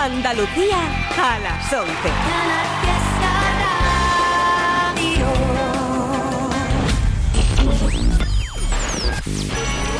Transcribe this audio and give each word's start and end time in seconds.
Andalucía 0.00 0.78
a 1.18 1.38
las 1.40 1.72
11. 1.72 1.92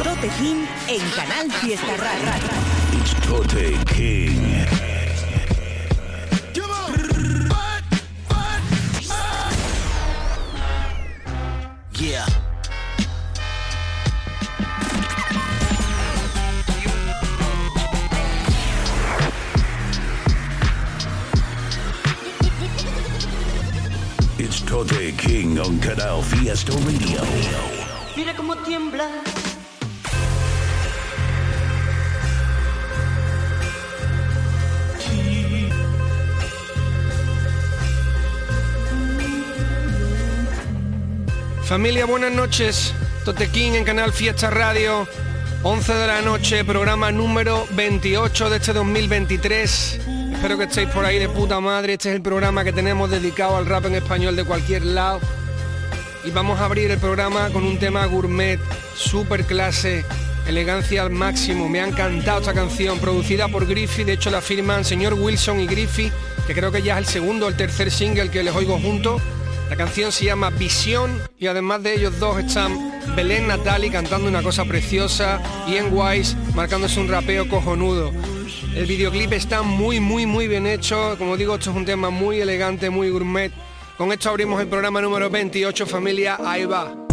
Tote 0.04 0.29
King 0.38 0.66
en 0.87 1.11
Canal 1.11 1.50
Fiesta 1.50 1.96
Radio. 1.96 3.00
It's 3.00 3.14
Tote 3.26 3.76
King. 3.92 4.88
Fiesta 26.22 26.72
Radio. 26.72 27.21
Mira 28.17 28.35
cómo 28.35 28.57
tiembla. 28.57 29.09
Familia, 41.64 42.06
buenas 42.06 42.33
noches. 42.33 42.95
Totequín 43.25 43.75
en 43.75 43.84
Canal 43.84 44.12
Fiesta 44.12 44.50
Radio. 44.50 45.06
11 45.62 45.92
de 45.92 46.06
la 46.06 46.23
noche, 46.23 46.64
programa 46.64 47.12
número 47.12 47.67
28 47.73 48.50
de 48.50 48.56
este 48.56 48.73
2023. 48.73 50.00
Espero 50.33 50.56
que 50.56 50.64
estéis 50.64 50.89
por 50.89 51.05
ahí 51.05 51.19
de 51.19 51.28
puta 51.28 51.61
madre. 51.61 51.95
Este 51.95 52.11
es 52.11 52.14
el 52.17 52.23
programa 52.23 52.64
que 52.64 52.73
tenemos 52.73 53.11
dedicado 53.11 53.57
al 53.57 53.67
rap 53.67 53.87
en 53.87 53.97
español 53.97 54.37
de 54.37 54.45
cualquier 54.45 54.85
lado. 54.85 55.20
Y 56.24 56.30
vamos 56.30 56.61
a 56.61 56.64
abrir 56.64 56.91
el 56.91 56.98
programa 56.98 57.50
con 57.50 57.64
un 57.64 57.78
tema 57.78 58.05
gourmet, 58.06 58.58
super 58.94 59.44
clase, 59.44 60.05
elegancia 60.47 61.02
al 61.02 61.11
máximo. 61.11 61.69
Me 61.69 61.80
ha 61.80 61.86
encantado 61.86 62.41
esta 62.41 62.55
canción, 62.55 62.98
producida 62.98 63.48
por 63.48 63.66
Griffy. 63.66 64.05
De 64.05 64.14
hecho, 64.14 64.30
la 64.30 64.41
firman 64.41 64.84
señor 64.84 65.14
Wilson 65.14 65.61
y 65.61 65.66
Griffy, 65.66 66.11
que 66.46 66.55
creo 66.55 66.72
que 66.72 66.83
ya 66.83 66.94
es 66.94 66.98
el 66.98 67.06
segundo 67.06 67.46
o 67.46 67.48
el 67.48 67.56
tercer 67.56 67.91
single 67.91 68.30
que 68.30 68.42
les 68.42 68.55
oigo 68.55 68.78
juntos. 68.78 69.22
La 69.70 69.77
canción 69.77 70.12
se 70.12 70.24
llama 70.24 70.50
Visión 70.50 71.20
y 71.39 71.46
además 71.46 71.83
de 71.83 71.94
ellos 71.94 72.19
dos 72.19 72.39
están 72.39 72.91
Belén 73.14 73.46
Natali 73.46 73.91
cantando 73.91 74.27
una 74.27 74.42
cosa 74.42 74.64
preciosa 74.64 75.42
y 75.66 75.77
en 75.77 75.92
Wise 75.92 76.36
marcándose 76.55 76.98
un 77.00 77.08
rapeo 77.08 77.46
cojonudo. 77.48 78.11
El 78.74 78.86
videoclip 78.86 79.33
está 79.34 79.62
muy 79.62 80.00
muy 80.00 80.24
muy 80.24 80.48
bien 80.48 80.66
hecho, 80.66 81.16
como 81.19 81.36
digo, 81.36 81.56
esto 81.56 81.70
es 81.70 81.77
un 81.77 81.84
tema 81.84 82.08
muy 82.08 82.41
elegante, 82.41 82.89
muy 82.89 83.11
gourmet. 83.11 83.52
Con 83.99 84.13
esto 84.13 84.31
abrimos 84.31 84.61
el 84.61 84.69
programa 84.69 85.01
número 85.01 85.29
28, 85.29 85.85
familia, 85.85 86.39
ahí 86.45 86.65
va. 86.65 87.08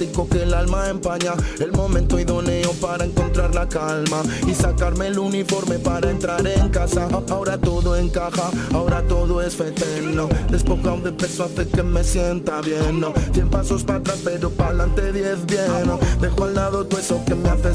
Fantástico 0.00 0.28
que 0.28 0.42
el 0.42 0.54
alma 0.54 0.88
empaña. 0.88 1.32
El 1.58 1.72
momento 1.72 2.18
idóneo 2.18 2.72
para 2.80 3.04
encontrar 3.04 3.54
la 3.54 3.68
calma 3.68 4.22
y 4.46 4.54
sacarme 4.54 5.08
el 5.08 5.18
uniforme 5.18 5.78
para 5.78 6.10
entrar 6.10 6.46
en 6.46 6.68
casa. 6.70 7.08
Ahora 7.28 7.58
todo 7.58 7.96
encaja, 7.96 8.50
ahora 8.72 9.02
todo 9.06 9.42
es 9.42 9.58
eterno. 9.60 10.28
Despojado 10.50 10.98
de 10.98 11.12
peso 11.12 11.44
hace 11.44 11.68
que 11.68 11.82
me 11.82 12.02
sienta 12.04 12.60
bien. 12.60 13.00
No, 13.00 13.12
100 13.32 13.50
pasos 13.50 13.84
para 13.84 13.98
atrás, 13.98 14.20
pero 14.24 14.50
para 14.50 14.70
adelante 14.70 15.12
10 15.12 15.46
bien. 15.46 15.86
No, 15.86 15.98
dejo 16.20 16.44
al 16.44 16.54
lado 16.54 16.86
todo 16.86 17.00
eso 17.00 17.22
que 17.26 17.34
me 17.34 17.48
hace 17.48 17.74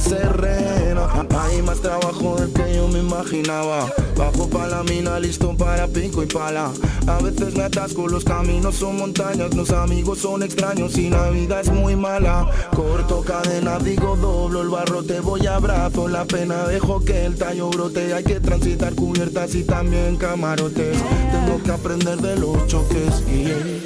Hay 1.40 1.62
más 1.62 1.80
trabajo 1.82 2.36
del 2.36 2.52
que 2.52 2.76
yo 2.76 2.88
me 2.88 3.00
imaginaba. 3.00 3.88
Bajo 4.18 4.50
pa' 4.50 4.68
la 4.68 4.84
mina, 4.84 5.20
listo 5.20 5.56
para 5.58 5.88
pico 5.88 6.24
y 6.24 6.26
pala. 6.26 6.72
A 7.08 7.20
veces 7.20 7.56
me 7.56 7.64
atasco, 7.64 8.08
los 8.08 8.24
caminos 8.24 8.76
son 8.76 8.98
montañas, 8.98 9.54
los 9.54 9.70
amigos 9.72 10.20
son 10.20 10.42
extraños 10.42 10.98
y 10.98 11.10
la 11.10 11.30
vida 11.30 11.62
es 11.62 11.72
muy 11.72 11.96
mala. 11.96 12.50
Corto 12.76 13.22
cadena, 13.22 13.78
digo 13.80 14.16
doblo, 14.16 14.62
el 14.62 14.70
barro 14.70 15.04
te 15.04 15.20
voy 15.20 15.46
abrazo, 15.46 16.08
la 16.08 16.26
pena 16.26 16.66
dejo 16.68 17.04
que 17.04 17.26
el 17.26 17.36
tallo 17.36 17.70
brote. 17.70 18.14
Hay 18.14 18.24
que 18.24 18.40
transitar 18.40 18.96
cubiertas 18.96 19.54
y 19.56 19.64
también 19.64 20.18
camarotes. 20.18 20.98
Tengo 21.32 21.62
que 21.62 21.72
aprender 21.72 22.18
de 22.22 22.36
los 22.38 22.66
choques 22.68 23.22
y 23.28 23.46
Me 23.46 23.85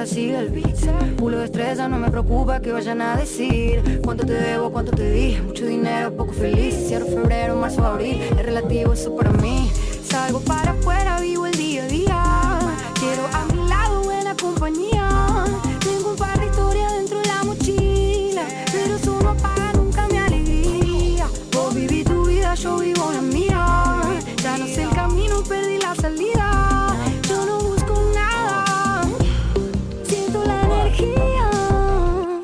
corazón 0.00 0.16
sigue 0.16 0.38
el 0.38 0.50
de 0.50 1.44
estrella, 1.44 1.86
no 1.88 1.98
me 1.98 2.10
preocupa 2.10 2.60
que 2.60 2.72
vayan 2.72 3.02
a 3.02 3.16
decir. 3.16 4.00
Cuánto 4.02 4.24
te 4.24 4.32
debo, 4.32 4.70
cuánto 4.72 4.92
te 4.92 5.10
di. 5.10 5.38
Mucho 5.40 5.66
dinero, 5.66 6.16
poco 6.16 6.32
feliz. 6.32 6.74
Cierro 6.88 7.06
febrero, 7.06 7.56
marzo, 7.56 7.84
abril. 7.84 8.20
Es 8.22 8.42
relativo 8.42 8.94
eso 8.94 9.14
para 9.14 9.30
mí. 9.30 9.70
Salgo 10.02 10.40
para 10.40 10.72
afuera, 10.72 11.20
vivo 11.20 11.39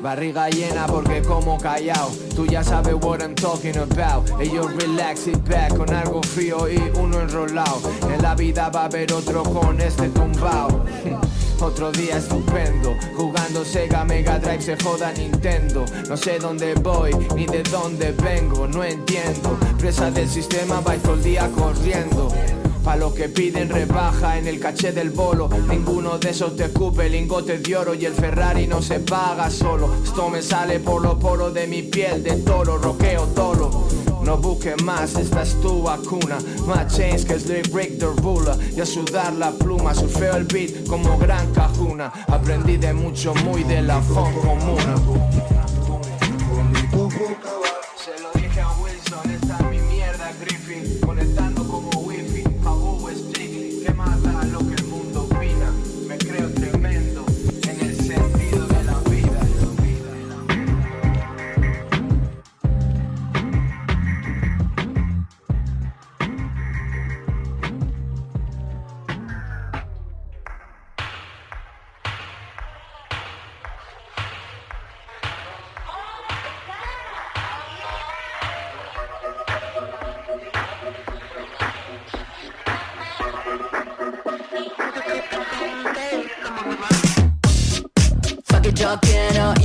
Barriga 0.07 0.47
llena 0.49 0.87
porque 0.87 1.21
como 1.21 1.57
callao. 1.57 2.09
Tú 2.33 2.45
ya 2.45 2.63
sabes 2.63 2.93
what 2.93 3.21
I'm 3.21 3.35
talking 3.35 3.75
about. 3.75 4.25
Ellos 4.39 4.73
relax 4.75 5.27
it 5.27 5.37
back 5.43 5.75
con 5.75 5.93
algo 5.93 6.23
frío 6.23 6.69
y 6.69 6.77
uno 6.97 7.19
enrolado 7.19 7.81
En 8.09 8.21
la 8.21 8.33
vida 8.33 8.69
va 8.69 8.83
a 8.83 8.85
haber 8.85 9.11
otro 9.11 9.43
con 9.43 9.81
este 9.81 10.07
tumbao. 10.07 10.85
Otro 11.59 11.91
día 11.91 12.19
estupendo. 12.19 12.95
Jugando 13.17 13.65
Sega 13.65 14.05
Mega 14.05 14.39
Drive 14.39 14.61
se 14.61 14.77
joda 14.77 15.11
Nintendo. 15.11 15.83
No 16.07 16.15
sé 16.15 16.39
dónde 16.39 16.75
voy 16.75 17.11
ni 17.35 17.45
de 17.45 17.63
dónde 17.63 18.11
vengo 18.11 18.65
No 18.67 18.85
entiendo. 18.85 19.57
Presa 19.77 20.09
del 20.09 20.29
sistema 20.29 20.79
va 20.79 20.95
todo 20.95 21.15
el 21.15 21.23
día 21.23 21.49
corriendo 21.49 22.31
Pa' 22.87 22.95
los 22.95 23.13
que 23.13 23.27
piden 23.27 23.67
rebaja 23.67 24.37
en 24.37 24.47
el 24.47 24.61
caché 24.61 24.93
del 24.93 25.09
bolo 25.09 25.49
Ninguno 25.67 26.17
de 26.19 26.29
esos 26.29 26.55
te 26.55 26.63
escupe 26.67 27.09
lingotes 27.09 27.61
de 27.61 27.75
oro 27.75 27.93
Y 27.93 28.05
el 28.05 28.13
Ferrari 28.13 28.65
no 28.65 28.81
se 28.81 29.01
paga 29.01 29.49
solo 29.49 29.93
Esto 30.05 30.29
me 30.29 30.41
sale 30.41 30.79
por 30.79 31.01
los 31.01 31.15
poros 31.15 31.53
de 31.53 31.67
mi 31.67 31.81
piel 31.81 32.23
de 32.23 32.37
toro 32.37 32.77
Roqueo 32.77 33.23
tolo 33.35 33.89
No 34.23 34.37
busques 34.37 34.81
más, 34.83 35.15
esta 35.15 35.41
es 35.41 35.59
tu 35.59 35.83
vacuna. 35.83 36.37
Más 36.65 36.95
chains 36.95 37.25
que 37.25 37.35
Break 37.73 37.97
the 37.97 38.05
Ruler. 38.21 38.55
Y 38.75 38.79
a 38.79 38.85
sudar 38.85 39.33
la 39.33 39.51
pluma, 39.51 39.93
surfeo 39.93 40.37
el 40.37 40.45
beat 40.45 40.85
como 40.87 41.17
gran 41.17 41.53
cajuna. 41.53 42.11
Aprendí 42.27 42.77
de 42.77 42.93
mucho, 42.93 43.33
muy 43.35 43.63
de 43.63 43.81
la 43.81 44.01
funk 44.01 44.33
comuna. 44.41 44.95
Yo 88.87 88.97
quiero 89.01 89.56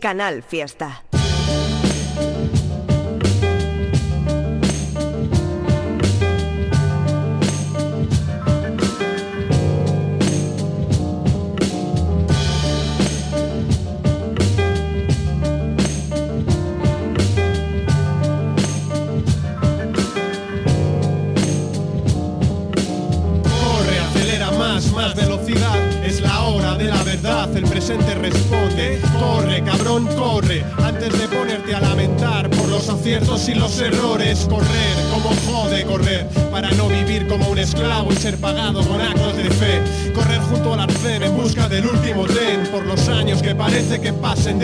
Canal 0.00 0.42
Fiesta. 0.42 1.09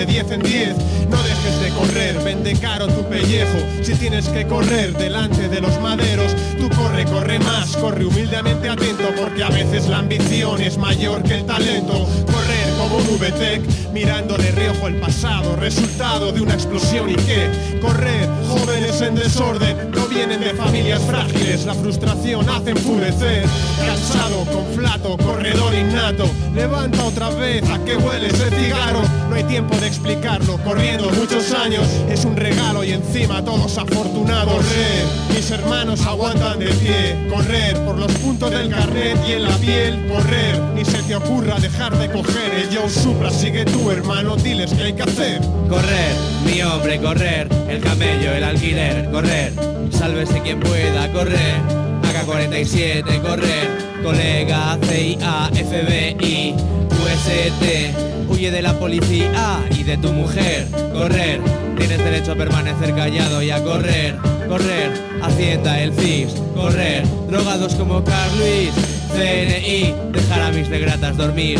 De 0.07 0.13
10 0.13 0.31
en 0.33 0.43
10. 0.43 0.77
No 1.11 1.23
dejes 1.23 1.61
de 1.61 1.71
correr, 1.71 2.19
vende 2.25 2.55
caro 2.57 2.87
tu 2.89 3.05
pellejo. 3.09 3.59
Si 3.83 3.95
tienes 3.95 4.29
que 4.29 4.47
correr 4.47 4.97
delante 4.97 5.49
de 5.49 5.61
los 5.61 5.81
maderos, 5.81 6.35
tú 6.59 6.69
corre, 6.77 7.05
corre 7.05 7.39
más, 7.39 7.77
corre 7.77 8.05
humildemente 8.05 8.69
atento 8.69 9.05
porque 9.21 9.43
a 9.43 9.51
veces 9.51 9.87
la 9.89 9.99
ambición 9.99 10.61
es 10.61 10.79
mayor 10.79 11.23
que 11.23 11.35
el 11.35 11.47
talento. 11.47 12.07
Correr 12.27 12.69
como 12.79 12.97
un 12.97 13.19
VTEC, 13.19 13.86
mirando 13.97 14.37
de 14.37 14.53
reojo 14.53 14.89
el 14.89 14.97
pasado, 14.97 15.57
resultado 15.57 16.31
de 16.31 16.43
una 16.43 16.53
explosión 16.53 17.09
y 17.09 17.15
qué. 17.15 17.51
Correr, 17.81 18.29
jóvenes 18.47 19.01
en 19.01 19.15
desorden, 19.15 19.91
no 19.91 20.07
vienen 20.07 20.39
de 20.41 20.51
familias 20.51 21.01
frágiles, 21.01 21.65
la 21.65 21.73
frustración 21.73 22.47
hace 22.47 22.73
enfurecer. 22.73 23.45
Cansado, 23.87 24.45
con 24.53 24.67
flato, 24.75 25.17
corredor 25.17 25.73
innato, 25.73 26.29
levanta 26.55 27.03
otra 27.05 27.31
vez 27.31 27.63
a 27.71 27.83
que 27.87 27.97
huele 27.97 28.27
ese 28.27 28.51
cigarro. 28.51 29.01
No 29.31 29.35
hay 29.35 29.45
tiempo 29.45 29.75
de 29.77 29.87
explicarlo, 29.87 30.59
corriendo 30.63 31.11
muchos 31.13 31.51
años 31.53 31.87
es 32.11 32.27
un 32.27 32.37
regalo 32.37 32.85
y 32.85 32.93
encima 32.93 33.43
todos 33.43 33.79
afortunados. 33.79 34.57
Correr, 34.57 35.05
mis 35.35 35.51
hermanos 35.51 36.05
aguantan 36.05 36.59
de 36.59 36.67
pie, 36.67 37.17
correr 37.31 37.79
por 37.87 37.97
los 37.99 38.13
puntos 38.13 38.51
del 38.51 38.69
carnet 38.69 39.19
y 39.27 39.33
en 39.33 39.43
la 39.45 39.57
piel, 39.57 40.07
correr, 40.07 40.61
ni 40.75 40.85
se 40.85 41.03
te 41.05 41.17
ocurra 41.17 41.59
dejar 41.59 41.97
de 41.97 42.11
coger 42.11 42.53
el 42.55 42.77
Joe 42.77 42.91
Supra, 42.91 43.31
sigue 43.31 43.65
tú 43.65 43.86
hermano, 43.91 44.37
diles 44.37 44.73
qué 44.73 44.85
hay 44.85 44.93
que 44.93 45.03
hacer. 45.03 45.41
Correr, 45.69 46.15
mi 46.45 46.63
hombre, 46.63 46.99
correr. 47.01 47.49
El 47.69 47.81
camello, 47.81 48.33
el 48.33 48.45
alquiler, 48.45 49.11
correr. 49.11 49.53
Sálvese 49.91 50.41
quien 50.43 50.61
pueda, 50.61 51.11
correr. 51.13 51.61
AK-47, 52.03 53.21
correr. 53.21 53.87
Colega, 54.03 54.79
CIA, 54.83 55.51
FBI, 55.53 56.55
UST. 56.91 58.29
Huye 58.29 58.51
de 58.51 58.63
la 58.63 58.79
policía 58.79 59.65
y 59.71 59.83
de 59.83 59.97
tu 59.97 60.13
mujer. 60.13 60.69
Correr. 60.93 61.41
Tienes 61.77 61.99
derecho 61.99 62.33
a 62.33 62.37
permanecer 62.37 62.95
callado 62.95 63.43
y 63.43 63.51
a 63.51 63.63
correr. 63.63 64.17
Correr. 64.49 64.93
Hacienda, 65.23 65.81
el 65.81 65.93
CIS. 65.93 66.35
Correr. 66.55 67.05
Drogados 67.29 67.75
como 67.75 68.03
Carl. 68.05 68.96
CNI, 69.15 69.95
dejar 70.13 70.43
a 70.43 70.53
mis 70.53 70.69
negratas 70.69 71.17
dormir. 71.17 71.59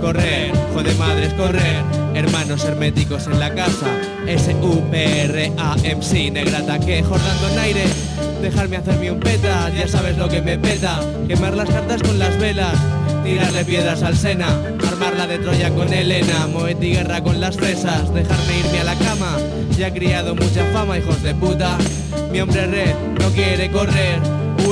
Correr, 0.00 0.52
jode 0.74 0.94
madres, 0.94 1.32
correr. 1.34 1.82
Hermanos 2.14 2.64
herméticos 2.64 3.26
en 3.26 3.38
la 3.38 3.54
casa. 3.54 3.86
S-U-P-R-A-M-C, 4.26 6.30
negrata 6.30 6.78
que 6.78 7.02
jordando 7.02 7.48
en 7.48 7.58
aire. 7.58 7.84
Dejarme 8.42 8.76
hacerme 8.76 9.10
un 9.10 9.20
peta, 9.20 9.70
ya 9.70 9.88
sabes 9.88 10.16
lo 10.16 10.28
que 10.28 10.42
me 10.42 10.58
peta. 10.58 11.00
Quemar 11.26 11.54
las 11.54 11.68
cartas 11.68 12.02
con 12.02 12.18
las 12.18 12.38
velas. 12.38 12.74
Tirarle 13.24 13.64
piedras 13.64 14.02
al 14.02 14.16
Sena, 14.16 14.48
armarla 14.88 15.26
de 15.26 15.38
Troya 15.38 15.70
con 15.70 15.92
Elena, 15.92 16.46
Moeti 16.46 16.92
guerra 16.92 17.22
con 17.22 17.40
las 17.40 17.56
fresas, 17.56 18.14
dejarme 18.14 18.58
irme 18.58 18.80
a 18.80 18.84
la 18.84 18.94
cama, 18.94 19.36
ya 19.76 19.88
he 19.88 19.92
criado 19.92 20.34
mucha 20.34 20.64
fama, 20.72 20.96
hijos 20.96 21.22
de 21.22 21.34
puta. 21.34 21.76
Mi 22.32 22.40
hombre 22.40 22.66
red 22.66 22.94
no 23.20 23.28
quiere 23.30 23.70
correr, 23.70 24.20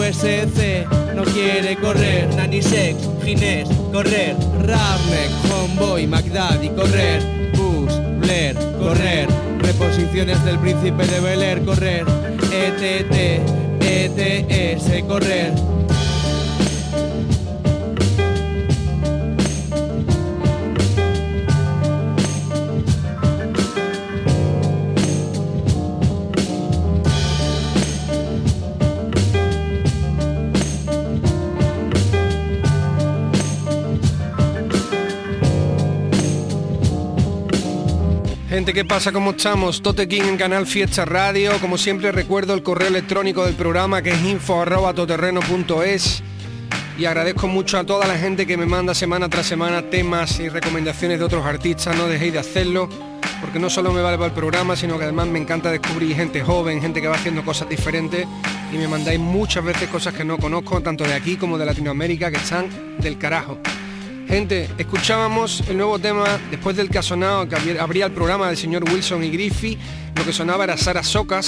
USC 0.08 0.86
no 1.16 1.24
quiere 1.24 1.74
correr, 1.76 2.28
Nanny 2.36 2.62
Sex, 2.62 2.96
Ginés, 3.24 3.68
correr, 3.92 4.36
Ravnek, 4.60 5.30
Homeboy, 5.50 6.06
Magdad 6.06 6.60
correr, 6.76 7.20
Bus, 7.56 7.92
Blair, 8.20 8.54
correr, 8.78 9.26
reposiciones 9.58 10.44
del 10.44 10.60
príncipe 10.60 11.04
de 11.06 11.20
Bel 11.20 11.42
Air, 11.42 11.64
correr, 11.64 12.04
ETT, 12.52 13.42
ETS, 13.80 15.02
correr. 15.08 15.75
Gente, 38.56 38.72
¿qué 38.72 38.86
pasa? 38.86 39.12
¿Cómo 39.12 39.32
estamos? 39.32 39.82
Tote 39.82 40.08
King 40.08 40.22
en 40.22 40.38
Canal 40.38 40.66
Fiesta 40.66 41.04
Radio. 41.04 41.52
Como 41.60 41.76
siempre 41.76 42.10
recuerdo 42.10 42.54
el 42.54 42.62
correo 42.62 42.88
electrónico 42.88 43.44
del 43.44 43.54
programa 43.54 44.00
que 44.00 44.12
es 44.12 44.24
info.toterreno.es 44.24 46.22
y 46.96 47.04
agradezco 47.04 47.48
mucho 47.48 47.76
a 47.76 47.84
toda 47.84 48.06
la 48.06 48.16
gente 48.16 48.46
que 48.46 48.56
me 48.56 48.64
manda 48.64 48.94
semana 48.94 49.28
tras 49.28 49.44
semana 49.44 49.82
temas 49.82 50.40
y 50.40 50.48
recomendaciones 50.48 51.18
de 51.18 51.26
otros 51.26 51.44
artistas. 51.44 51.94
No 51.98 52.06
dejéis 52.06 52.32
de 52.32 52.38
hacerlo 52.38 52.88
porque 53.42 53.58
no 53.58 53.68
solo 53.68 53.92
me 53.92 54.00
vale 54.00 54.16
para 54.16 54.28
el 54.28 54.34
programa, 54.34 54.74
sino 54.74 54.96
que 54.96 55.04
además 55.04 55.26
me 55.26 55.38
encanta 55.38 55.70
descubrir 55.70 56.16
gente 56.16 56.40
joven, 56.40 56.80
gente 56.80 57.02
que 57.02 57.08
va 57.08 57.16
haciendo 57.16 57.44
cosas 57.44 57.68
diferentes 57.68 58.26
y 58.72 58.78
me 58.78 58.88
mandáis 58.88 59.20
muchas 59.20 59.64
veces 59.64 59.86
cosas 59.90 60.14
que 60.14 60.24
no 60.24 60.38
conozco, 60.38 60.80
tanto 60.80 61.04
de 61.04 61.12
aquí 61.12 61.36
como 61.36 61.58
de 61.58 61.66
Latinoamérica, 61.66 62.30
que 62.30 62.38
están 62.38 62.70
del 63.00 63.18
carajo. 63.18 63.58
Gente, 64.28 64.68
escuchábamos 64.76 65.62
el 65.68 65.76
nuevo 65.76 66.00
tema 66.00 66.24
después 66.50 66.76
del 66.76 66.90
que 66.90 66.98
ha 66.98 67.02
sonado, 67.02 67.48
que 67.48 67.78
abría 67.78 68.06
el 68.06 68.12
programa 68.12 68.48
del 68.48 68.56
señor 68.56 68.82
Wilson 68.90 69.22
y 69.22 69.30
Griffey. 69.30 69.78
Lo 70.16 70.24
que 70.24 70.32
sonaba 70.32 70.64
era 70.64 70.76
Sara 70.76 71.04
Socas 71.04 71.46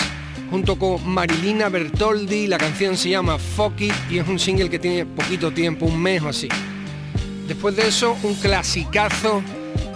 junto 0.48 0.78
con 0.78 1.04
Marilina 1.06 1.68
Bertoldi. 1.70 2.46
La 2.46 2.56
canción 2.56 2.96
se 2.96 3.10
llama 3.10 3.36
Fuck 3.36 3.80
It 3.80 3.94
y 4.10 4.18
es 4.18 4.28
un 4.28 4.38
single 4.38 4.70
que 4.70 4.78
tiene 4.78 5.04
poquito 5.06 5.50
tiempo, 5.50 5.86
un 5.86 6.00
mes 6.00 6.22
o 6.22 6.28
así. 6.28 6.48
Después 7.48 7.74
de 7.74 7.88
eso, 7.88 8.16
un 8.22 8.36
clasicazo, 8.36 9.42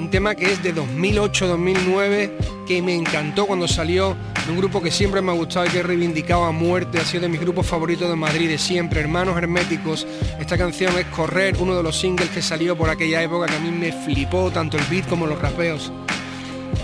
un 0.01 0.11
tema 0.11 0.35
que 0.35 0.53
es 0.53 0.62
de 0.62 0.75
2008-2009, 0.75 2.33
que 2.67 2.83
me 2.83 2.97
encantó 2.97 3.47
cuando 3.47 3.69
salió 3.69 4.17
un 4.49 4.56
grupo 4.56 4.82
que 4.82 4.90
siempre 4.90 5.22
me 5.22 5.30
ha 5.30 5.34
gustado 5.34 5.66
y 5.66 5.68
que 5.68 5.78
he 5.78 5.82
reivindicado 5.82 6.44
a 6.44 6.52
muerte, 6.52 6.99
ha 6.99 7.04
sido 7.04 7.22
de 7.22 7.28
mis 7.28 7.40
grupos 7.40 7.66
favoritos 7.66 8.08
de 8.08 8.16
Madrid 8.16 8.49
de 8.49 8.58
siempre, 8.58 9.00
Hermanos 9.00 9.37
Herméticos. 9.37 10.06
Esta 10.38 10.58
canción 10.58 10.99
es 10.99 11.06
Correr, 11.06 11.56
uno 11.58 11.76
de 11.76 11.82
los 11.82 11.99
singles 11.99 12.28
que 12.30 12.42
salió 12.42 12.76
por 12.76 12.90
aquella 12.90 13.22
época 13.22 13.46
que 13.46 13.56
a 13.56 13.61
mí 13.61 13.70
me 13.70 13.92
flipó 13.92 14.50
tanto 14.50 14.76
el 14.76 14.84
beat 14.84 15.08
como 15.08 15.26
los 15.26 15.40
rapeos. 15.40 15.92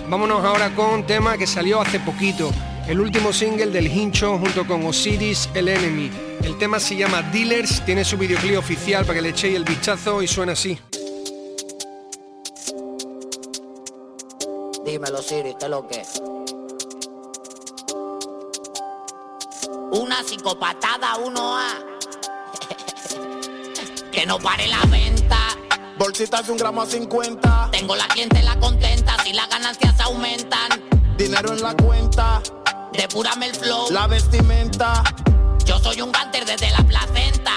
Vámonos 0.09 0.45
ahora 0.45 0.71
con 0.75 0.87
un 0.91 1.03
tema 1.05 1.37
que 1.37 1.47
salió 1.47 1.81
hace 1.81 2.01
poquito, 2.01 2.51
el 2.87 3.01
último 3.01 3.33
single 3.33 3.67
del 3.67 3.89
Hincho 3.89 4.39
junto 4.39 4.67
con 4.67 4.87
Osiris 4.87 5.51
El 5.55 5.69
Enemy. 5.69 6.11
El 6.43 6.57
tema 6.59 6.79
se 6.79 6.97
llama 6.97 7.23
Dealers, 7.23 7.85
tiene 7.85 8.05
su 8.05 8.17
videoclip 8.17 8.59
oficial 8.59 9.05
para 9.05 9.17
que 9.17 9.23
le 9.23 9.29
echéis 9.31 9.57
el 9.57 9.65
bichazo 9.65 10.23
y 10.23 10.29
suena 10.29 10.53
así. 10.53 10.79
Dímelo, 14.87 15.21
Siri, 15.21 15.55
¿qué 15.61 15.69
lo 15.69 15.87
que? 15.87 16.38
Una 19.91 20.23
psicopatada 20.23 21.15
1A. 21.15 21.85
que 24.13 24.27
no 24.27 24.39
pare 24.39 24.69
la 24.69 24.85
venta. 24.91 25.39
Bolsitas 25.99 26.47
de 26.47 26.53
un 26.53 26.59
gramo 26.59 26.83
a 26.83 26.87
50. 26.87 27.71
Tengo 27.73 27.97
la 27.97 28.07
clientela 28.09 28.59
contenta 28.61 29.17
si 29.25 29.33
las 29.33 29.49
ganancias 29.49 29.99
aumentan. 30.01 30.69
Dinero 31.17 31.55
en 31.55 31.63
la 31.63 31.75
cuenta. 31.75 32.43
Depúrame 32.93 33.47
el 33.47 33.55
flow. 33.55 33.91
La 33.91 34.07
vestimenta. 34.07 35.03
Yo 35.65 35.79
soy 35.79 36.03
un 36.03 36.13
ganter 36.13 36.45
desde 36.45 36.71
la 36.71 36.85
placenta. 36.85 37.53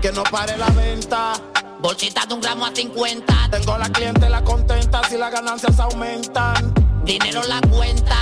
Que 0.00 0.12
no 0.12 0.22
pare 0.22 0.56
la 0.56 0.70
venta. 0.70 1.32
Bolsitas 1.80 2.28
de 2.28 2.34
un 2.34 2.40
gramo 2.40 2.64
a 2.64 2.72
50. 2.72 3.48
Tengo 3.50 3.76
la 3.76 3.88
clientela 3.90 4.44
contenta 4.44 5.02
si 5.08 5.18
las 5.18 5.32
ganancias 5.32 5.80
aumentan. 5.80 6.72
Dinero 7.04 7.42
en 7.42 7.48
la 7.48 7.60
cuenta. 7.62 8.16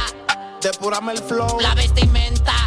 Depúrame 0.62 1.12
el 1.12 1.18
flow. 1.18 1.60
La 1.60 1.74
vestimenta. 1.74 2.59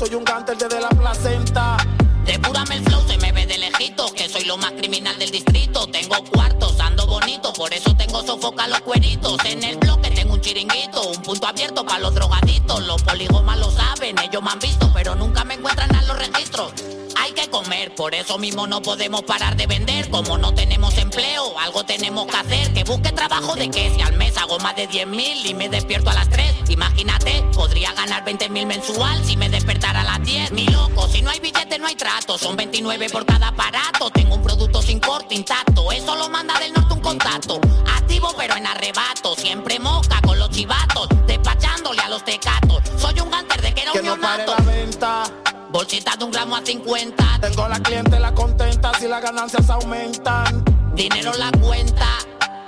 Soy 0.00 0.14
un 0.14 0.24
ganter 0.24 0.56
desde 0.56 0.80
la 0.80 0.88
placenta. 0.88 1.76
Depúrame 2.24 2.76
el 2.76 2.84
flow, 2.84 3.06
se 3.06 3.18
me 3.18 3.32
ve 3.32 3.44
de 3.44 3.58
lejito, 3.58 4.10
que 4.14 4.30
soy 4.30 4.46
lo 4.46 4.56
más 4.56 4.72
criminal 4.72 5.18
del 5.18 5.30
distrito. 5.30 5.86
Tengo 5.88 6.24
cuartos, 6.24 6.80
ando 6.80 7.06
bonito, 7.06 7.52
por 7.52 7.70
eso 7.74 7.94
tengo 7.94 8.24
sofoca 8.24 8.66
los 8.66 8.80
cueritos. 8.80 9.36
En 9.44 9.62
el 9.62 9.76
bloque 9.76 10.10
tengo 10.12 10.32
un 10.32 10.40
chiringuito, 10.40 11.06
un 11.06 11.20
punto 11.20 11.46
abierto 11.46 11.84
para 11.84 11.98
los 11.98 12.14
drogaditos. 12.14 12.82
Los 12.86 13.02
poligomas 13.02 13.58
lo 13.58 13.70
saben, 13.70 14.18
ellos 14.20 14.42
me 14.42 14.48
han 14.52 14.58
visto, 14.58 14.90
pero 14.94 15.14
nunca 15.16 15.44
me 15.44 15.52
encuentran 15.52 15.94
a 15.94 16.02
los 16.04 16.16
registros. 16.16 16.72
Hay 17.16 17.32
que 17.32 17.48
comer, 17.48 17.94
por 17.94 18.14
eso 18.14 18.38
mismo 18.38 18.66
no 18.66 18.82
podemos 18.82 19.22
parar 19.22 19.56
de 19.56 19.66
vender. 19.66 20.10
Como 20.10 20.38
no 20.38 20.54
tenemos 20.54 20.96
empleo, 20.98 21.58
algo 21.58 21.84
tenemos 21.84 22.26
que 22.26 22.36
hacer. 22.36 22.72
Que 22.72 22.84
busque 22.84 23.12
trabajo 23.12 23.54
de 23.54 23.70
que 23.70 23.90
si 23.94 24.00
al 24.00 24.16
mes 24.16 24.36
hago 24.36 24.58
más 24.58 24.76
de 24.76 24.86
10 24.86 25.06
mil 25.06 25.46
y 25.46 25.54
me 25.54 25.68
despierto 25.68 26.10
a 26.10 26.14
las 26.14 26.28
3. 26.28 26.70
Imagínate, 26.70 27.44
podría 27.54 27.92
ganar 27.92 28.24
20 28.24 28.48
mil 28.48 28.66
mensual 28.66 29.24
si 29.24 29.36
me 29.36 29.48
despertara 29.48 30.00
a 30.02 30.04
las 30.04 30.22
10. 30.22 30.52
Mi 30.52 30.66
loco, 30.68 31.08
si 31.08 31.22
no 31.22 31.30
hay 31.30 31.40
billete 31.40 31.78
no 31.78 31.86
hay 31.86 31.94
trato. 31.94 32.38
Son 32.38 32.56
29 32.56 33.08
por 33.10 33.26
cada 33.26 33.48
aparato. 33.48 34.10
Tengo 34.10 34.36
un 34.36 34.42
producto 34.42 34.82
sin 34.82 35.00
corte 35.00 35.34
intacto. 35.34 35.92
Eso 35.92 36.14
lo 36.16 36.28
manda 36.28 36.58
del 36.58 36.72
norte 36.72 36.94
un 36.94 37.00
contacto. 37.00 37.60
Activo 37.96 38.32
pero 38.36 38.56
en 38.56 38.66
arrebato. 38.66 39.34
Siempre 39.36 39.78
mosca 39.78 40.20
con 40.22 40.38
los 40.38 40.50
chivatos. 40.50 41.08
Despachándole 41.26 42.00
a 42.00 42.08
los 42.08 42.24
tecatos. 42.24 42.82
Soy 42.96 43.18
un 43.20 43.30
ganter 43.30 43.60
de 43.60 43.74
que 43.74 43.82
era 43.82 43.92
un 43.92 44.04
no 44.04 44.20
pare 44.20 44.44
neonato. 44.44 44.64
la 44.64 44.70
venta. 44.70 45.49
Bolsita 45.72 46.16
de 46.16 46.24
un 46.24 46.32
gramo 46.32 46.56
a 46.56 46.62
50. 46.64 47.38
Tengo 47.40 47.68
la 47.68 47.78
clientela 47.80 48.34
contenta 48.34 48.90
si 48.98 49.06
las 49.06 49.22
ganancias 49.22 49.70
aumentan. 49.70 50.64
Dinero 50.96 51.32
en 51.32 51.38
la 51.38 51.52
cuenta. 51.52 52.06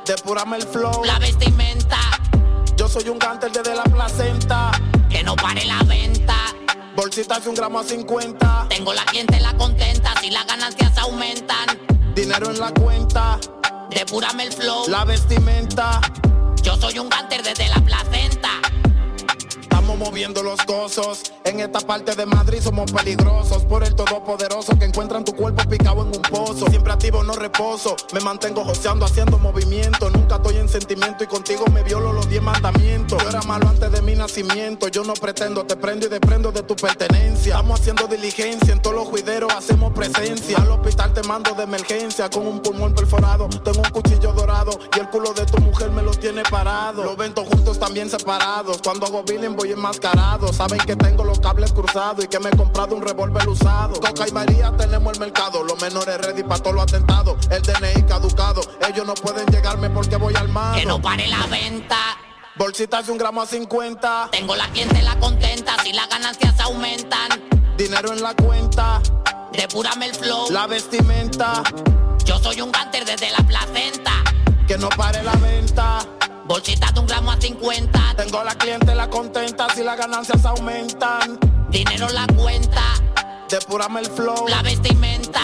Depúrame 0.07 0.59
el 0.59 0.63
flow. 0.63 1.05
La 1.05 1.19
vestimenta. 1.19 1.99
Yo 2.77 2.89
soy 2.89 3.09
un 3.09 3.19
ganter 3.19 3.51
desde 3.51 3.75
la 3.75 3.83
placenta. 3.83 4.71
Que 5.11 5.25
no 5.25 5.35
pare 5.35 5.65
la 5.65 5.83
venta. 5.83 6.37
Bolsitas 6.95 7.43
de 7.43 7.51
un 7.51 7.57
gramo 7.57 7.81
a 7.81 7.85
50. 7.85 8.67
Tengo 8.69 8.93
la 8.93 9.05
clientela 9.07 9.53
contenta 9.57 10.15
si 10.21 10.31
las 10.31 10.47
ganancias 10.47 10.97
aumentan. 10.99 11.67
Dinero 12.15 12.51
en 12.51 12.61
la 12.61 12.71
cuenta. 12.71 13.41
Depúrame 13.91 14.45
el 14.45 14.53
flow. 14.53 14.87
La 14.87 15.05
vestimenta. 15.05 16.01
Yo 16.63 16.77
soy 16.77 17.01
un 17.01 17.09
ganter 17.09 17.43
desde 17.43 17.69
la 17.69 17.81
placenta. 17.81 18.61
Estamos 19.83 20.11
moviendo 20.11 20.45
los 20.45 20.65
gozos. 20.65 21.23
En 21.43 21.59
esta 21.59 21.81
parte 21.81 22.15
de 22.15 22.25
Madrid 22.25 22.61
somos 22.63 22.93
peligrosos. 22.93 23.65
Por 23.65 23.83
el 23.83 23.97
todopoderoso 23.97 24.79
que 24.79 24.85
encuentran 24.85 25.25
tu 25.25 25.35
cuerpo 25.35 25.69
picado 25.69 26.03
en 26.03 26.07
un 26.07 26.23
pozo. 26.23 26.67
Siempre 26.71 26.93
activo, 26.93 27.25
no 27.25 27.33
reposo. 27.33 27.97
Me 28.13 28.21
mantengo 28.21 28.65
joseando, 28.65 29.07
haciendo 29.07 29.41
movimiento. 29.41 30.09
Nunca 30.09 30.37
estoy 30.37 30.59
en 30.59 30.69
sentimiento 30.69 31.25
y 31.25 31.27
contigo 31.27 31.65
me 31.73 31.83
violo 31.83 32.13
los 32.13 32.29
diez 32.29 32.41
mandamientos. 32.41 33.21
Yo 33.25 33.29
era 33.29 33.43
malo 33.43 33.69
antes 33.69 33.91
de 33.91 34.03
mi 34.03 34.15
nacimiento. 34.15 34.87
Yo 34.87 35.03
no 35.03 35.15
pretendo, 35.15 35.67
te 35.67 35.75
prendo 35.75 36.07
y 36.07 36.11
desprendo 36.11 36.53
de 36.53 36.63
tu 36.63 36.77
pertenencia. 36.77 37.57
Estamos 37.57 37.81
haciendo 37.81 38.07
diligencia. 38.07 38.73
En 38.73 38.81
todos 38.81 38.95
los 38.95 39.09
juideros 39.09 39.53
hacemos 39.53 39.93
presencia. 39.93 40.59
Al 40.59 40.71
hospital 40.71 41.13
te 41.13 41.25
mando 41.25 41.55
de 41.55 41.65
emergencia 41.65 42.31
con 42.31 42.47
un 42.47 42.61
pulmón 42.61 42.95
perforado. 42.95 43.49
Tengo 43.49 43.81
un 43.81 43.91
cuchillo 43.91 44.33
dorado 44.33 44.79
y 44.97 45.01
el 45.01 45.11
culo 45.11 45.33
de 45.33 45.45
tu 45.45 45.61
mujer 45.61 45.91
me 45.91 46.03
lo 46.03 46.13
tiene 46.13 46.45
parado. 46.45 47.03
Los 47.03 47.17
ventos 47.17 47.49
juntos 47.49 47.81
también 47.81 48.09
separados. 48.09 48.79
Cuando 48.81 49.07
hago 49.07 49.25
billing 49.25 49.57
voy 49.57 49.72
enmascarado. 49.73 50.53
Saben 50.53 50.79
que 50.79 50.97
tengo 50.97 51.25
los 51.25 51.41
cables 51.41 51.73
cruzados 51.73 52.25
y 52.25 52.29
que 52.29 52.39
me 52.39 52.51
he 52.51 52.57
comprado 52.57 52.95
un 52.95 53.03
revólver 53.03 53.49
usado. 53.49 54.01
Coca 54.01 54.29
y 54.29 54.33
María 54.33 54.73
tenemos 54.77 55.15
el 55.15 55.21
mercado. 55.21 55.63
Los 55.65 55.81
menores 55.81 56.19
ready 56.19 56.43
para 56.43 56.63
todos 56.63 56.77
los 56.77 56.85
atentados. 56.85 57.37
El 57.51 57.63
DNI 57.63 58.03
caducado. 58.05 58.61
Ellos 58.89 59.07
no 59.07 59.15
pueden 59.15 59.47
llegarme 59.47 59.91
porque 59.91 60.17
voy 60.17 60.35
al 60.37 60.49
mar. 60.49 60.79
Que 60.79 60.87
no 60.87 61.01
pare 61.01 61.27
la 61.29 61.47
venta. 61.47 61.97
Bolsitas 62.57 63.07
de 63.07 63.13
un 63.13 63.19
gramo 63.19 63.41
a 63.43 63.47
50. 63.47 64.29
Tengo 64.31 64.55
la 64.55 64.69
clientela 64.69 65.19
contenta 65.19 65.77
si 65.83 65.93
las 65.93 66.09
ganancias 66.09 66.61
aumentan. 66.61 67.31
Dinero 67.77 68.13
en 68.13 68.23
la 68.23 68.35
cuenta. 68.35 69.01
Depurame 69.53 70.07
el 70.07 70.15
flow. 70.15 70.51
La 70.51 70.67
vestimenta. 70.67 71.63
Yo 72.25 72.39
soy 72.39 72.61
un 72.61 72.71
ganter 72.71 73.05
desde 73.05 73.31
la 73.31 73.39
placenta. 73.39 74.13
Que 74.67 74.77
no 74.77 74.89
pare 74.91 75.23
la 75.23 75.33
venta. 75.37 76.07
Bolsitas 76.45 76.93
de 76.93 77.01
un 77.01 77.07
gramo 77.07 77.31
a 77.31 77.41
50. 77.41 78.15
Tengo 78.17 78.43
la 78.43 78.55
clientela 78.55 79.09
contenta 79.09 79.69
si 79.75 79.83
las 79.83 79.97
ganancias 79.97 80.45
aumentan. 80.45 81.39
Dinero 81.71 82.09
en 82.09 82.15
la 82.15 82.27
cuenta. 82.37 82.83
Depurame 83.49 84.01
el 84.01 84.07
flow. 84.07 84.49
La 84.49 84.63
vestimenta. 84.63 85.41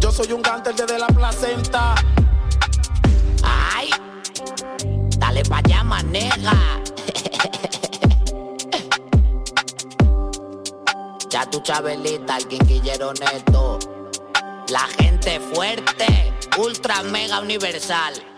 Yo 0.00 0.12
soy 0.12 0.32
un 0.32 0.42
ganter 0.42 0.74
desde 0.74 0.98
la 0.98 1.08
placenta. 1.08 1.94
Ay. 3.42 3.90
Dale 5.18 5.42
pa' 5.44 5.58
allá, 5.58 5.82
manega. 5.82 6.82
ya 11.32 11.46
tu 11.46 11.60
chabelita, 11.60 12.36
el 12.36 12.46
quinquillero 12.46 13.12
neto. 13.14 13.78
La 14.68 14.86
gente 14.98 15.40
fuerte, 15.40 16.32
ultra 16.58 17.02
mega 17.02 17.40
universal. 17.40 18.31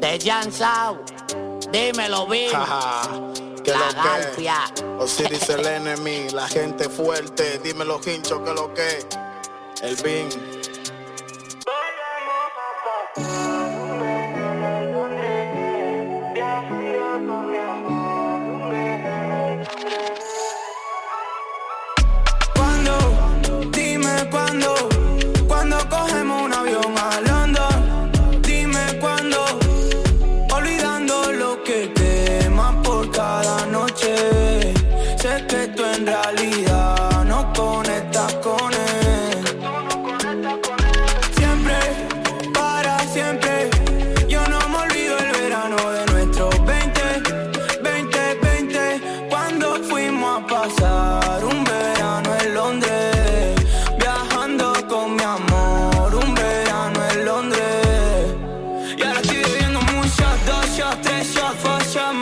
De 0.00 0.18
Jan 0.18 0.52
Sau, 0.52 0.98
dímelo 1.72 2.26
bien. 2.26 2.50
que 3.64 3.72
La 3.72 3.78
lo 3.78 4.36
que 4.36 4.84
Osiris 4.98 5.48
el 5.50 5.66
enemy, 5.66 6.30
la 6.30 6.46
gente 6.48 6.88
fuerte, 6.88 7.58
dime 7.62 7.84
los 7.84 8.06
hinchos 8.06 8.40
que 8.40 8.52
lo 8.54 8.72
que 8.72 9.04
el 9.82 9.96
bin. 9.96 10.57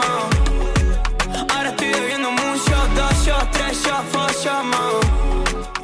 Ahora 0.04 1.70
estoy 1.70 1.88
bebiendo 1.88 2.30
muchos, 2.30 2.94
dos 2.94 3.12
shots, 3.24 3.50
tres 3.52 3.82
shots, 3.82 4.04
four 4.12 4.30
shots. 4.32 5.06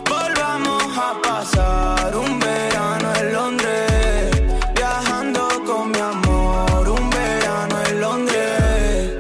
Volvamos 0.09 0.99
a 0.99 1.15
pasar 1.23 2.17
un 2.17 2.39
verano 2.39 3.13
en 3.19 3.33
Londres. 3.33 4.43
Viajando 4.75 5.49
con 5.65 5.91
mi 5.91 5.99
amor, 5.99 6.89
un 6.89 7.11
verano 7.11 7.77
en 7.89 8.01
Londres. 8.01 9.19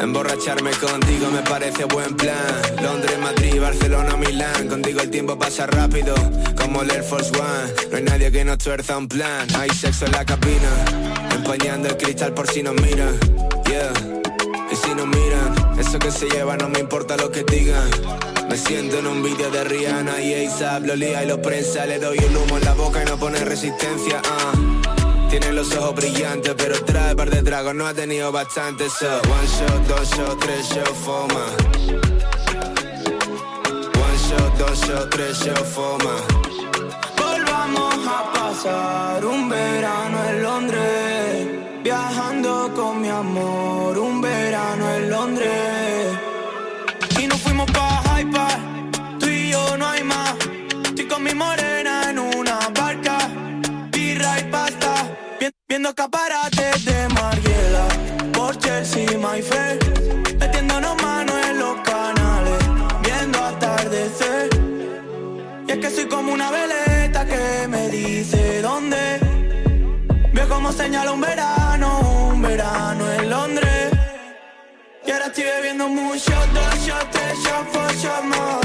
Emborracharme 0.00 0.70
contigo 0.72 1.30
me 1.30 1.42
parece 1.42 1.84
buen 1.84 2.14
plan. 2.16 2.36
Londres, 2.82 3.18
Madrid, 3.18 3.60
Barcelona, 3.60 4.16
Milán. 4.16 4.68
Contigo 4.68 5.00
el 5.00 5.10
tiempo 5.10 5.38
pasa 5.38 5.66
rápido, 5.66 6.14
como 6.56 6.82
el 6.82 6.90
Air 6.90 7.02
Force 7.04 7.30
One. 7.38 7.90
No 7.90 7.96
hay 7.96 8.02
nadie 8.02 8.32
que 8.32 8.44
nos 8.44 8.58
tuerza 8.58 8.96
un 8.96 9.08
plan. 9.08 9.46
Hay 9.56 9.70
sexo 9.70 10.06
en 10.06 10.12
la 10.12 10.24
cabina, 10.24 10.70
empañando 11.34 11.88
el 11.88 11.96
cristal 11.96 12.32
por 12.34 12.46
si 12.48 12.62
nos 12.62 12.74
miran. 12.74 13.18
Yeah. 13.70 14.09
Y 14.70 14.76
si 14.76 14.94
nos 14.94 15.06
miran, 15.06 15.78
eso 15.78 15.98
que 15.98 16.10
se 16.10 16.28
lleva 16.28 16.56
no 16.56 16.68
me 16.68 16.80
importa 16.80 17.16
lo 17.16 17.30
que 17.30 17.42
digan. 17.44 17.90
Me 18.48 18.56
siento 18.56 18.98
en 18.98 19.06
un 19.06 19.22
vídeo 19.22 19.50
de 19.50 19.64
Rihanna 19.64 20.20
y 20.20 20.46
ASAP 20.46 20.86
lo 20.86 20.96
lía 20.96 21.22
y 21.24 21.26
lo 21.28 21.40
prensa. 21.40 21.86
Le 21.86 21.98
doy 21.98 22.18
el 22.18 22.36
humo 22.36 22.58
en 22.58 22.64
la 22.64 22.74
boca 22.74 23.02
y 23.02 23.06
no 23.06 23.16
pone 23.16 23.38
resistencia. 23.44 24.20
ah. 24.24 24.52
Tiene 25.30 25.52
los 25.52 25.72
ojos 25.76 25.94
brillantes, 25.94 26.54
pero 26.56 26.84
trae 26.84 27.14
par 27.14 27.30
de 27.30 27.42
tragos, 27.42 27.72
no 27.74 27.86
ha 27.86 27.94
tenido 27.94 28.32
bastante. 28.32 28.90
So, 28.90 29.06
one 29.06 29.46
shot, 29.46 29.86
dos 29.86 30.10
shot, 30.10 30.40
tres 30.40 30.68
shot, 30.68 30.88
foma. 31.04 31.44
One 33.94 34.18
shot, 34.28 34.58
dos 34.58 34.80
shot, 34.86 35.10
tres 35.10 35.38
shot, 35.38 35.64
foma. 35.64 36.16
Volvamos 37.16 37.94
a 38.08 38.32
pasar 38.32 38.99
Viendo 55.70 55.90
escaparates 55.90 56.84
de 56.84 57.08
Mariela, 57.10 57.86
por 58.32 58.58
Chelsea, 58.58 59.06
my 59.16 59.40
friend. 59.40 59.80
Metiéndonos 60.40 61.00
mano 61.00 61.32
en 61.48 61.60
los 61.60 61.76
canales, 61.82 62.58
viendo 63.04 63.38
atardecer. 63.38 64.50
Y 65.68 65.70
es 65.70 65.78
que 65.78 65.90
soy 65.90 66.08
como 66.08 66.32
una 66.32 66.50
veleta 66.50 67.24
que 67.24 67.68
me 67.68 67.88
dice 67.88 68.60
dónde. 68.62 69.20
Veo 70.32 70.48
como 70.48 70.72
señala 70.72 71.12
un 71.12 71.20
verano, 71.20 72.00
un 72.32 72.42
verano 72.42 73.12
en 73.12 73.30
Londres. 73.30 73.92
Y 75.06 75.10
ahora 75.12 75.26
estoy 75.26 75.44
bebiendo 75.44 75.88
mucho, 75.88 76.32
dos 76.52 76.74
shots, 76.84 77.10
tres 77.12 77.38
shots, 77.44 77.68
four 77.72 77.92
shots 77.94 78.24
más. 78.24 78.59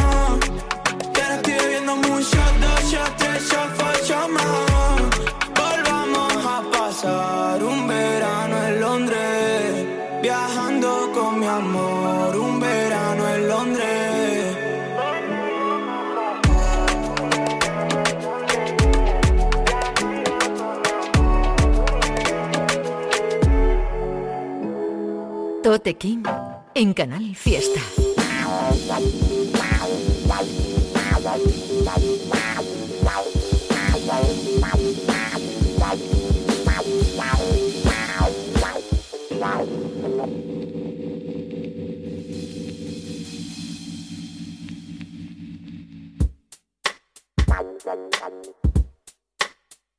King 25.82 26.24
en 26.74 26.94
Canal 26.94 27.36
Fiesta. 27.36 27.82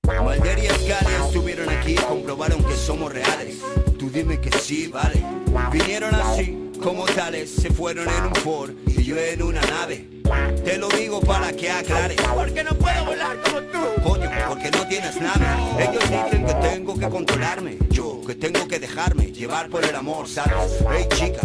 Valder 0.03 0.59
y 0.59 0.67
Ascali 0.69 1.15
estuvieron 1.27 1.69
aquí 1.69 1.93
y 1.93 1.97
comprobaron 1.97 2.65
que 2.65 2.75
somos 2.75 3.12
reales. 3.12 3.61
Tú 3.99 4.11
dime 4.11 4.41
que 4.41 4.51
sí, 4.59 4.89
vale. 4.89 5.45
Vinieron 5.77 6.15
así, 6.15 6.71
como 6.83 7.05
tales 7.05 7.51
se 7.51 7.71
fueron 7.71 8.09
en 8.09 8.25
un 8.25 8.35
Ford 8.37 8.71
y 8.87 9.05
yo 9.05 9.19
en 9.19 9.43
una 9.43 9.61
nave. 9.61 10.09
Te 10.65 10.79
lo 10.79 10.89
digo 10.89 11.21
para 11.21 11.53
que 11.53 11.71
aclares. 11.71 12.17
Porque 12.35 12.65
no 12.65 12.71
puedo 12.71 13.05
volar 13.05 13.37
como 13.43 13.61
tú. 13.61 14.03
Coño, 14.03 14.31
porque 14.49 14.71
no 14.71 14.89
tienes 14.89 15.21
nave. 15.21 15.45
Ellos 15.79 16.03
dicen 16.05 16.47
que 16.47 16.55
tengo 16.55 16.99
que 16.99 17.09
controlarme. 17.11 17.77
Yo 17.91 18.23
que 18.27 18.35
tengo 18.35 18.67
que 18.67 18.79
dejarme 18.79 19.27
llevar 19.33 19.69
por 19.69 19.85
el 19.85 19.95
amor, 19.95 20.27
¿sabes? 20.27 20.79
Hey 20.91 21.07
chicas, 21.15 21.45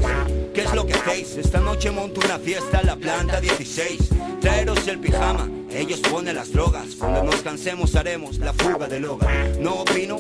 ¿qué 0.54 0.62
es 0.62 0.74
lo 0.74 0.86
que 0.86 0.94
hacéis? 0.94 1.36
Esta 1.36 1.60
noche 1.60 1.92
monto 1.92 2.22
una 2.26 2.40
fiesta 2.40 2.80
en 2.80 2.88
la 2.88 2.96
planta 2.96 3.42
16. 3.42 4.00
Traeros 4.40 4.88
el 4.88 5.00
pijama. 5.00 5.61
Ellos 5.74 6.00
ponen 6.02 6.36
las 6.36 6.52
drogas. 6.52 6.96
Cuando 6.98 7.24
nos 7.24 7.38
cansemos 7.38 7.96
haremos 7.96 8.38
la 8.40 8.54
fuga 8.54 8.88
del 8.88 9.06
hogar. 9.06 9.58
No 9.60 9.82
opino. 9.82 10.18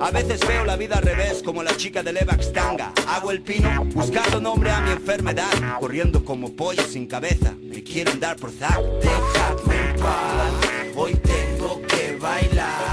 A 0.00 0.10
veces 0.10 0.40
veo 0.46 0.64
la 0.64 0.76
vida 0.76 0.96
al 0.96 1.02
revés, 1.02 1.42
como 1.42 1.62
la 1.62 1.76
chica 1.76 2.02
de 2.02 2.12
Levax 2.12 2.52
Tanga. 2.52 2.92
Hago 3.06 3.30
el 3.30 3.42
pino, 3.42 3.84
buscando 3.86 4.40
nombre 4.40 4.70
a 4.70 4.80
mi 4.80 4.90
enfermedad. 4.90 5.78
Corriendo 5.80 6.24
como 6.24 6.54
pollo 6.54 6.82
sin 6.82 7.06
cabeza. 7.06 7.54
Me 7.60 7.82
quiero 7.82 8.10
andar 8.10 8.36
por 8.36 8.50
Zack. 8.50 8.80
Dejadme 9.00 9.90
en 9.90 9.96
paz, 9.96 10.52
hoy 10.96 11.14
tengo 11.14 11.80
que 11.82 12.16
bailar. 12.16 12.87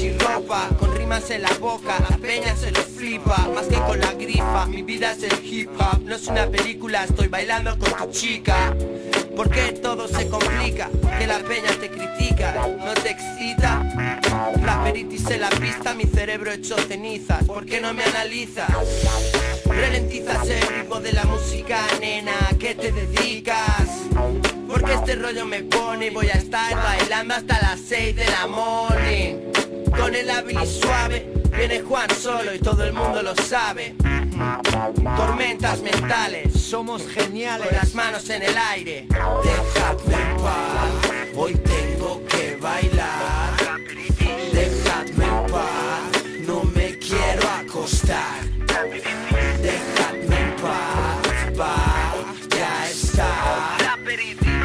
Y 0.00 0.12
ropa 0.18 0.68
Con 0.78 0.94
rimas 0.96 1.30
en 1.30 1.42
la 1.42 1.52
boca, 1.60 1.98
la 2.08 2.16
peña 2.16 2.54
se 2.56 2.70
lo 2.70 2.80
flipa 2.80 3.48
Más 3.54 3.66
que 3.66 3.76
con 3.76 4.00
la 4.00 4.12
grifa, 4.12 4.66
mi 4.66 4.82
vida 4.82 5.12
es 5.12 5.22
el 5.22 5.44
hip 5.44 5.70
hop 5.78 6.02
No 6.02 6.16
es 6.16 6.26
una 6.26 6.46
película, 6.46 7.04
estoy 7.04 7.28
bailando 7.28 7.76
con 7.78 7.92
tu 7.96 8.10
chica 8.10 8.74
¿Por 9.36 9.50
qué 9.50 9.72
todo 9.72 10.06
se 10.06 10.28
complica? 10.28 10.88
Que 11.18 11.26
la 11.26 11.38
peña 11.40 11.70
te 11.80 11.90
critica, 11.90 12.54
no 12.78 12.94
te 12.94 13.10
excita 13.10 13.82
Raperitis 14.62 15.28
en 15.30 15.40
la 15.40 15.50
pista, 15.50 15.94
mi 15.94 16.04
cerebro 16.04 16.52
hecho 16.52 16.76
cenizas 16.76 17.44
¿Por 17.44 17.66
qué 17.66 17.80
no 17.80 17.92
me 17.94 18.04
analizas? 18.04 18.70
Ralentizas 19.66 20.48
el 20.48 20.62
ritmo 20.68 21.00
de 21.00 21.12
la 21.12 21.24
música, 21.24 21.80
nena, 22.00 22.32
¿a 22.50 22.56
qué 22.56 22.74
te 22.74 22.92
dedicas? 22.92 23.88
Porque 24.68 24.94
este 24.94 25.16
rollo 25.16 25.44
me 25.46 25.62
pone 25.62 26.06
y 26.06 26.10
voy 26.10 26.28
a 26.28 26.34
estar 26.34 26.74
bailando 26.74 27.34
hasta 27.34 27.60
las 27.60 27.80
6 27.80 28.16
de 28.16 28.26
la 28.26 28.46
morning 28.46 29.53
Con 29.98 30.14
el 30.14 30.30
hábil 30.30 30.58
y 30.62 30.66
suave. 30.66 31.32
Viene 31.56 31.80
Juan 31.82 32.10
solo 32.10 32.54
y 32.54 32.58
todo 32.58 32.84
el 32.84 32.92
mundo 32.92 33.22
lo 33.22 33.34
sabe. 33.36 33.94
Tormentas 35.16 35.80
mentales, 35.80 36.52
somos 36.60 37.06
geniales. 37.06 37.68
Con 37.68 37.76
las 37.76 37.94
manos 37.94 38.28
en 38.30 38.42
el 38.42 38.56
aire. 38.56 39.06
Dejadme 39.08 40.14
en 40.14 40.36
paz, 40.38 41.36
hoy 41.36 41.54
tengo 41.54 42.20
que 42.26 42.56
bailar. 42.60 43.52
Dejadme 44.52 45.24
en 45.24 45.46
paz, 45.46 46.24
no 46.46 46.64
me 46.64 46.98
quiero 46.98 47.48
acostar. 47.48 48.42
Dejadme 49.62 50.40
en 50.40 50.56
paz, 50.56 51.56
paz, 51.56 52.48
ya 52.50 52.90
está. 52.90 53.76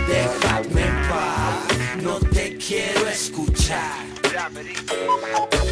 Dejadme 0.08 0.82
en 0.82 1.08
paz, 1.08 2.02
no 2.02 2.20
te 2.20 2.58
quiero 2.58 3.08
escuchar. 3.08 4.09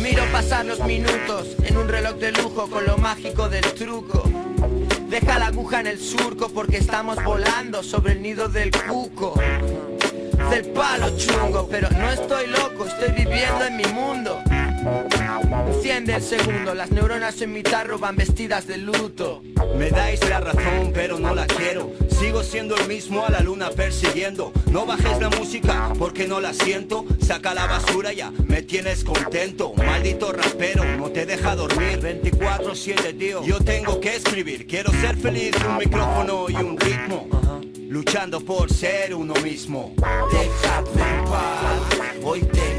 Miro 0.01 0.25
pasar 0.33 0.65
los 0.65 0.81
minutos 0.81 1.55
en 1.63 1.77
un 1.77 1.87
reloj 1.87 2.15
de 2.15 2.33
lujo 2.33 2.69
con 2.69 2.85
lo 2.85 2.97
mágico 2.97 3.47
del 3.47 3.63
truco. 3.73 4.23
Deja 5.07 5.39
la 5.39 5.47
aguja 5.47 5.79
en 5.79 5.87
el 5.87 5.99
surco 5.99 6.49
porque 6.49 6.77
estamos 6.77 7.23
volando 7.23 7.81
sobre 7.81 8.13
el 8.13 8.21
nido 8.21 8.49
del 8.49 8.71
cuco. 8.71 9.39
Del 10.49 10.65
palo 10.71 11.17
chungo, 11.17 11.69
pero 11.69 11.89
no 11.91 12.09
estoy 12.09 12.47
loco, 12.47 12.85
estoy 12.85 13.11
viviendo 13.11 13.65
en 13.65 13.77
mi 13.77 13.85
mundo. 13.85 14.41
Enciende 15.67 16.15
el 16.15 16.21
segundo, 16.21 16.73
las 16.73 16.91
neuronas 16.91 17.41
en 17.41 17.53
mi 17.53 17.63
tarro 17.63 17.97
van 17.97 18.15
vestidas 18.15 18.67
de 18.67 18.77
luto. 18.77 19.41
Me 19.77 19.89
dais 19.89 20.19
la 20.29 20.39
razón, 20.39 20.91
pero 20.93 21.19
no 21.19 21.33
la 21.33 21.45
quiero. 21.45 21.91
Sigo 22.09 22.43
siendo 22.43 22.75
el 22.75 22.87
mismo 22.87 23.25
a 23.25 23.29
la 23.29 23.41
luna 23.41 23.69
persiguiendo. 23.69 24.51
No 24.71 24.85
bajes 24.85 25.19
la 25.19 25.29
música 25.29 25.93
porque 25.97 26.27
no 26.27 26.39
la 26.39 26.53
siento. 26.53 27.05
Saca 27.21 27.53
la 27.53 27.67
basura 27.67 28.13
ya, 28.13 28.31
me 28.47 28.61
tienes 28.61 29.03
contento. 29.03 29.73
Maldito 29.75 30.31
rapero, 30.31 30.83
no 30.97 31.09
te 31.09 31.25
deja 31.25 31.55
dormir. 31.55 31.99
24-7, 31.99 33.17
tío. 33.17 33.43
Yo 33.43 33.59
tengo 33.59 33.99
que 33.99 34.15
escribir. 34.15 34.67
Quiero 34.67 34.91
ser 34.91 35.15
feliz, 35.17 35.55
un 35.67 35.77
micrófono 35.77 36.49
y 36.49 36.55
un 36.55 36.77
ritmo. 36.77 37.27
Luchando 37.89 38.41
por 38.41 38.71
ser 38.71 39.13
uno 39.13 39.33
mismo. 39.35 39.93
Dejadme 40.31 41.01
en 41.19 42.25
hoy 42.25 42.41
tengo 42.41 42.76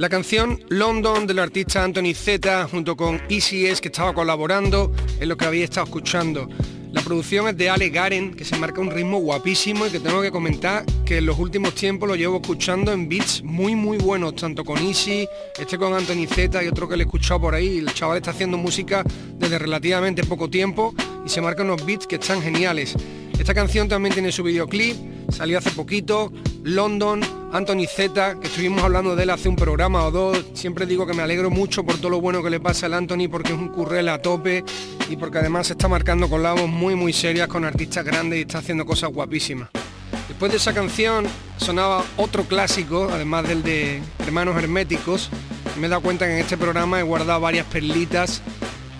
La 0.00 0.08
canción 0.08 0.58
London 0.70 1.26
del 1.26 1.40
artista 1.40 1.84
Anthony 1.84 2.14
Z 2.14 2.66
junto 2.68 2.96
con 2.96 3.20
Easy 3.28 3.66
S 3.66 3.82
que 3.82 3.88
estaba 3.88 4.14
colaborando 4.14 4.90
en 5.20 5.28
lo 5.28 5.36
que 5.36 5.44
había 5.44 5.64
estado 5.64 5.84
escuchando. 5.84 6.48
La 6.90 7.02
producción 7.02 7.48
es 7.48 7.58
de 7.58 7.68
Ale 7.68 7.90
Garen, 7.90 8.32
que 8.32 8.46
se 8.46 8.56
marca 8.56 8.80
un 8.80 8.90
ritmo 8.90 9.18
guapísimo 9.18 9.86
y 9.86 9.90
que 9.90 10.00
tengo 10.00 10.22
que 10.22 10.30
comentar 10.30 10.86
que 11.04 11.18
en 11.18 11.26
los 11.26 11.38
últimos 11.38 11.74
tiempos 11.74 12.08
lo 12.08 12.16
llevo 12.16 12.36
escuchando 12.36 12.92
en 12.92 13.10
beats 13.10 13.42
muy 13.42 13.76
muy 13.76 13.98
buenos, 13.98 14.36
tanto 14.36 14.64
con 14.64 14.78
Easy, 14.78 15.28
este 15.58 15.76
con 15.76 15.92
Anthony 15.92 16.26
Z 16.26 16.64
y 16.64 16.68
otro 16.68 16.88
que 16.88 16.96
le 16.96 17.02
he 17.02 17.06
escuchado 17.06 17.38
por 17.42 17.54
ahí. 17.54 17.76
El 17.76 17.92
chaval 17.92 18.16
está 18.16 18.30
haciendo 18.30 18.56
música 18.56 19.04
desde 19.34 19.58
relativamente 19.58 20.24
poco 20.24 20.48
tiempo 20.48 20.94
y 21.26 21.28
se 21.28 21.42
marca 21.42 21.62
unos 21.62 21.84
beats 21.84 22.06
que 22.06 22.14
están 22.14 22.40
geniales. 22.40 22.94
Esta 23.38 23.52
canción 23.52 23.86
también 23.86 24.14
tiene 24.14 24.32
su 24.32 24.42
videoclip, 24.44 24.96
salió 25.30 25.58
hace 25.58 25.72
poquito, 25.72 26.32
London, 26.62 27.20
Anthony 27.52 27.86
Z, 27.88 28.38
que 28.40 28.46
estuvimos 28.46 28.84
hablando 28.84 29.16
de 29.16 29.24
él 29.24 29.30
hace 29.30 29.48
un 29.48 29.56
programa 29.56 30.04
o 30.04 30.12
dos. 30.12 30.44
Siempre 30.54 30.86
digo 30.86 31.04
que 31.04 31.14
me 31.14 31.22
alegro 31.22 31.50
mucho 31.50 31.82
por 31.82 31.96
todo 31.96 32.10
lo 32.10 32.20
bueno 32.20 32.44
que 32.44 32.50
le 32.50 32.60
pasa 32.60 32.86
al 32.86 32.94
Anthony 32.94 33.28
porque 33.28 33.52
es 33.52 33.58
un 33.58 33.68
currel 33.68 34.08
a 34.08 34.22
tope 34.22 34.64
y 35.08 35.16
porque 35.16 35.38
además 35.38 35.66
se 35.66 35.72
está 35.72 35.88
marcando 35.88 36.28
con 36.28 36.44
labos 36.44 36.68
muy 36.68 36.94
muy 36.94 37.12
serias 37.12 37.48
con 37.48 37.64
artistas 37.64 38.04
grandes 38.04 38.38
y 38.38 38.42
está 38.42 38.58
haciendo 38.58 38.86
cosas 38.86 39.10
guapísimas. 39.10 39.68
Después 40.28 40.52
de 40.52 40.58
esa 40.58 40.72
canción 40.72 41.26
sonaba 41.56 42.04
otro 42.16 42.44
clásico, 42.44 43.08
además 43.12 43.48
del 43.48 43.64
de 43.64 44.00
Hermanos 44.20 44.56
Herméticos. 44.56 45.28
Me 45.80 45.88
he 45.88 45.90
dado 45.90 46.02
cuenta 46.02 46.26
que 46.26 46.34
en 46.34 46.38
este 46.38 46.56
programa 46.56 47.00
he 47.00 47.02
guardado 47.02 47.40
varias 47.40 47.66
perlitas 47.66 48.42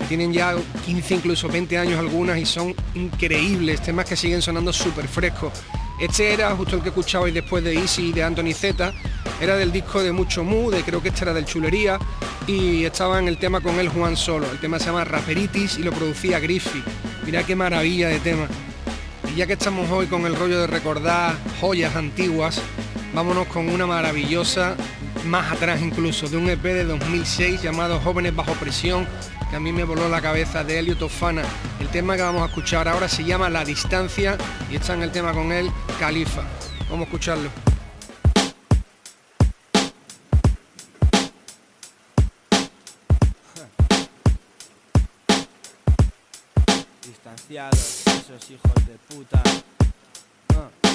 que 0.00 0.06
tienen 0.06 0.32
ya 0.32 0.56
15, 0.86 1.14
incluso 1.14 1.48
20 1.48 1.78
años 1.78 2.00
algunas 2.00 2.36
y 2.36 2.46
son 2.46 2.74
increíbles, 2.94 3.80
temas 3.80 4.06
que 4.06 4.16
siguen 4.16 4.42
sonando 4.42 4.72
súper 4.72 5.06
frescos. 5.06 5.52
Este 6.00 6.32
era 6.32 6.56
justo 6.56 6.76
el 6.76 6.82
que 6.82 6.88
escuchabais 6.88 7.34
después 7.34 7.62
de 7.62 7.74
Easy 7.74 8.08
y 8.08 8.12
de 8.12 8.22
Anthony 8.22 8.54
Z. 8.54 8.90
Era 9.38 9.56
del 9.56 9.70
disco 9.70 10.02
de 10.02 10.12
Mucho 10.12 10.42
Mu, 10.42 10.70
de 10.70 10.82
creo 10.82 11.02
que 11.02 11.10
este 11.10 11.24
era 11.24 11.34
del 11.34 11.44
Chulería. 11.44 11.98
Y 12.46 12.84
estaba 12.84 13.18
en 13.18 13.28
el 13.28 13.36
tema 13.36 13.60
con 13.60 13.78
él 13.78 13.90
Juan 13.90 14.16
Solo. 14.16 14.50
El 14.50 14.58
tema 14.58 14.78
se 14.78 14.86
llama 14.86 15.04
Raperitis 15.04 15.76
y 15.76 15.82
lo 15.82 15.92
producía 15.92 16.40
Griffy. 16.40 16.82
Mira 17.26 17.42
qué 17.42 17.54
maravilla 17.54 18.08
de 18.08 18.18
tema. 18.18 18.48
Y 19.30 19.36
ya 19.36 19.46
que 19.46 19.52
estamos 19.52 19.90
hoy 19.90 20.06
con 20.06 20.24
el 20.24 20.34
rollo 20.36 20.58
de 20.58 20.66
recordar 20.66 21.36
joyas 21.60 21.94
antiguas, 21.94 22.62
vámonos 23.12 23.46
con 23.48 23.68
una 23.68 23.86
maravillosa, 23.86 24.76
más 25.26 25.52
atrás 25.52 25.82
incluso, 25.82 26.28
de 26.28 26.38
un 26.38 26.48
EP 26.48 26.62
de 26.62 26.84
2006 26.84 27.62
llamado 27.62 28.00
Jóvenes 28.00 28.34
Bajo 28.34 28.54
Presión, 28.54 29.06
que 29.50 29.56
a 29.56 29.60
mí 29.60 29.72
me 29.72 29.82
voló 29.82 30.08
la 30.08 30.22
cabeza 30.22 30.62
de 30.62 30.78
Elio 30.78 30.96
Tofana. 30.96 31.42
El 31.80 31.88
tema 31.88 32.14
que 32.16 32.22
vamos 32.22 32.42
a 32.42 32.46
escuchar 32.46 32.86
ahora 32.86 33.08
se 33.08 33.24
llama 33.24 33.50
La 33.50 33.64
Distancia 33.64 34.38
y 34.70 34.76
está 34.76 34.94
en 34.94 35.02
el 35.02 35.10
tema 35.10 35.32
con 35.32 35.50
él 35.50 35.70
Califa. 35.98 36.44
Vamos 36.88 37.00
a 37.00 37.04
escucharlo. 37.04 37.50
distanciados, 47.04 48.02
esos 48.06 48.50
hijos 48.50 48.74
de 48.86 48.96
puta. 49.08 49.42
Ah. 50.54 50.89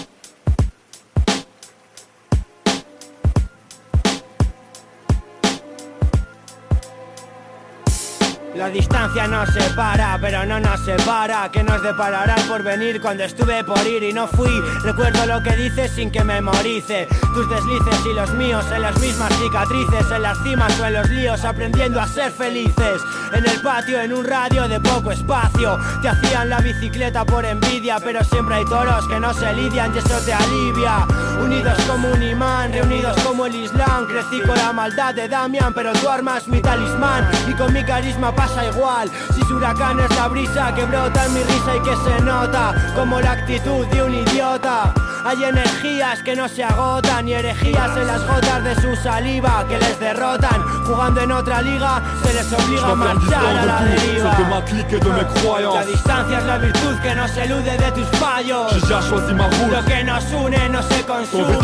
La 8.56 8.70
distancia 8.70 9.28
nos 9.28 9.50
separa, 9.50 10.18
pero 10.22 10.46
no 10.46 10.62
nos 10.62 10.80
separa 10.80 11.50
Que 11.52 11.62
nos 11.62 11.84
deparará 11.84 12.36
por 12.48 12.64
venir 12.64 13.02
cuando 13.02 13.26
estuve 13.26 13.64
por 13.66 13.86
ir 13.86 14.02
y 14.04 14.14
no 14.14 14.28
fui. 14.28 14.62
Recuerdo 14.82 15.26
lo 15.26 15.44
que 15.44 15.56
dices 15.58 15.92
sin 15.92 16.10
que 16.10 16.24
memorice. 16.24 17.08
Tus 17.34 17.50
deslices 17.50 18.06
y 18.06 18.14
los 18.14 18.34
míos 18.34 18.66
en 18.74 18.82
las 18.82 18.98
mismas 19.00 19.34
cicatrices. 19.40 20.10
En 20.10 20.22
las 20.22 20.42
cimas 20.42 20.80
o 20.80 20.86
en 20.86 20.94
los 20.94 21.10
líos 21.10 21.44
aprendiendo 21.44 22.00
a 22.00 22.08
ser 22.08 22.32
felices 22.32 23.02
En 23.36 23.46
el 23.46 23.62
patio, 23.62 24.00
en 24.00 24.14
un 24.14 24.24
radio 24.24 24.68
de 24.68 24.80
poco 24.80 25.12
espacio. 25.12 25.78
Te 26.02 26.08
hacían 26.08 26.50
la 26.50 26.60
bicicleta 26.60 27.26
por 27.26 27.44
envidia 27.44 28.00
Pero 28.00 28.24
siempre 28.24 28.56
hay 28.56 28.66
toros 28.66 29.06
que 29.08 29.20
no 29.20 29.34
se 29.34 29.54
lidian 29.54 29.94
y 29.94 29.98
eso 29.98 30.20
te 30.26 30.34
alivia. 30.34 31.06
Unidos 31.42 31.78
como 31.88 32.10
un 32.12 32.24
imán, 32.24 32.72
reunidos 32.72 33.18
como 33.24 33.46
el 33.46 33.56
Islam. 33.56 34.08
Crecí 34.08 34.40
con 34.42 34.58
la 34.58 34.72
maldad 34.72 35.14
de 35.14 35.28
Damian, 35.28 35.74
pero 35.74 35.92
tu 35.94 36.08
arma 36.08 36.38
es 36.38 36.48
mi 36.48 36.62
talismán. 36.62 37.30
Y 37.48 37.54
con 37.54 37.74
mi 37.74 37.84
carisma 37.84 38.34
pasa 38.34 38.66
igual. 38.66 39.12
Si 39.34 39.42
su 39.42 39.56
huracán 39.56 40.00
es 40.00 40.16
la 40.16 40.28
brisa 40.30 40.74
que 40.74 40.86
brota 40.86 41.26
en 41.26 41.34
mi 41.34 41.44
risa 41.44 41.76
y 41.76 41.80
que 41.82 41.96
se 41.96 42.22
nota 42.24 42.94
Como 42.96 43.20
la 43.20 43.34
actitud 43.34 43.86
de 43.88 44.04
un 44.04 44.14
idiota 44.14 44.94
hay 45.26 45.44
energías 45.44 46.22
que 46.22 46.36
no 46.36 46.48
se 46.48 46.64
agotan 46.64 47.28
y 47.28 47.34
herejías 47.34 47.98
en 47.98 48.06
las 48.06 48.22
gotas 48.28 48.64
de 48.64 48.76
su 48.76 48.96
saliva 48.96 49.66
que 49.68 49.80
les 49.80 50.00
derrotan. 50.00 50.62
Jugando 50.86 51.22
en 51.22 51.32
otra 51.32 51.64
liga 51.64 52.02
se 52.24 52.34
les 52.34 52.54
obliga 52.54 52.92
a 52.92 52.96
marchar 52.96 53.44
a 53.44 53.66
la 53.66 53.82
deriva. 53.82 54.38
La 55.74 55.86
distancia 55.86 56.38
es 56.38 56.46
la 56.46 56.58
virtud 56.60 56.96
que 57.02 57.16
nos 57.16 57.38
elude 57.38 57.78
de 57.78 57.92
tus 57.92 58.08
fallos. 58.20 58.72
Lo 59.72 59.86
que 59.86 60.04
nos 60.04 60.32
une 60.32 60.70
no 60.70 60.84
se 60.84 61.04
consume. 61.04 61.58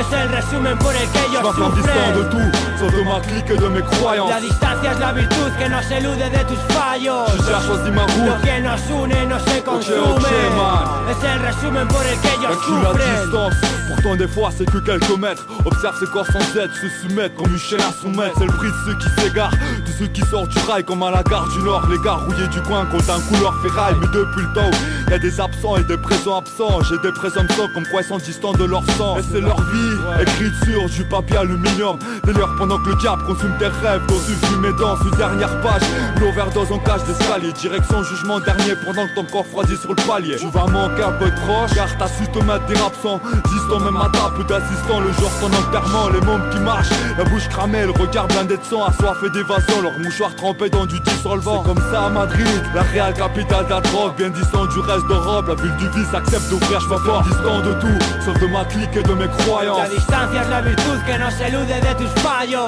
Es 0.00 0.12
el 0.12 0.28
resumen 0.30 0.78
por 0.78 0.96
el 0.96 1.08
que 1.10 1.26
ellos 1.26 1.54
sufren. 1.54 2.71
Sauf 2.82 2.92
de 2.92 3.02
ma 3.04 3.20
clique 3.20 3.50
et 3.50 3.56
de 3.56 3.68
mes 3.68 3.82
croyances. 3.82 4.30
La 4.30 4.40
distancia 4.40 4.92
es 4.92 4.98
la 4.98 5.12
virtud 5.12 5.52
que 5.58 5.68
nos 5.68 5.90
elude 5.96 6.18
de 6.18 6.42
tus 6.48 6.58
fallos. 6.74 7.26
J'ai 7.30 7.42
déjà 7.42 7.60
choisi 7.60 7.90
ma 7.90 8.02
Lo 8.02 8.32
route. 8.32 8.42
que 8.42 8.60
nos 8.60 9.04
une 9.04 9.28
no 9.28 9.38
se 9.38 9.62
consume. 9.62 10.00
ok, 10.16 10.30
man. 10.56 11.10
Es 11.10 11.22
el 11.24 11.38
resumen 11.40 11.86
por 11.88 12.04
el 12.04 12.18
que 12.20 12.28
ellos 12.34 12.58
sufren. 12.66 13.24
distance, 13.24 13.54
pourtant 13.88 14.16
des 14.16 14.28
fois 14.28 14.50
c'est 14.56 14.68
que 14.70 14.78
quelques 14.78 15.16
mètres 15.18 15.46
Observe 15.64 15.94
ces 16.00 16.06
corps 16.06 16.26
sans 16.26 16.40
aide 16.60 16.70
se 16.72 16.88
soumettre 17.00 17.34
comme 17.36 17.52
une 17.52 17.58
chaîne 17.58 17.80
à 17.80 17.92
soumettre 17.92 18.34
C'est 18.38 18.46
le 18.46 18.52
prix 18.52 18.68
de 18.68 18.80
ceux 18.86 18.94
qui 18.98 19.08
s'égarent, 19.20 19.50
de 19.52 19.92
ceux 19.98 20.06
qui 20.08 20.22
sortent 20.22 20.48
du 20.50 20.58
rail 20.68 20.82
Comme 20.84 21.02
à 21.02 21.10
la 21.10 21.22
gare 21.22 21.46
du 21.48 21.58
Nord, 21.60 21.86
les 21.88 21.98
gars 21.98 22.14
rouillés 22.14 22.48
du 22.48 22.60
coin 22.62 22.84
Comptent 22.86 23.10
un 23.10 23.20
couleur 23.20 23.54
ferraille, 23.62 23.94
mais 24.00 24.06
depuis 24.08 24.42
le 24.42 24.52
temps 24.54 24.70
où 25.06 25.10
y 25.10 25.14
a 25.14 25.18
des 25.18 25.40
absents 25.40 25.76
et 25.76 25.84
des 25.84 25.96
présents 25.98 26.38
absents 26.38 26.80
J'ai 26.88 26.98
des 26.98 27.12
présomptions 27.12 27.68
comme 27.74 27.86
quoi 27.92 28.00
ils 28.02 28.08
sont 28.08 28.18
distants 28.18 28.52
de 28.52 28.64
leur 28.64 28.82
sang 28.96 29.18
Et 29.18 29.22
c'est 29.30 29.40
leur 29.40 29.60
vie, 29.60 30.22
écrite 30.22 30.54
sur 30.64 30.88
du 30.88 31.04
papier 31.04 31.36
aluminium 31.36 31.98
D'ailleurs 32.24 32.50
pendant 32.58 32.71
que 32.78 32.90
le 32.90 32.96
diable 32.96 33.22
consume 33.24 33.56
tes 33.58 33.66
rêves. 33.66 34.02
Dans 34.06 34.14
une 34.14 34.36
fumée 34.46 34.72
dense, 34.78 35.00
une 35.04 35.16
dernière 35.16 35.60
page. 35.60 35.82
L'overdose 36.20 36.72
en 36.72 36.78
cage 36.78 37.04
d'escalier. 37.04 37.52
Direction 37.52 38.02
jugement 38.02 38.40
dernier 38.40 38.74
pendant 38.84 39.06
que 39.06 39.14
ton 39.14 39.24
corps 39.24 39.46
froidit 39.46 39.76
sur 39.76 39.90
le 39.90 40.02
palier. 40.06 40.36
Tu 40.36 40.48
vas 40.48 40.66
manquer 40.66 41.02
un 41.02 41.12
peu 41.12 41.26
de 41.26 41.36
proche 41.46 41.74
Car 41.74 41.88
t'as 41.98 42.08
su 42.08 42.26
te 42.28 42.38
mettre 42.38 42.66
des 42.66 42.80
absents 42.80 43.20
Distant 43.52 43.80
même 43.80 43.96
à 43.96 44.08
ta 44.12 44.30
peu 44.36 44.44
d'assistants 44.44 45.00
Le 45.00 45.12
jour 45.12 45.30
ton 45.40 45.46
enterrement, 45.46 46.08
les 46.10 46.20
mômes 46.20 46.48
qui 46.50 46.58
marchent 46.60 46.90
La 47.18 47.24
bouche 47.24 47.48
cramée, 47.48 47.84
le 47.84 47.92
regard 47.92 48.28
blindé 48.28 48.56
de 48.56 48.64
sang 48.64 48.84
Assoiffé 48.84 49.30
d'évasion, 49.30 49.82
leur 49.82 49.98
mouchoir 49.98 50.34
trempé 50.36 50.70
dans 50.70 50.86
du 50.86 50.98
dissolvant 51.00 51.62
C'est 51.62 51.74
comme 51.74 51.84
ça 51.92 52.06
à 52.06 52.10
Madrid, 52.10 52.62
la 52.74 52.82
réelle 52.82 53.14
capitale 53.14 53.64
de 53.66 53.70
la 53.70 53.80
drogue. 53.80 54.14
Bien 54.16 54.30
distant 54.30 54.66
du 54.66 54.78
reste 54.80 55.06
d'Europe, 55.08 55.46
la 55.48 55.54
ville 55.54 55.76
du 55.76 55.88
vice 55.88 56.14
accepte 56.14 56.48
d'ouvrir 56.50 56.80
Je 56.80 56.86
fort 56.86 57.22
distant 57.22 57.60
de 57.60 57.72
tout, 57.80 57.98
sauf 58.24 58.38
de 58.40 58.46
ma 58.46 58.64
clique 58.64 58.96
et 58.96 59.02
de 59.02 59.14
mes 59.14 59.28
croyances 59.28 59.78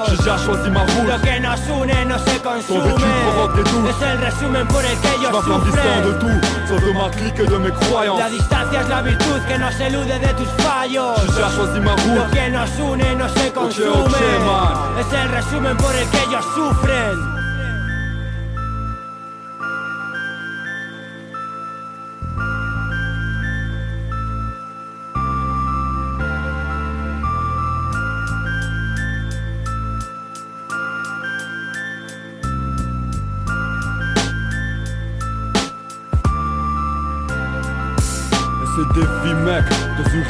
J'ai 0.09 0.17
déjà 0.17 0.37
choisi 0.37 0.69
ma 0.69 0.81
route 0.81 1.07
Lo 1.07 1.17
que 1.19 1.39
nos 1.39 1.81
une 1.81 2.07
no 2.07 2.17
se 2.19 2.39
consume. 2.41 2.93
Es 3.89 4.01
el 4.01 4.17
resumen 4.19 4.67
por 4.67 4.83
el 4.83 4.97
que 4.99 5.07
ellos 5.07 5.31
de 5.31 5.37
sufren. 5.37 6.19
tout, 6.19 6.41
sauf 6.67 6.81
de 6.81 6.91
ma 6.93 7.09
clique 7.09 7.39
et 7.39 7.47
de 7.47 7.57
mes 7.57 7.71
croyances 7.71 8.19
La 8.19 8.29
distancia 8.29 8.81
es 8.81 8.89
la 8.89 9.01
virtud 9.01 9.41
que 9.47 9.57
nos 9.57 9.79
elude 9.79 10.19
de 10.19 10.33
tus 10.33 10.49
fallos. 10.63 11.15
J'ai 11.21 11.27
déjà 11.27 11.49
choisi 11.55 11.79
ma 11.79 11.95
Lo 11.95 12.21
route 12.21 12.31
que 12.31 12.49
nos 12.51 12.79
une 12.91 13.17
no 13.17 13.27
se 13.29 13.51
consume. 13.51 14.15
Es 14.99 15.13
el 15.13 15.29
resumen 15.29 15.77
por 15.77 15.95
el 15.95 16.07
que 16.09 16.17
ellos 16.27 16.45
sufren. 16.55 17.44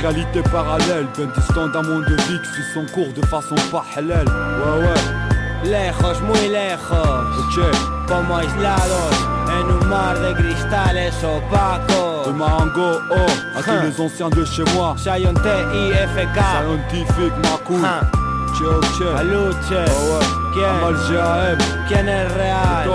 Réalité 0.07 0.41
parallèle 0.51 1.07
Bien 1.17 1.27
distant 1.37 1.67
d'un 1.67 1.81
monde 1.81 2.05
de 2.05 2.15
qui 2.15 2.49
suit 2.53 2.63
son 2.73 2.85
cours 2.93 3.11
de 3.13 3.25
façon 3.25 3.55
parallèle 3.71 4.27
Ouais 4.27 4.87
ouais, 4.87 5.69
Lejos, 5.71 6.19
muy 6.21 6.47
lejos. 6.49 7.23
ok 7.39 7.65
Como 8.07 8.37
aislados 8.37 9.17
en 9.47 9.69
un 9.81 9.85
mar 9.87 10.13
de 10.15 10.33
cristales 10.33 11.11
De 11.21 11.27
opacos. 11.27 12.33
Mahango, 12.35 12.99
oh, 13.11 13.15
à 13.57 13.63
tous 13.63 13.69
Hein. 13.71 13.81
les 13.85 14.01
anciens 14.01 14.29
de 14.29 14.43
chez 14.45 14.63
moi 14.75 14.95
Sion 14.97 15.33
T-I-F-K. 15.33 16.39
Scientifique, 16.39 17.33
ma 17.43 17.57
cool. 17.65 17.81
Ok 17.81 18.61
ok, 18.61 19.19
Aluche. 19.19 19.81
oh 19.89 20.11
ouais 20.11 20.25
¿Quién? 20.53 20.69
Amal 20.69 20.95
GAM, 21.09 21.57
¿Quién 21.87 22.07
es 22.07 22.31
real? 22.33 22.89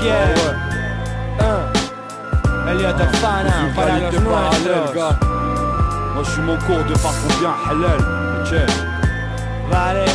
¿Quién? 0.00 0.28
ouais 0.36 0.54
Ah. 1.40 2.70
Elliot 2.70 2.98
Fana 3.20 3.50
Dans 3.50 3.68
une 3.68 3.74
para 3.74 3.98
los 3.98 4.12
nuestros. 4.12 5.33
Moi 6.14 6.22
je 6.24 6.30
suis 6.30 6.42
mon 6.42 6.56
cours 6.58 6.84
de 6.84 6.94
parcours 6.94 7.36
bien 7.40 7.54
halal, 7.68 7.98
ok. 8.40 8.54
Allez 9.72 10.10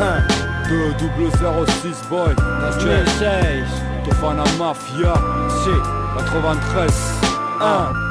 hein. 0.00 0.22
206 0.68 2.08
boy, 2.10 2.32
ok. 2.32 2.88
T'es 4.04 4.14
fan 4.16 4.38
à 4.38 4.44
mafia, 4.58 5.14
c'est 5.64 6.18
93 6.18 6.92
1 7.60 8.07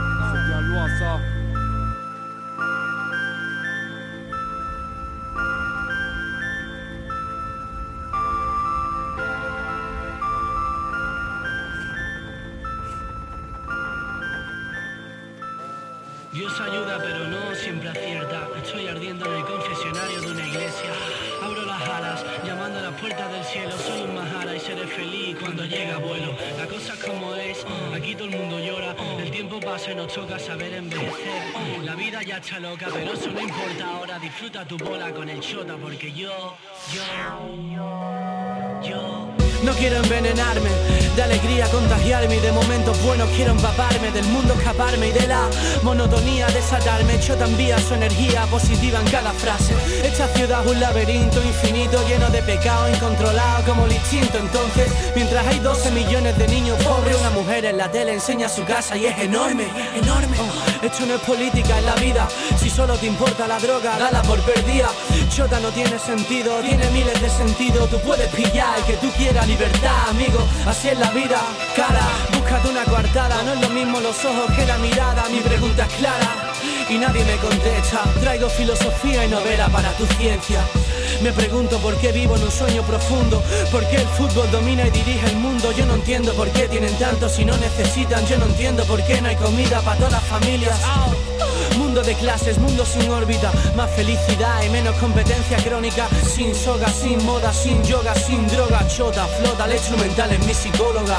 Dios 16.34 16.60
ayuda, 16.60 16.98
pero 17.02 17.28
no 17.28 17.56
siempre 17.56 17.90
acierta. 17.90 18.48
Estoy 18.63 18.88
ardiendo 18.88 19.26
en 19.26 19.34
el 19.40 19.46
confesionario 19.46 20.22
de 20.22 20.32
una 20.32 20.48
iglesia. 20.48 20.92
Abro 21.42 21.66
las 21.66 21.82
alas, 21.82 22.26
llamando 22.46 22.80
a 22.80 22.82
las 22.84 23.00
puertas 23.00 23.32
del 23.32 23.44
cielo. 23.44 23.72
Soy 23.78 24.02
un 24.02 24.16
majara 24.16 24.56
y 24.56 24.60
seré 24.60 24.88
feliz 24.88 25.38
cuando 25.40 25.63
llegue 25.63 25.92
abuelo. 25.92 26.36
La 26.58 26.68
cosa 26.68 26.94
es 26.94 27.04
como 27.04 27.34
es, 27.36 27.66
aquí 27.96 28.16
todo 28.16 28.28
el 28.28 28.36
mundo 28.36 28.60
llora. 28.60 28.96
El 29.20 29.32
tiempo 29.32 29.60
pasa 29.60 29.92
y 29.92 29.96
nos 29.96 30.13
toca 30.13 30.38
saber 30.38 30.74
envejecer. 30.74 31.44
La 31.84 31.96
vida 31.96 32.22
ya 32.24 32.38
está 32.38 32.60
loca, 32.60 32.88
pero 32.94 33.13
eso 33.13 33.32
no 33.32 33.42
importa 33.42 33.86
ahora. 33.86 34.20
Disfruta 34.20 34.66
tu 34.66 34.78
bola 34.78 35.12
con 35.13 35.30
el 35.30 35.40
chota, 35.40 35.76
porque 35.78 36.12
yo, 36.12 36.56
yo, 36.94 37.74
yo. 37.74 38.17
No 39.63 39.74
quiero 39.74 39.98
envenenarme, 39.98 40.70
de 41.15 41.24
alegría 41.24 41.65
contagiarme 41.70 42.38
y 42.38 42.39
de 42.39 42.52
momentos 42.52 43.02
buenos 43.04 43.28
quiero 43.36 43.52
empaparme, 43.52 44.12
del 44.12 44.26
mundo 44.26 44.54
escaparme 44.54 45.08
y 45.08 45.12
de 45.12 45.28
la 45.28 45.50
monotonía 45.84 46.48
desatarme. 46.48 47.20
Yo 47.20 47.34
envía 47.34 47.78
su 47.80 47.96
energía 47.96 48.46
positiva 48.46 49.00
en 49.00 49.10
cada 49.10 49.32
frase. 49.32 49.74
Esta 50.04 50.28
ciudad 50.28 50.63
es 50.63 50.72
un 50.72 50.80
laberinto 50.80 51.41
infinito 51.43 52.02
lleno 52.08 52.30
de 52.30 52.41
pecado 52.43 52.89
incontrolado 52.89 53.63
como 53.65 53.86
el 53.86 53.93
instinto. 53.93 54.38
Entonces, 54.38 54.91
mientras 55.15 55.46
hay 55.48 55.60
12 55.60 55.91
millones 55.91 56.38
de 56.38 56.48
niños 56.48 56.82
pobres, 56.84 57.17
una 57.20 57.32
mujer 57.32 57.65
en 57.65 57.78
la 57.78 57.89
tele 57.91 58.13
enseña 58.13 58.50
su 58.50 58.63
casa 58.63 58.96
y 58.96 59.06
es 59.06 59.17
enorme, 59.20 59.67
enorme. 59.96 60.38
Oh, 60.39 60.86
esto 60.86 61.06
no 61.06 61.15
es 61.15 61.22
política 61.22 61.80
en 61.80 61.86
la 61.86 61.96
vida. 61.96 62.28
Si 62.60 62.70
solo 62.70 62.96
te 62.98 63.08
importa 63.08 63.48
la 63.48 63.60
droga, 63.60 63.98
dala 63.98 64.22
por 64.22 64.39
perdida. 64.41 64.89
Chota 65.30 65.60
no 65.60 65.70
tiene 65.70 65.98
sentido, 65.98 66.60
tiene 66.62 66.89
miles 66.91 67.20
de 67.22 67.30
sentidos. 67.30 67.89
Tú 67.89 68.00
puedes 68.00 68.28
pillar 68.34 68.78
el 68.78 68.84
que 68.86 68.98
tú 68.98 69.10
quieras, 69.17 69.47
libertad, 69.48 70.10
amigo. 70.10 70.40
Así 70.66 70.90
es 70.90 71.00
la 71.00 71.10
vida, 71.12 71.40
cara. 71.76 72.02
Búscate 72.34 72.70
una 72.70 72.84
coartada, 72.84 73.42
no 73.44 73.54
es 73.54 73.62
lo 73.62 73.70
mismo 73.70 74.00
los 74.00 74.24
ojos 74.26 74.52
que 74.56 74.66
la 74.66 74.78
mirada. 74.78 75.24
Mi 75.30 75.40
pregunta 75.40 75.86
es 75.86 75.94
clara. 75.94 76.54
y 76.90 76.98
nadie 76.98 77.24
me 77.26 77.36
contesta. 77.38 78.04
Traigo 78.22 78.50
filosofía 78.50 79.26
y 79.26 79.30
novela 79.30 79.68
para 79.70 79.92
tu 79.94 80.06
ciencia. 80.18 80.62
Me 81.22 81.32
pregunto 81.32 81.80
por 81.80 81.96
qué 81.98 82.12
vivo 82.12 82.36
en 82.36 82.44
un 82.44 82.52
sueño 82.52 82.84
profundo, 82.84 83.42
por 83.72 83.88
qué 83.88 83.98
el 83.98 84.08
fútbol 84.08 84.50
domina 84.52 84.86
y 84.88 84.92
dirige 84.92 85.26
el 85.28 85.38
mundo. 85.38 85.72
Yo 85.72 85.86
no 85.86 85.96
entiendo 85.96 86.34
por 86.34 86.50
qué 86.50 86.68
tienen 86.68 86.94
tanto 86.98 87.30
si 87.30 87.46
no 87.46 87.56
necesitan. 87.58 88.26
Yo 88.28 88.38
no 88.38 88.46
entiendo 88.46 88.84
por 88.86 89.02
qué 89.04 89.22
no 89.22 89.30
hay 89.30 89.36
comida 89.36 89.82
para 89.82 89.98
todas 89.98 90.14
las 90.14 90.24
familias. 90.24 90.80
Mundo 91.98 92.14
de 92.14 92.20
clases, 92.20 92.60
mundo 92.60 92.86
sin 92.86 93.10
órbita, 93.10 93.52
más 93.76 93.90
felicidad 93.90 94.62
y 94.64 94.70
menos 94.70 94.96
competencia 94.98 95.58
crónica. 95.58 96.08
Sin 96.32 96.54
soga, 96.54 96.88
sin 96.90 97.26
moda, 97.26 97.52
sin 97.52 97.84
yoga, 97.86 98.14
sin 98.14 98.48
droga, 98.50 98.88
chota, 98.88 99.26
flota, 99.26 99.66
la 99.66 99.74
instrumental 99.74 100.32
es 100.32 100.46
mi 100.46 100.54
psicóloga. 100.54 101.18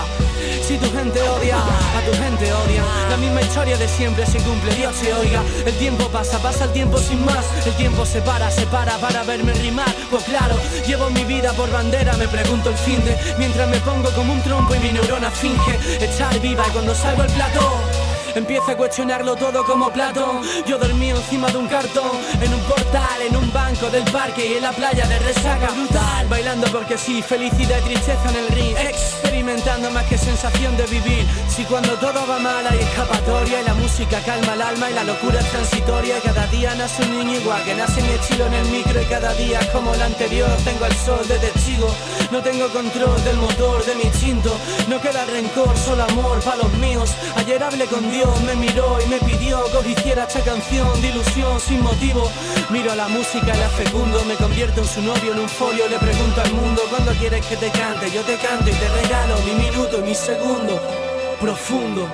Si 0.62 0.78
tu 0.78 0.88
gente 0.92 1.20
odia, 1.20 1.56
a 1.56 2.00
tu 2.06 2.12
gente 2.22 2.52
odia. 2.52 2.84
La 3.10 3.16
misma 3.16 3.42
historia 3.42 3.76
de 3.76 3.88
siempre 3.88 4.24
se 4.24 4.38
cumple, 4.38 4.72
Dios 4.76 4.94
se 4.94 5.12
oiga. 5.14 5.42
El 5.66 5.74
tiempo 5.78 6.06
pasa, 6.10 6.38
pasa 6.38 6.66
el 6.66 6.70
tiempo 6.70 6.96
sin 6.98 7.24
más. 7.24 7.44
El 7.66 7.74
tiempo 7.74 8.06
se 8.06 8.22
para, 8.22 8.48
se 8.48 8.64
para 8.66 8.98
para 8.98 9.24
verme 9.24 9.54
rimar. 9.54 9.92
Pues 10.12 10.22
claro, 10.22 10.54
llevo 10.86 11.10
mi 11.10 11.24
vida 11.24 11.52
por 11.54 11.72
bandera, 11.72 12.12
me 12.18 12.28
pregunto 12.28 12.70
el 12.70 12.76
fin 12.76 13.04
de. 13.04 13.18
Mientras 13.36 13.68
me 13.68 13.78
pongo 13.78 14.12
como 14.12 14.32
un 14.32 14.42
trompo 14.42 14.76
y 14.76 14.78
mi 14.78 14.92
neurona 14.92 15.28
finge 15.32 15.76
estar 16.04 16.38
viva 16.38 16.64
y 16.68 16.70
cuando 16.70 16.94
salgo 16.94 17.24
el 17.24 17.32
plató. 17.32 18.07
Empieza 18.34 18.72
a 18.72 18.76
cuestionarlo 18.76 19.36
todo 19.36 19.64
como 19.64 19.90
Platón. 19.90 20.42
Yo 20.66 20.78
dormí 20.78 21.10
encima 21.10 21.48
de 21.48 21.58
un 21.58 21.66
cartón 21.66 22.10
En 22.40 22.52
un 22.52 22.60
portal, 22.60 23.22
en 23.26 23.36
un 23.36 23.52
banco 23.52 23.90
del 23.90 24.04
parque 24.04 24.46
Y 24.46 24.54
en 24.54 24.62
la 24.62 24.72
playa 24.72 25.06
de 25.06 25.18
resaca. 25.18 25.68
Brutal 25.70 26.28
Bailando 26.28 26.66
porque 26.68 26.98
sí, 26.98 27.22
felicidad 27.22 27.78
y 27.80 27.88
tristeza 27.88 28.28
en 28.30 28.36
el 28.36 28.48
ring. 28.48 28.76
Experimentando 28.76 29.90
más 29.90 30.04
que 30.06 30.18
sensación 30.18 30.76
de 30.76 30.86
vivir. 30.86 31.26
Si 31.48 31.64
cuando 31.64 31.94
todo 31.94 32.26
va 32.26 32.38
mal 32.38 32.66
hay 32.66 32.78
escapatoria 32.78 33.62
Y 33.62 33.64
la 33.64 33.74
música 33.74 34.20
calma 34.20 34.54
el 34.54 34.62
alma 34.62 34.90
y 34.90 34.94
la 34.94 35.04
locura 35.04 35.40
es 35.40 35.50
transitoria. 35.50 36.20
Cada 36.22 36.46
día 36.48 36.74
nace 36.74 37.02
un 37.02 37.18
niño 37.18 37.40
igual 37.40 37.62
que 37.64 37.74
nace 37.74 38.02
mi 38.02 38.10
estilo 38.10 38.46
en 38.46 38.54
el 38.54 38.66
micro 38.66 39.00
Y 39.00 39.04
cada 39.06 39.32
día 39.34 39.60
como 39.72 39.94
el 39.94 40.02
anterior. 40.02 40.50
Tengo 40.64 40.86
el 40.86 40.96
sol 40.96 41.26
de 41.26 41.38
testigo 41.38 41.88
No 42.30 42.42
tengo 42.42 42.68
control 42.68 43.22
del 43.24 43.36
motor 43.36 43.84
de 43.84 43.94
mi 43.94 44.02
instinto 44.02 44.54
No 44.88 45.00
queda 45.00 45.24
rencor, 45.24 45.76
solo 45.78 46.04
amor 46.04 46.40
para 46.42 46.58
los 46.58 46.72
míos 46.74 47.10
Ayer 47.36 47.62
hablé 47.62 47.86
con 47.86 48.10
Dios 48.10 48.40
me 48.42 48.54
miró 48.56 48.98
y 49.04 49.08
me 49.08 49.18
pidió 49.18 49.38
que 49.82 49.90
hiciera 49.90 50.24
esta 50.24 50.40
canción 50.40 51.00
de 51.00 51.08
ilusión 51.08 51.60
sin 51.60 51.82
motivo. 51.82 52.30
Miro 52.70 52.92
a 52.92 52.96
la 52.96 53.08
música 53.08 53.54
y 53.54 53.58
la 53.58 53.68
fecundo, 53.68 54.24
me 54.26 54.34
convierto 54.34 54.80
en 54.80 54.86
su 54.86 55.02
novio 55.02 55.32
en 55.32 55.40
un 55.40 55.48
folio, 55.48 55.88
le 55.88 55.98
pregunto 55.98 56.40
al 56.40 56.52
mundo 56.52 56.82
cuándo 56.90 57.12
quieres 57.12 57.44
que 57.46 57.56
te 57.56 57.70
cante, 57.70 58.10
yo 58.10 58.22
te 58.22 58.36
canto 58.36 58.68
y 58.68 58.72
te 58.72 58.88
regalo 58.88 59.36
mi 59.46 59.64
minuto 59.64 59.98
y 59.98 60.02
mi 60.02 60.14
segundo 60.14 60.80
profundo. 61.40 62.08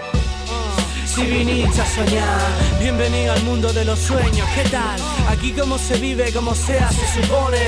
Si 1.15 1.23
viniste 1.23 1.81
a 1.81 1.87
soñar, 1.87 2.41
bienvenido 2.81 3.35
al 3.35 3.43
mundo 3.45 3.73
de 3.73 3.85
los 3.85 4.01
sueños, 4.01 4.49
¿qué 4.53 4.69
tal? 4.69 5.01
Aquí 5.29 5.53
como 5.53 5.79
se 5.79 5.97
vive, 5.99 6.33
como 6.33 6.57
sea, 6.57 6.91
se 6.91 7.23
supone. 7.23 7.59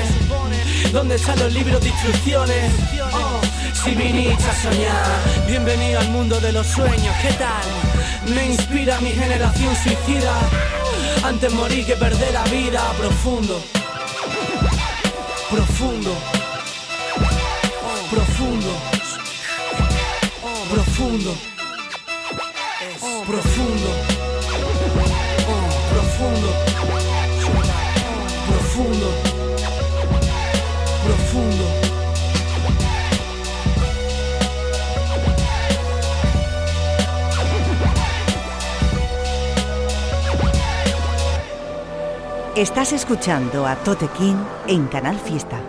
¿Dónde 0.91 1.15
están 1.15 1.39
los 1.39 1.53
libros 1.53 1.79
de 1.79 1.87
instrucciones? 1.87 2.73
Oh, 3.13 3.39
si 3.73 3.91
viniste 3.91 4.43
a 4.43 4.61
soñar, 4.61 5.47
bienvenido 5.47 6.01
al 6.01 6.09
mundo 6.09 6.41
de 6.41 6.51
los 6.51 6.67
sueños, 6.67 7.15
¿qué 7.21 7.31
tal? 7.33 8.35
Me 8.35 8.47
inspira 8.47 8.99
mi 8.99 9.11
generación 9.11 9.73
suicida, 9.77 10.33
antes 11.23 11.53
morir 11.53 11.85
que 11.85 11.95
perder 11.95 12.33
la 12.33 12.43
vida, 12.45 12.81
profundo, 12.97 13.61
profundo, 15.49 16.13
profundo, 18.11 18.71
profundo, 20.69 21.37
profundo, 23.27 23.89
profundo, 25.89 26.47
profundo, 28.47 29.07
profundo. 31.03 31.65
Estás 42.55 42.93
escuchando 42.93 43.67
a 43.67 43.75
Tote 43.75 44.07
King 44.17 44.37
en 44.67 44.87
Canal 44.87 45.19
Fiesta. 45.19 45.61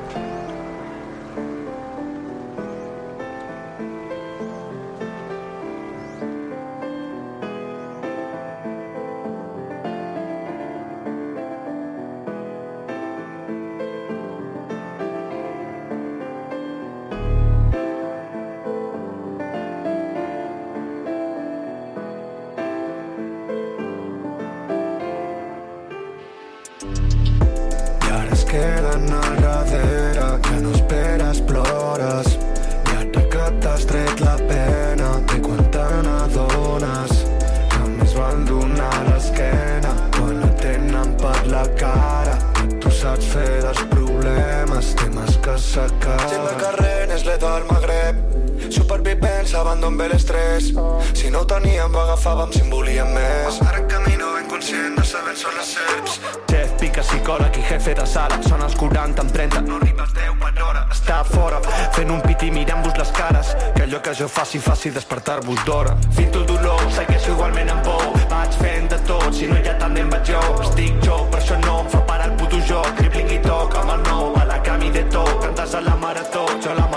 Supervivents, 49.78 49.84
abandon 49.84 49.96
bé 49.96 50.08
l'estrès. 50.08 50.72
Si 51.14 51.30
no 51.30 51.40
ho 51.40 51.46
teníem, 51.46 51.94
ho 51.94 52.00
agafàvem 52.00 52.52
si 52.52 52.60
en 52.60 52.70
volíem 52.70 53.08
més. 53.14 53.60
Ara 53.62 53.84
camino 53.86 54.32
ben 54.34 54.48
conscient 54.48 54.96
de 54.96 55.04
saber 55.04 55.36
són 55.36 55.54
les 55.56 55.72
serps. 55.74 56.18
Chef, 56.50 56.72
pica, 56.80 57.02
psicòleg 57.02 57.58
i 57.58 57.62
jefe 57.68 57.94
de 57.94 58.06
sala. 58.06 58.40
Són 58.48 58.62
els 58.62 58.74
40 58.74 59.22
amb 59.22 59.32
30 59.32 59.62
No 59.66 59.76
arribes 59.76 60.12
10 60.14 60.38
per 60.40 60.52
hora. 60.62 60.86
Està 60.90 61.22
fora, 61.24 61.60
fent 61.94 62.10
un 62.10 62.20
pit 62.22 62.42
i 62.42 62.50
mirant-vos 62.50 62.98
les 62.98 63.12
cares. 63.12 63.54
Que 63.76 63.86
allò 63.86 64.00
que 64.02 64.14
jo 64.14 64.28
faci 64.28 64.58
faci 64.58 64.90
despertar-vos 64.90 65.64
d'hora. 65.64 65.96
Finto 66.16 66.42
el 66.42 66.46
dolor, 66.46 66.82
segueixo 66.96 67.34
igualment 67.36 67.70
amb 67.70 67.84
por. 67.86 68.06
Vaig 68.30 68.58
fent 68.62 68.90
de 68.90 68.98
tot, 69.06 69.30
si 69.34 69.46
no 69.46 69.58
hi 69.58 69.68
ha 69.68 69.78
tandem 69.78 70.10
vaig 70.10 70.32
jo. 70.32 70.42
Estic 70.64 70.98
jo, 71.06 71.22
per 71.30 71.42
això 71.42 71.60
no 71.66 71.80
em 71.84 71.92
fa 71.94 72.02
parar 72.10 72.32
el 72.32 72.36
puto 72.40 72.60
joc. 72.66 72.90
Crippling 72.98 73.30
i 73.38 73.40
toc 73.46 73.78
amb 73.82 73.94
el 73.96 74.04
nou, 74.10 74.32
a 74.40 74.44
la 74.48 74.60
cami 74.62 74.90
de 74.90 75.06
tot 75.12 75.38
Cantes 75.42 75.74
a 75.74 75.80
la 75.80 75.94
marató, 75.96 76.46
jo 76.64 76.74
la 76.74 76.87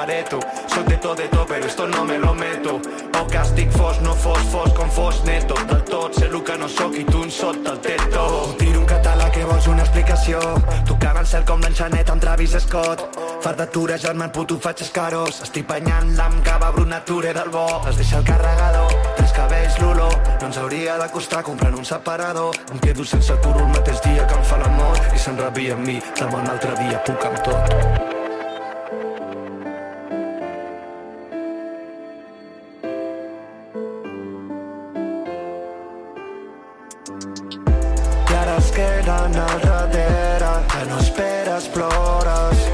però 1.62 1.68
esto 1.68 1.88
no 1.88 2.04
me 2.06 2.18
lo 2.18 2.34
meto. 2.34 2.82
O 3.22 3.28
que 3.28 3.38
estic 3.38 3.72
fos, 3.72 4.02
no 4.02 4.16
fos, 4.16 4.40
fos 4.52 4.74
com 4.74 4.90
fos 4.90 5.24
neto. 5.24 5.54
Del 5.68 5.84
tot, 5.84 6.14
sé 6.16 6.26
el 6.26 6.44
que 6.44 6.58
no 6.58 6.68
sóc 6.68 6.96
i 6.96 7.04
tu 7.04 7.24
en 7.24 7.32
sota 7.32 7.74
el 7.74 7.80
teto. 7.80 8.56
Tiro 8.58 8.80
un 8.80 8.86
català 8.86 9.30
que 9.32 9.44
vols 9.46 9.68
una 9.68 9.84
explicació. 9.84 10.40
Tocant 10.88 11.18
el 11.22 11.28
cel 11.28 11.46
com 11.46 11.62
l'enxanet 11.62 12.10
amb 12.10 12.22
Travis 12.22 12.58
Scott. 12.66 13.04
Far 13.42 13.56
de 13.56 13.68
tura, 13.68 13.98
germà, 13.98 14.32
puto, 14.32 14.58
faig 14.58 14.82
escaros. 14.82 15.42
Estic 15.46 15.68
banyant 15.68 16.16
l'am 16.18 16.42
cava 16.44 16.72
brunature 16.72 17.34
del 17.34 17.50
bo. 17.50 17.68
Es 17.90 17.98
deixa 17.98 18.18
el 18.18 18.26
carregador, 18.26 18.96
tres 19.18 19.36
cabells 19.38 19.78
l'olor. 19.82 20.16
No 20.42 20.48
ens 20.50 20.58
hauria 20.58 20.98
de 20.98 21.10
costar 21.14 21.44
comprant 21.44 21.78
un 21.78 21.86
separador. 21.86 22.58
Em 22.72 22.80
quedo 22.80 23.06
sense 23.06 23.38
curo 23.44 23.68
el 23.68 23.70
mateix 23.76 24.02
dia 24.08 24.26
que 24.26 24.40
em 24.40 24.48
fa 24.50 24.58
l'amor. 24.64 24.98
I 25.14 25.20
se'n 25.20 25.38
rebia 25.38 25.78
amb 25.78 25.86
mi, 25.86 26.00
demà 26.18 26.42
un 26.42 26.50
altre 26.56 26.74
dia 26.82 27.04
puc 27.06 27.30
amb 27.30 27.46
tot 27.46 28.11
la 39.12 39.28
narradera, 39.28 40.52
ya 40.74 40.86
no 40.86 40.98
espera, 41.00 41.56
exploras. 41.58 42.71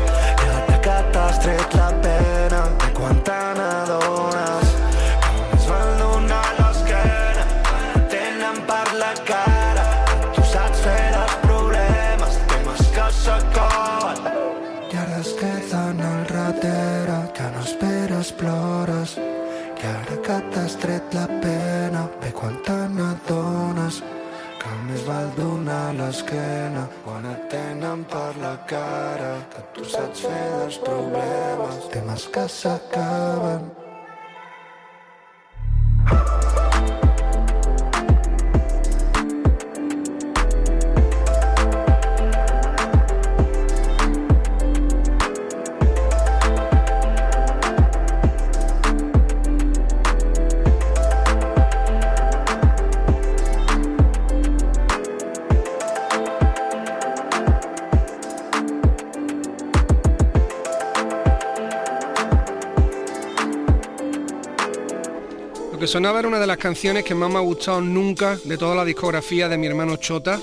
Donar 25.87 26.07
l'esquena 26.07 26.87
quan 27.03 27.25
et 27.25 27.49
tenen 27.49 28.03
per 28.05 28.35
la 28.41 28.55
cara. 28.67 29.33
Que 29.51 29.61
tu 29.73 29.85
saps 29.85 30.21
fer 30.21 30.45
dels 30.59 30.77
problemes 30.83 31.89
temes 31.93 32.27
que 32.33 32.47
s'acaben. 32.47 33.76
Sonaba 65.87 66.19
era 66.19 66.27
una 66.27 66.39
de 66.39 66.47
las 66.47 66.57
canciones 66.57 67.05
que 67.05 67.15
más 67.15 67.29
me 67.29 67.37
ha 67.37 67.41
gustado 67.41 67.79
nunca 67.79 68.37
de 68.43 68.57
toda 68.57 68.75
la 68.75 68.83
discografía 68.83 69.47
de 69.47 69.57
mi 69.57 69.67
hermano 69.67 69.95
Chota. 69.95 70.39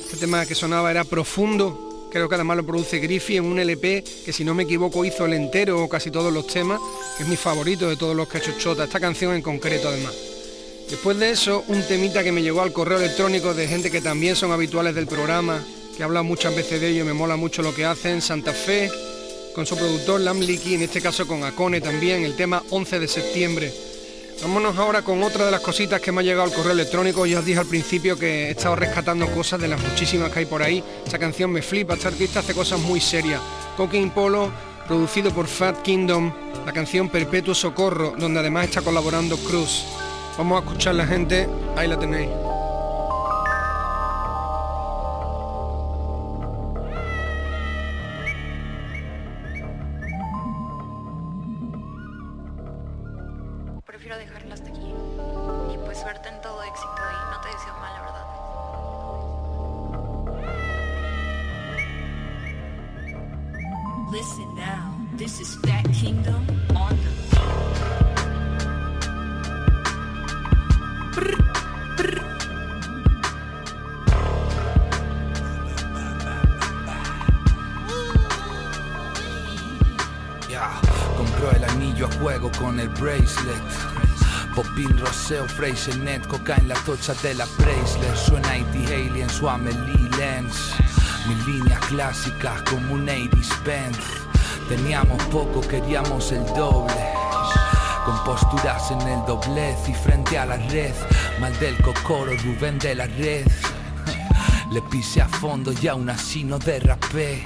Este 0.00 0.16
tema 0.16 0.44
que 0.44 0.56
sonaba 0.56 0.90
era 0.90 1.04
profundo, 1.04 2.08
creo 2.10 2.28
que 2.28 2.34
además 2.34 2.56
lo 2.56 2.66
produce 2.66 2.98
Griffy 2.98 3.36
en 3.36 3.44
un 3.44 3.60
LP 3.60 4.02
que 4.24 4.32
si 4.32 4.44
no 4.44 4.54
me 4.54 4.64
equivoco 4.64 5.04
hizo 5.04 5.24
el 5.24 5.34
entero 5.34 5.82
o 5.82 5.88
casi 5.88 6.10
todos 6.10 6.32
los 6.32 6.48
temas, 6.48 6.80
que 7.16 7.22
es 7.22 7.28
mi 7.28 7.36
favorito 7.36 7.88
de 7.88 7.96
todos 7.96 8.16
los 8.16 8.26
que 8.26 8.38
ha 8.38 8.40
hecho 8.40 8.58
Chota, 8.58 8.84
esta 8.84 8.98
canción 8.98 9.34
en 9.34 9.42
concreto 9.42 9.88
además. 9.88 10.14
Después 10.90 11.16
de 11.18 11.30
eso, 11.30 11.64
un 11.68 11.80
temita 11.82 12.24
que 12.24 12.32
me 12.32 12.42
llegó 12.42 12.60
al 12.60 12.72
correo 12.72 12.98
electrónico 12.98 13.54
de 13.54 13.68
gente 13.68 13.90
que 13.90 14.00
también 14.00 14.34
son 14.34 14.50
habituales 14.50 14.96
del 14.96 15.06
programa, 15.06 15.62
que 15.96 16.02
habla 16.02 16.22
muchas 16.22 16.56
veces 16.56 16.80
de 16.80 16.88
ello 16.88 17.02
y 17.02 17.06
me 17.06 17.12
mola 17.12 17.36
mucho 17.36 17.62
lo 17.62 17.74
que 17.74 17.84
hacen, 17.84 18.20
Santa 18.20 18.52
Fe, 18.52 18.90
con 19.54 19.64
su 19.64 19.76
productor 19.76 20.20
Lam 20.20 20.40
Licky, 20.40 20.74
en 20.74 20.82
este 20.82 21.00
caso 21.00 21.26
con 21.26 21.44
Acone 21.44 21.80
también, 21.80 22.24
el 22.24 22.34
tema 22.34 22.62
11 22.70 22.98
de 22.98 23.08
septiembre. 23.08 23.91
Vámonos 24.42 24.76
ahora 24.76 25.02
con 25.02 25.22
otra 25.22 25.44
de 25.44 25.52
las 25.52 25.60
cositas 25.60 26.00
que 26.00 26.10
me 26.10 26.20
ha 26.20 26.24
llegado 26.24 26.42
al 26.42 26.52
correo 26.52 26.72
electrónico. 26.72 27.24
Ya 27.26 27.38
os 27.38 27.44
dije 27.44 27.60
al 27.60 27.66
principio 27.66 28.18
que 28.18 28.48
he 28.48 28.50
estado 28.50 28.74
rescatando 28.74 29.28
cosas 29.28 29.60
de 29.60 29.68
las 29.68 29.80
muchísimas 29.80 30.32
que 30.32 30.40
hay 30.40 30.46
por 30.46 30.64
ahí. 30.64 30.82
Esa 31.06 31.16
canción 31.16 31.52
me 31.52 31.62
flipa, 31.62 31.94
esta 31.94 32.08
artista 32.08 32.40
hace 32.40 32.52
cosas 32.52 32.80
muy 32.80 33.00
serias. 33.00 33.40
Cocaine 33.76 34.10
Polo, 34.10 34.50
producido 34.88 35.30
por 35.30 35.46
Fat 35.46 35.82
Kingdom, 35.82 36.32
la 36.66 36.72
canción 36.72 37.08
Perpetuo 37.08 37.54
Socorro, 37.54 38.14
donde 38.18 38.40
además 38.40 38.64
está 38.64 38.82
colaborando 38.82 39.36
Cruz. 39.36 39.84
Vamos 40.36 40.60
a 40.60 40.64
escuchar 40.64 40.96
la 40.96 41.06
gente, 41.06 41.48
ahí 41.76 41.86
la 41.86 41.98
tenéis. 41.98 42.30
Prefiero 53.92 54.16
dejarla 54.16 54.54
hasta 54.54 54.70
aquí. 54.70 54.94
Y 55.74 55.76
pues 55.84 56.00
suerte 56.00 56.30
en 56.30 56.40
todo 56.40 56.62
éxito 56.62 56.88
y 57.10 57.30
no 57.30 57.40
te 57.42 57.48
deseo 57.48 57.74
mal, 57.74 57.92
la 57.92 58.00
verdad. 58.00 58.26
Listen 64.10 64.54
now, 64.54 64.96
this 65.18 65.40
is 65.40 65.54
Fat 65.56 65.84
Kingdom 65.92 66.46
on 66.74 66.96
the 67.04 67.21
con 82.58 82.78
el 82.80 82.88
bracelet. 82.88 83.62
Popín, 84.54 84.96
Roseo, 84.98 85.46
Fraser, 85.48 86.22
coca 86.28 86.56
en 86.56 86.68
la 86.68 86.74
tocha 86.84 87.14
de 87.22 87.34
la 87.34 87.46
bracelet. 87.58 88.16
Suena 88.16 88.58
IT 88.58 88.88
Alien, 88.88 89.30
su 89.30 89.48
Amelie 89.48 90.10
Lens. 90.18 90.74
Mi 91.26 91.34
línea 91.52 91.78
clásica 91.88 92.62
como 92.68 92.94
un 92.94 93.06
80s 93.06 93.62
Benz. 93.64 93.98
Teníamos 94.68 95.22
poco, 95.24 95.60
queríamos 95.60 96.32
el 96.32 96.44
doble. 96.54 96.94
Con 98.04 98.24
posturas 98.24 98.90
en 98.90 99.00
el 99.02 99.24
doblez 99.26 99.88
y 99.88 99.94
frente 99.94 100.38
a 100.38 100.46
la 100.46 100.56
red. 100.56 100.94
Mal 101.40 101.58
del 101.60 101.76
cocoro, 101.82 102.32
Rubén 102.44 102.78
de 102.78 102.94
la 102.94 103.06
red. 103.06 103.46
Le 104.70 104.82
pise 104.82 105.20
a 105.20 105.28
fondo 105.28 105.72
y 105.80 105.86
aún 105.86 106.10
así 106.10 106.44
no 106.44 106.58
derrapé. 106.58 107.42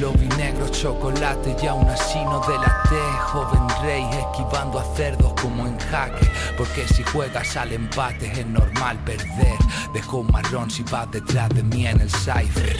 Lo 0.00 0.12
vi 0.12 0.26
negro, 0.36 0.68
chocolate 0.68 1.54
y 1.62 1.66
aún 1.66 1.88
así 1.88 2.18
no 2.24 2.40
delaté. 2.40 3.00
Joven 3.26 3.68
rey 3.82 4.04
esquivando 4.18 4.78
a 4.78 4.84
cerdos 4.96 5.32
como 5.40 5.66
en 5.66 5.78
jaque. 5.78 6.30
Porque 6.56 6.86
si 6.88 7.02
juegas 7.02 7.56
al 7.56 7.72
empate 7.72 8.32
es 8.32 8.46
normal 8.46 8.98
perder. 9.04 9.58
Dejo 9.92 10.18
un 10.18 10.32
marrón 10.32 10.70
si 10.70 10.82
vas 10.84 11.10
detrás 11.10 11.50
de 11.50 11.62
mí 11.62 11.86
en 11.86 12.00
el 12.00 12.10
cipher. 12.10 12.76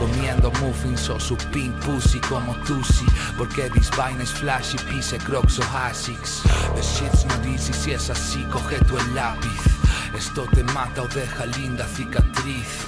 Comiendo 0.00 0.50
muffins 0.60 1.08
o 1.10 1.20
su 1.20 1.36
pink 1.52 1.74
pussy 1.84 2.18
como 2.20 2.54
Tusi. 2.64 3.06
Porque 3.36 3.68
this 3.70 3.90
es 4.20 4.30
flashy, 4.30 4.78
pise 4.90 5.18
crocs 5.18 5.58
o 5.58 5.62
asics 5.76 6.42
The 6.74 6.82
shit's 6.82 7.24
not 7.26 7.44
easy 7.46 7.72
si 7.72 7.92
es 7.92 8.10
así, 8.10 8.42
coge 8.50 8.78
tú 8.84 8.96
el 8.98 9.14
lápiz 9.14 9.73
esto 10.16 10.46
te 10.54 10.62
mata 10.64 11.02
o 11.02 11.08
deja 11.08 11.46
linda 11.46 11.86
cicatriz 11.86 12.86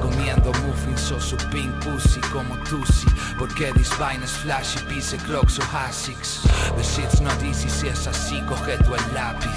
Comiendo 0.00 0.52
muffins 0.64 1.10
o 1.12 1.20
su 1.20 1.36
pink 1.50 1.72
pussy 1.84 2.20
como 2.32 2.56
Tusi 2.64 3.06
Porque 3.38 3.72
this 3.72 3.90
vine 3.98 4.24
es 4.24 4.32
flashy, 4.32 4.78
pise 4.88 5.16
crocs 5.18 5.58
o 5.58 5.62
asics. 5.76 6.42
The 6.76 6.82
shit's 6.82 7.20
not 7.20 7.42
easy 7.42 7.68
si 7.68 7.88
es 7.88 8.06
así, 8.06 8.40
coge 8.42 8.76
tú 8.84 8.94
el 8.94 9.14
lápiz. 9.14 9.48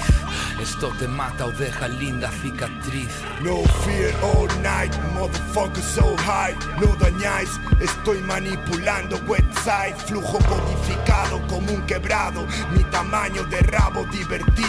Esto 0.60 0.88
te 0.98 1.06
mata 1.06 1.46
o 1.46 1.52
deja 1.52 1.86
linda 1.86 2.30
cicatriz. 2.42 3.12
No 3.42 3.62
fear 3.84 4.12
all 4.22 4.48
night, 4.62 4.92
motherfucker 5.14 5.82
so 5.82 6.16
high. 6.16 6.56
No 6.80 6.96
dañáis, 6.96 7.60
estoy 7.80 8.18
manipulando 8.22 9.18
website. 9.28 9.96
Flujo 10.06 10.38
codificado 10.38 11.40
como 11.46 11.72
un 11.72 11.82
quebrado. 11.86 12.46
Mi 12.74 12.82
tamaño 12.84 13.44
de 13.44 13.60
rabo 13.60 14.04
divertido 14.06 14.66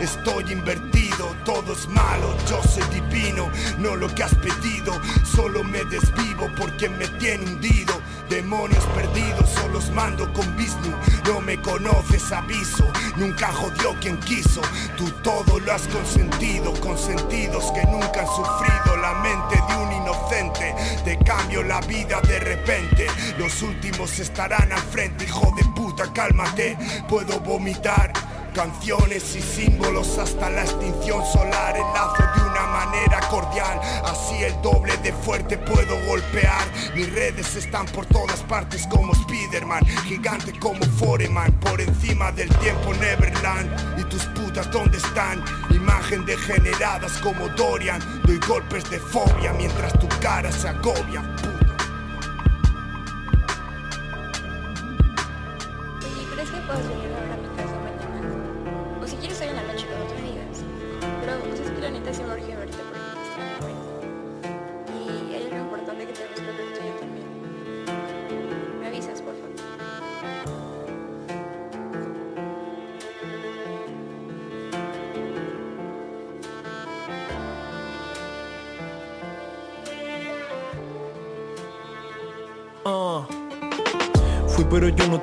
Estoy 0.00 0.52
invertido, 0.52 1.34
todo 1.44 1.74
malo 1.88 2.34
Yo 2.48 2.62
soy 2.62 2.82
divino, 2.94 3.50
no 3.78 3.96
lo 3.96 4.08
que 4.14 4.22
has 4.22 4.34
pedido 4.36 4.98
Solo 5.24 5.62
me 5.62 5.84
desvivo 5.84 6.48
porque 6.56 6.88
me 6.88 7.06
tiene 7.18 7.44
hundido. 7.44 7.94
Demonios 8.28 8.84
perdidos, 8.86 9.48
solo 9.50 9.80
mando 9.94 10.32
con 10.32 10.56
Vishnu 10.56 10.94
No 11.26 11.40
me 11.40 11.60
conoces, 11.60 12.30
aviso 12.32 12.84
Nunca 13.16 13.52
jodió 13.52 13.98
quien 14.00 14.18
quiso. 14.18 14.60
Tú 14.96 15.08
todo 15.22 15.58
lo 15.60 15.72
has 15.72 15.86
consentido 15.88 16.72
Con 16.80 16.98
sentidos 16.98 17.72
que 17.72 17.84
nunca 17.84 18.20
han 18.20 18.26
sufrido 18.26 18.96
La 19.00 19.14
mente 19.14 19.56
de 19.68 19.76
un 19.76 19.92
inocente. 19.92 20.74
Te 21.04 21.18
cambio 21.18 21.62
la 21.62 21.80
vida 21.82 22.20
de 22.22 22.38
repente 22.40 23.06
Los 23.38 23.62
últimos 23.62 24.18
estarán 24.18 24.72
al 24.72 24.82
frente 24.82 25.24
Hijo 25.24 25.52
de 25.56 25.64
puta, 25.74 26.12
cálmate 26.12 26.76
Puedo 27.08 27.38
vomitar 27.40 28.12
Canciones 28.56 29.36
y 29.36 29.42
símbolos 29.42 30.16
hasta 30.16 30.48
la 30.48 30.62
extinción 30.62 31.22
solar. 31.26 31.76
Enlazo 31.76 32.22
de 32.22 32.50
una 32.50 32.66
manera 32.66 33.20
cordial 33.28 33.78
Así 34.02 34.42
el 34.42 34.62
doble 34.62 34.96
de 35.02 35.12
fuerte 35.12 35.58
puedo 35.58 35.94
golpear. 36.06 36.64
Mis 36.94 37.12
redes 37.12 37.54
están 37.54 37.84
por 37.84 38.06
todas 38.06 38.42
partes 38.44 38.86
como 38.86 39.14
Spiderman 39.14 39.84
Gigante 40.06 40.58
como 40.58 40.82
Foreman 40.98 41.52
Por 41.60 41.82
encima 41.82 42.32
del 42.32 42.48
tiempo 42.56 42.94
Neverland. 42.94 44.00
Y 44.00 44.04
tus 44.04 44.24
putas 44.28 44.70
dónde 44.70 44.96
están 44.96 45.44
Imagen 45.68 46.24
degeneradas 46.24 47.12
como 47.18 47.50
Dorian 47.50 48.00
Doy 48.24 48.40
golpes 48.48 48.88
de 48.88 48.98
fobia 48.98 49.52
mientras 49.52 49.92
tu 50.00 50.08
cara 50.22 50.50
se 50.50 50.68
agobia 50.68 51.22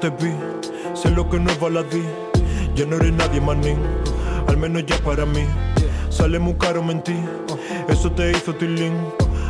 te 0.04 0.10
vi, 0.10 0.34
sé 0.94 1.10
lo 1.12 1.30
que 1.30 1.40
no 1.40 1.50
es 1.50 1.58
baladí. 1.58 2.04
Ya 2.76 2.86
no 2.86 2.98
eres 2.98 3.14
nadie, 3.14 3.40
manín, 3.40 3.78
al 4.48 4.58
menos 4.58 4.86
ya 4.86 4.98
para 4.98 5.26
mí. 5.26 5.46
Sale 6.10 6.40
muy 6.40 6.56
caro 6.56 6.84
mentir, 6.84 7.24
eso 7.88 8.12
te 8.12 8.32
hizo 8.32 8.54
tilín. 8.54 8.92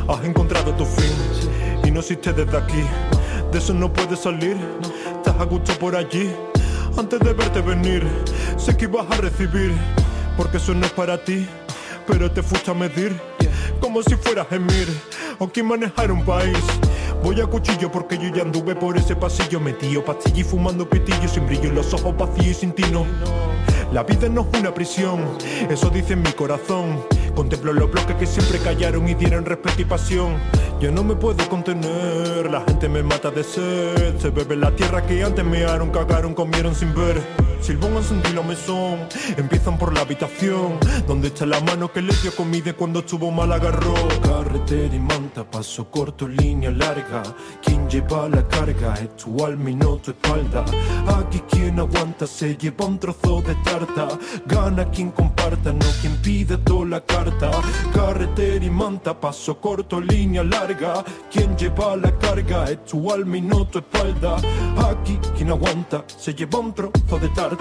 Has 0.08 0.24
encontrado 0.24 0.72
tu 0.74 0.86
fin 0.86 1.12
y 1.84 1.89
no 1.89 2.01
existe 2.01 2.34
desde 2.34 2.56
aquí. 2.56 2.84
De 3.51 3.58
eso 3.58 3.74
no 3.74 3.91
puedes 3.91 4.20
salir, 4.20 4.56
estás 5.18 5.39
a 5.39 5.45
gusto 5.45 5.74
por 5.80 5.95
allí. 5.95 6.32
Antes 6.99 7.20
de 7.22 7.34
verte 7.34 7.60
venir, 7.62 8.08
sé 8.56 8.78
que 8.78 8.86
ibas 8.86 9.08
a 9.10 9.18
recibir, 9.22 9.74
porque 10.38 10.58
eso 10.58 10.76
no 10.76 10.86
es 10.86 10.91
para 10.91 11.18
ti. 11.18 11.47
Pero 12.06 12.30
te 12.30 12.43
fuiste 12.43 12.70
a 12.70 12.76
medir, 12.76 13.20
como 13.80 14.04
si 14.04 14.16
fueras 14.18 14.45
Emir, 14.51 14.88
o 15.39 15.47
quien 15.47 15.66
manejar 15.66 16.12
un 16.12 16.24
país. 16.24 16.60
Voy 17.24 17.39
a 17.39 17.47
cuchillo 17.47 17.89
porque 17.89 18.17
yo 18.17 18.28
ya 18.36 18.41
anduve 18.41 18.76
por 18.76 18.97
ese 18.97 19.15
pasillo 19.15 19.61
metido 19.61 20.03
pastilla 20.03 20.41
y 20.41 20.43
fumando 20.43 20.89
pitillo 20.89 21.30
sin 21.30 21.47
brillo 21.47 21.69
en 21.69 21.76
los 21.76 21.93
ojos 21.93 22.15
vacíos 22.17 22.47
y 22.47 22.53
sin 22.53 22.74
tino. 22.74 23.05
La 23.93 24.03
vida 24.03 24.28
no 24.28 24.41
es 24.51 24.59
una 24.59 24.74
prisión, 24.74 25.21
eso 25.69 25.89
dice 25.89 26.17
mi 26.17 26.34
corazón. 26.34 27.01
Contemplo 27.34 27.71
los 27.71 27.89
bloques 27.89 28.17
que 28.17 28.28
siempre 28.28 28.59
callaron 28.59 29.07
y 29.07 29.13
dieron 29.13 29.45
respeto 29.45 29.82
y 29.82 29.86
pasión. 29.86 30.36
Yo 30.82 30.91
no 30.91 31.01
me 31.05 31.15
puedo 31.15 31.47
contener, 31.47 32.51
la 32.51 32.59
gente 32.61 32.89
me 32.89 33.01
mata 33.01 33.32
de 33.32 33.45
sed. 33.45 34.19
Se 34.19 34.30
bebe 34.30 34.57
la 34.57 34.71
tierra 34.76 35.05
que 35.05 35.24
antes 35.24 35.45
mearon, 35.45 35.91
cagaron, 35.91 36.34
comieron 36.34 36.76
sin 36.76 36.93
ver. 36.93 37.21
Silbón 37.64 37.95
encendí 37.95 38.34
la 38.34 38.41
mesón, 38.41 39.07
empiezan 39.38 39.78
por 39.78 39.93
la 39.93 40.01
habitación, 40.01 40.78
donde 41.07 41.30
está 41.30 41.45
la 41.45 41.61
mano 41.61 41.93
que 41.93 42.01
le 42.01 42.14
dio 42.22 42.36
comida 42.36 42.74
cuando 42.74 42.99
estuvo 42.99 43.32
mal 43.32 43.53
agarró. 43.53 43.93
Carretera 44.22 44.93
y 44.93 44.99
manta, 44.99 45.49
paso 45.49 45.89
corto, 45.89 46.28
línea 46.28 46.72
larga. 46.72 47.24
Quien 47.64 47.89
lleva 47.89 48.28
la 48.28 48.45
carga 48.49 48.95
es 48.95 49.16
tu 49.16 49.45
alma 49.45 49.70
y 49.70 49.76
no 49.76 49.95
tu 49.95 50.11
espalda. 50.11 50.66
Aquí 51.07 51.39
quien 51.49 51.80
aguanta 51.80 52.28
se 52.28 52.57
lleva 52.57 52.86
un 52.86 52.99
trozo 52.99 53.41
de 53.41 53.55
tarta. 53.64 54.09
Gana 54.45 54.84
quien 54.89 55.11
comparta, 55.11 55.72
no 55.72 55.86
quien 56.01 56.18
pide 56.18 56.57
toda 56.57 56.86
la 56.86 56.99
carta. 56.99 57.49
Carretera 57.93 58.66
y 58.66 58.70
manta, 58.70 59.18
paso 59.18 59.61
corto, 59.61 60.01
línea 60.01 60.43
larga. 60.43 61.05
Quien 61.32 61.55
lleva 61.55 61.95
la 61.95 62.11
carga 62.20 62.66
es 62.66 62.84
tu 62.84 63.09
alma 63.09 63.38
y 63.38 63.41
no 63.41 63.66
tu 63.68 63.80
espalda. 63.80 64.36
Aquí 64.91 65.18
quien 65.34 65.51
aguanta 65.51 66.03
se 66.07 66.34
lleva 66.34 66.59
un 66.59 66.74
trozo 66.74 67.20
de 67.22 67.30
tarta. 67.30 67.53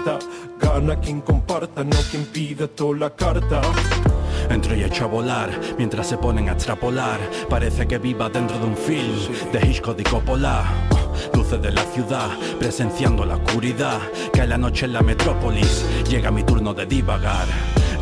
Gana 0.59 0.95
quien 0.99 1.21
comparta, 1.21 1.83
no 1.83 1.97
quien 2.09 2.25
pide 2.25 2.67
toda 2.67 2.97
la 2.97 3.09
carta. 3.11 3.61
Entro 4.49 4.75
y 4.75 4.83
echo 4.83 5.05
a 5.05 5.07
volar 5.07 5.49
mientras 5.77 6.07
se 6.07 6.17
ponen 6.17 6.49
a 6.49 6.53
extrapolar. 6.53 7.19
Parece 7.49 7.87
que 7.87 7.99
viva 7.99 8.29
dentro 8.29 8.57
de 8.57 8.65
un 8.65 8.75
film 8.75 9.51
de 9.51 9.67
Hitchcock 9.67 9.99
y 9.99 10.03
Coppola. 10.03 10.63
Luces 11.33 11.61
de 11.61 11.71
la 11.71 11.83
ciudad, 11.83 12.29
presenciando 12.59 13.23
la 13.23 13.35
oscuridad. 13.35 13.99
Cae 14.33 14.47
la 14.47 14.57
noche 14.57 14.85
en 14.85 14.93
la 14.93 15.01
metrópolis, 15.01 15.85
llega 16.09 16.31
mi 16.31 16.43
turno 16.43 16.73
de 16.73 16.85
divagar. 16.85 17.47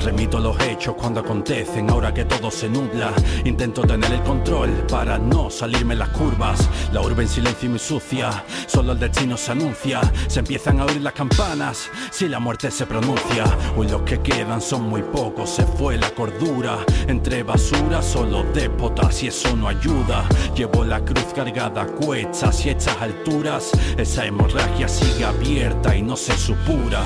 Remito 0.04 0.40
los 0.40 0.60
hechos 0.62 0.96
cuando 0.96 1.20
acontecen, 1.20 1.88
ahora 1.92 2.12
que 2.12 2.26
todo 2.26 2.50
se 2.50 2.68
nubla. 2.68 3.14
Intento 3.46 3.84
tener 3.84 4.12
el 4.12 4.24
control 4.24 4.70
para 4.90 5.20
no 5.20 5.52
salirme 5.52 5.96
las 5.96 6.10
curvas. 6.10 6.68
La 6.92 7.02
urbe 7.02 7.24
en 7.24 7.30
silencio 7.30 7.68
y 7.68 7.70
muy 7.70 7.80
sucia, 7.80 8.44
solo 8.66 8.94
el 8.94 9.00
destino 9.00 9.38
se 9.38 9.52
anuncia. 9.52 10.02
Se 10.28 10.40
empiezan 10.40 10.80
a 10.80 10.86
oír 10.86 11.02
las 11.02 11.14
campanas, 11.14 11.88
si 12.10 12.28
la 12.28 12.40
muerte 12.40 12.72
se 12.72 12.88
pronuncia. 12.88 13.46
Hoy 13.78 13.88
los 13.90 14.02
que 14.02 14.20
quedan 14.22 14.60
son 14.60 14.90
muy 14.90 15.04
pocos, 15.04 15.52
se 15.52 15.66
fue 15.66 15.98
la 15.98 16.10
cordura. 16.10 16.80
Entre 17.08 17.44
basura, 17.44 18.02
solo 18.02 18.44
déspotas 18.56 19.22
y 19.22 19.28
eso 19.28 19.56
no 19.56 19.68
ayuda. 19.68 20.28
Llevo 20.56 20.84
la 20.84 21.06
cruz 21.06 21.28
cargada 21.36 21.84
a 21.84 21.86
cuestas 21.86 22.66
y 22.66 22.70
estas 22.70 23.00
alturas. 23.00 23.72
Esa 23.98 24.26
hemorragia 24.26 24.88
sigue 24.88 25.26
abierta 25.26 25.96
y 25.96 26.02
no 26.02 26.18
se 26.18 26.36
supura. 26.36 27.04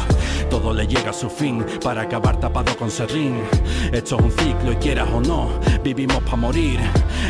Todo 0.50 0.74
le 0.74 0.88
llega 0.88 1.10
a 1.10 1.14
su 1.14 1.30
fin 1.30 1.66
para 1.84 2.04
acabar 2.04 2.40
tapado 2.40 2.76
con 2.78 2.85
serrín. 2.92 3.42
Esto 3.92 4.18
es 4.18 4.22
un 4.22 4.32
ciclo 4.32 4.72
y 4.72 4.76
quieras 4.78 5.08
o 5.14 5.22
no, 5.22 5.50
vivimos 5.84 6.22
para 6.24 6.38
morir. 6.38 6.80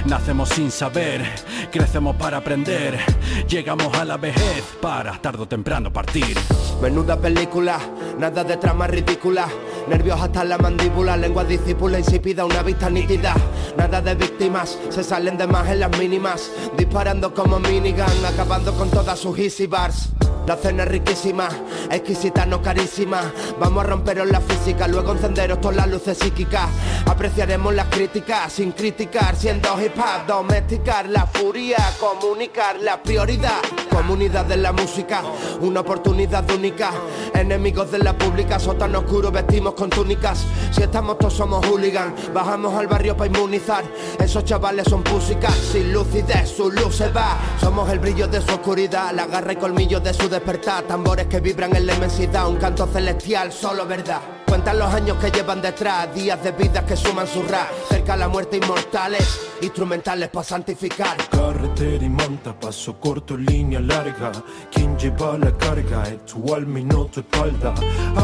Nacemos 0.06 0.50
sin 0.50 0.72
saber, 0.72 1.24
crecemos 1.72 2.16
para 2.16 2.38
aprender. 2.38 3.00
Llegamos 3.48 3.94
a 3.98 4.06
la 4.06 4.18
vejez 4.18 4.64
para 4.82 5.20
tarde 5.22 5.44
o 5.44 5.48
temprano 5.48 5.92
partir. 5.92 6.38
Menuda 6.82 7.20
película, 7.20 7.80
nada 8.18 8.44
de 8.44 8.58
trama 8.58 8.88
ridícula. 8.88 9.48
Nervios 9.88 10.20
hasta 10.20 10.44
la 10.44 10.58
mandíbula, 10.58 11.16
lengua 11.16 11.44
discípula 11.44 12.00
insípida, 12.00 12.46
una 12.46 12.64
vista 12.64 12.90
nítida. 12.90 13.36
Nada 13.78 14.02
de 14.02 14.16
víctimas, 14.16 14.78
se 14.90 15.04
salen 15.04 15.38
de 15.38 15.48
más 15.48 15.70
en 15.70 15.80
las 15.80 15.98
mínimas. 15.98 16.52
Disparando 16.78 17.34
como 17.34 17.60
minigun, 17.60 18.26
acabando 18.26 18.74
con 18.74 18.90
todas 18.90 19.20
sus 19.20 19.38
easy 19.38 19.68
bars. 19.68 20.10
La 20.46 20.56
cena 20.56 20.84
es 20.84 20.90
riquísima, 20.90 21.50
exquisita, 21.90 22.46
no 22.46 22.62
carísima. 22.62 23.20
Vamos 23.60 23.84
a 23.84 23.88
romperos 23.88 24.28
la 24.30 24.40
física, 24.40 24.88
luego 24.88 25.14
encenderos 25.14 25.60
todas 25.60 25.78
las 25.78 25.88
luces 25.88 26.20
psíquicas. 26.20 26.70
Apreciaremos 27.08 27.74
las 27.74 27.88
críticas 27.88 28.54
sin 28.54 28.72
criticar, 28.72 29.36
siendo 29.36 29.70
hip 29.82 29.98
hop, 29.98 30.28
domesticar 30.28 31.10
la 31.10 31.26
furia, 31.26 31.78
comunicar 32.00 32.80
la 32.80 33.02
prioridad. 33.02 33.60
Comunidad 33.90 34.46
de 34.46 34.58
la 34.58 34.74
música, 34.74 35.24
una 35.62 35.80
oportunidad 35.80 36.48
única. 36.52 36.92
Enemigos 37.34 37.92
de 37.92 38.00
la 38.00 38.16
pública, 38.16 38.60
sótano 38.60 39.00
oscuro, 39.00 39.32
vestimos 39.32 39.74
con 39.74 39.90
túnicas. 39.90 40.46
Si 40.72 40.84
estamos 40.84 41.18
todos 41.18 41.34
somos 41.34 41.66
hooligan, 41.66 42.14
bajamos 42.34 42.76
al 42.76 42.88
barrio 42.88 43.16
para 43.16 43.32
inmunizar. 43.32 43.86
Esos 44.20 44.44
chavales 44.44 44.86
son 44.90 45.02
púsicas, 45.02 45.56
sin 45.56 45.94
lucidez, 45.94 46.50
su 46.50 46.70
luz 46.70 46.98
se 46.98 47.10
va. 47.10 47.38
Somos 47.60 47.90
el 47.90 48.00
brillo 48.00 48.28
de 48.28 48.42
su 48.42 48.54
oscuridad, 48.54 49.14
la 49.14 49.28
garra 49.28 49.54
y 49.54 49.56
colmillos 49.56 50.04
de 50.04 50.14
su 50.14 50.28
despertar. 50.36 50.84
Tambores 50.84 51.28
que 51.28 51.40
vibran 51.40 51.76
en 51.76 51.86
la 51.86 51.94
inmensidad, 51.94 52.48
un 52.48 52.58
canto 52.58 52.86
celestial, 52.88 53.52
solo 53.52 53.86
verdad. 53.86 54.35
Cuentan 54.48 54.80
los 54.80 54.94
años 54.94 55.18
que 55.18 55.32
llevan 55.32 55.62
detrás, 55.62 56.14
días 56.14 56.42
de 56.44 56.52
vida 56.52 56.86
que 56.86 56.96
suman 56.96 57.28
su 57.28 57.44
rap. 57.44 57.70
Cerca 57.90 58.16
la 58.16 58.28
muerte 58.28 58.58
inmortales, 58.58 59.42
instrumentales 59.62 60.30
para 60.30 60.44
santificar. 60.44 61.18
Carretera 61.30 62.06
y 62.06 62.10
manta, 62.10 62.58
paso 62.58 63.00
corto, 63.00 63.36
línea 63.36 63.80
larga. 63.80 64.32
Quien 64.72 64.98
lleva 64.98 65.38
la 65.38 65.56
carga 65.58 66.04
es 66.04 66.26
tu 66.26 66.54
alma 66.54 66.80
y 66.80 66.84
no 66.84 67.06
tu 67.06 67.22
espalda. 67.22 67.74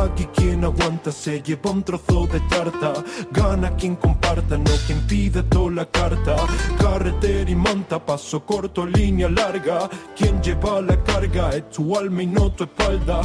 Aquí 0.04 0.26
quien 0.36 0.64
aguanta 0.64 1.12
se 1.12 1.42
lleva 1.42 1.72
un 1.72 1.84
trozo 1.84 2.28
de 2.28 2.40
tarta. 2.42 2.94
Gana 3.32 3.76
quien 3.76 3.96
comparta, 3.96 4.58
no 4.58 4.72
quien 4.86 5.06
pide 5.08 5.44
toda 5.44 5.72
la 5.72 5.86
carta. 5.86 6.36
Carretera 6.80 7.50
y 7.50 7.56
manta, 7.56 8.04
paso 8.06 8.46
corto, 8.46 8.86
línea 8.86 9.30
larga. 9.30 9.90
Quien 10.16 10.42
lleva 10.42 10.82
la 10.82 11.02
carga 11.04 11.50
es 11.50 11.70
tu 11.70 11.98
alma 11.98 12.24
y 12.24 12.28
no 12.28 12.52
tu 12.52 12.64
espalda. 12.64 13.22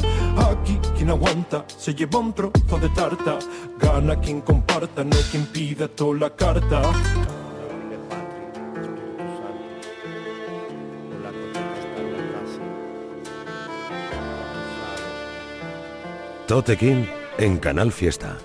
Aquí 0.50 0.78
quien 0.96 1.10
aguanta 1.10 1.64
se 1.66 1.94
lleva 1.94 2.18
un 2.18 2.32
trozo 2.32 2.78
de 2.80 2.85
tarta. 2.94 3.38
Gana 3.78 4.16
quien 4.20 4.40
comparta, 4.40 5.04
no 5.04 5.16
quien 5.30 5.46
pide 5.46 5.88
toda 5.88 6.18
la 6.20 6.30
carta. 6.30 6.82
Tote 16.46 16.76
King 16.76 17.04
en 17.38 17.58
Canal 17.58 17.90
Fiesta. 17.90 18.38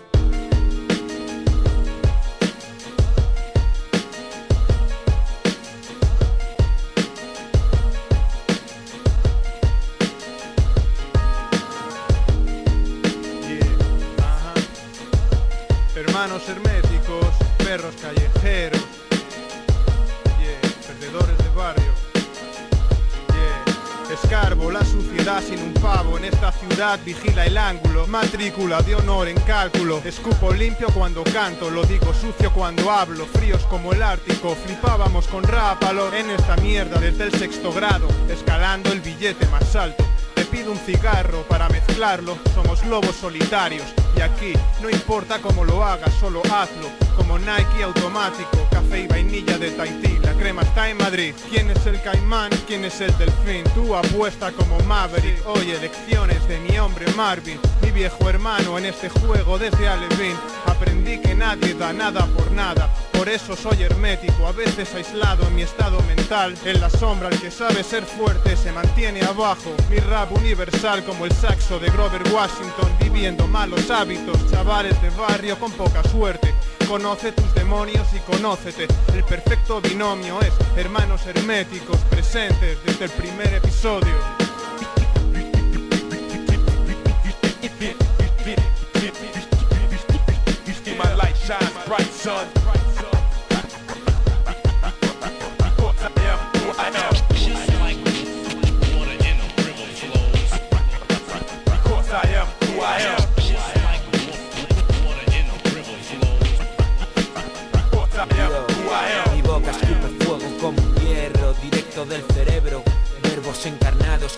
Ciudad 26.61 26.99
vigila 27.03 27.45
el 27.45 27.57
ángulo 27.57 28.05
matrícula 28.05 28.81
de 28.83 28.93
honor 28.93 29.27
en 29.27 29.39
cálculo 29.41 29.99
escupo 30.05 30.53
limpio 30.53 30.89
cuando 30.93 31.23
canto 31.23 31.71
lo 31.71 31.83
digo 31.83 32.13
sucio 32.13 32.53
cuando 32.53 32.91
hablo 32.91 33.25
fríos 33.25 33.63
como 33.65 33.93
el 33.93 34.03
ártico 34.03 34.55
flipábamos 34.55 35.27
con 35.27 35.43
rápalo 35.43 36.13
en 36.13 36.29
esta 36.29 36.55
mierda 36.57 36.99
desde 36.99 37.25
el 37.25 37.31
sexto 37.31 37.73
grado 37.73 38.07
escalando 38.29 38.91
el 38.91 39.01
billete 39.01 39.47
más 39.47 39.75
alto 39.75 40.05
te 40.35 40.45
pido 40.45 40.71
un 40.71 40.77
cigarro 40.77 41.41
para 41.49 41.67
mezclarlo 41.69 42.37
somos 42.53 42.85
lobos 42.85 43.15
solitarios 43.15 43.87
aquí. 44.21 44.53
No 44.81 44.89
importa 44.89 45.39
cómo 45.39 45.63
lo 45.63 45.83
hagas 45.83 46.13
solo 46.15 46.41
hazlo. 46.45 46.89
Como 47.15 47.37
Nike 47.39 47.83
automático 47.83 48.67
café 48.71 49.01
y 49.01 49.07
vainilla 49.07 49.57
de 49.57 49.71
Tahití. 49.71 50.17
La 50.19 50.33
crema 50.33 50.61
está 50.61 50.89
en 50.89 50.97
Madrid. 50.97 51.35
Quién 51.49 51.69
es 51.69 51.85
el 51.85 52.01
caimán 52.01 52.51
quién 52.67 52.85
es 52.85 53.01
el 53.01 53.15
delfín 53.17 53.63
tú 53.75 53.95
apuesta 53.95 54.51
como 54.51 54.79
Maverick. 54.81 55.45
Oye 55.47 55.79
lecciones 55.79 56.47
de 56.47 56.59
mi 56.59 56.77
hombre 56.79 57.05
Marvin. 57.13 57.59
Mi 57.81 57.91
viejo 57.91 58.29
hermano 58.29 58.77
en 58.77 58.85
este 58.85 59.09
juego 59.09 59.57
desde 59.57 59.87
Alevín 59.87 60.35
aprendí 60.65 61.19
que 61.19 61.35
nadie 61.35 61.73
da 61.73 61.93
nada 61.93 62.25
por 62.27 62.51
nada. 62.51 62.89
Por 63.21 63.29
eso 63.29 63.55
soy 63.55 63.83
hermético, 63.83 64.47
a 64.47 64.51
veces 64.51 64.95
aislado 64.95 65.47
en 65.47 65.55
mi 65.55 65.61
estado 65.61 66.01
mental. 66.03 66.55
En 66.65 66.81
la 66.81 66.89
sombra 66.89 67.29
el 67.29 67.39
que 67.39 67.51
sabe 67.51 67.83
ser 67.83 68.03
fuerte 68.03 68.57
se 68.57 68.71
mantiene 68.71 69.21
abajo. 69.21 69.75
Mi 69.89 69.97
rap 69.97 70.31
universal 70.31 71.03
como 71.03 71.25
el 71.25 71.31
saxo 71.31 71.77
de 71.77 71.89
Grover 71.91 72.23
Washington, 72.33 72.91
viviendo 72.99 73.47
malos 73.47 73.91
hábitos, 73.91 74.10
chavales 74.51 75.01
de 75.01 75.09
barrio 75.11 75.57
con 75.57 75.71
poca 75.71 76.03
suerte. 76.03 76.53
Conoce 76.87 77.31
tus 77.31 77.53
demonios 77.53 78.07
y 78.13 78.19
conócete. 78.19 78.87
El 79.13 79.23
perfecto 79.23 79.79
binomio 79.81 80.41
es 80.41 80.53
hermanos 80.75 81.25
herméticos 81.27 81.97
presentes 82.09 82.77
desde 82.85 83.05
el 83.05 83.11
primer 83.11 83.53
episodio. 83.53 84.15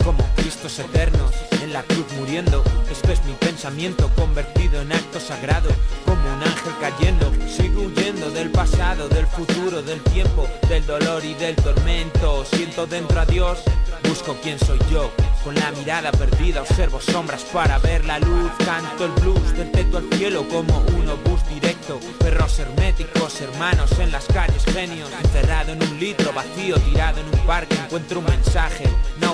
Como 0.04 0.24
Cristos 0.36 0.80
eternos 0.80 1.32
En 1.62 1.74
la 1.74 1.84
cruz 1.84 2.06
muriendo. 2.18 2.64
Esto 2.90 3.12
es 3.12 3.24
mi 3.26 3.34
pensamiento 3.34 4.10
convertido 4.16 4.82
en 4.82 4.92
acto 4.92 5.20
sagrado 5.20 5.70
Como 6.06 6.22
un 6.22 6.42
ángel 6.42 6.74
cayendo. 6.80 7.32
Sigo 7.48 7.82
huyendo 7.82 8.30
del 8.32 8.50
pasado, 8.50 9.10
del 9.10 9.28
futuro, 9.28 9.82
del 9.82 10.02
tiempo 10.04 10.48
Del 10.70 10.86
dolor 10.86 11.24
y 11.26 11.34
del 11.34 11.56
tormento. 11.56 12.46
Siento 12.46 12.86
dentro 12.86 13.20
a 13.20 13.26
Dios 13.26 13.60
Busco 14.08 14.36
quién 14.42 14.60
soy 14.60 14.80
yo. 14.92 15.12
Con 15.44 15.56
la 15.56 15.72
mirada 15.72 16.12
perdida 16.12 16.62
observo 16.62 17.02
sombras 17.02 17.44
para 17.44 17.78
ver 17.80 18.06
la 18.06 18.20
luz. 18.20 18.52
Canto 18.66 19.06
el 19.06 19.12
blues 19.12 19.54
del 19.58 19.72
teto 19.72 19.98
al 19.98 20.10
cielo 20.14 20.48
como 20.48 20.78
un 20.80 21.10
obús 21.10 21.46
directo. 21.50 22.00
Perros 22.20 22.60
herméticos, 22.60 23.42
hermanos 23.42 23.92
en 24.00 24.12
las 24.12 24.26
calles, 24.26 24.64
genios. 24.66 25.10
Encerrado 25.24 25.74
en 25.74 25.84
un 25.84 26.00
litro 26.00 26.32
vacío, 26.32 26.76
tirado 26.82 27.20
en 27.20 27.26
un 27.28 27.46
parque 27.46 27.76
Encuentro 27.76 28.20
un 28.20 28.26
mensaje, 28.26 28.86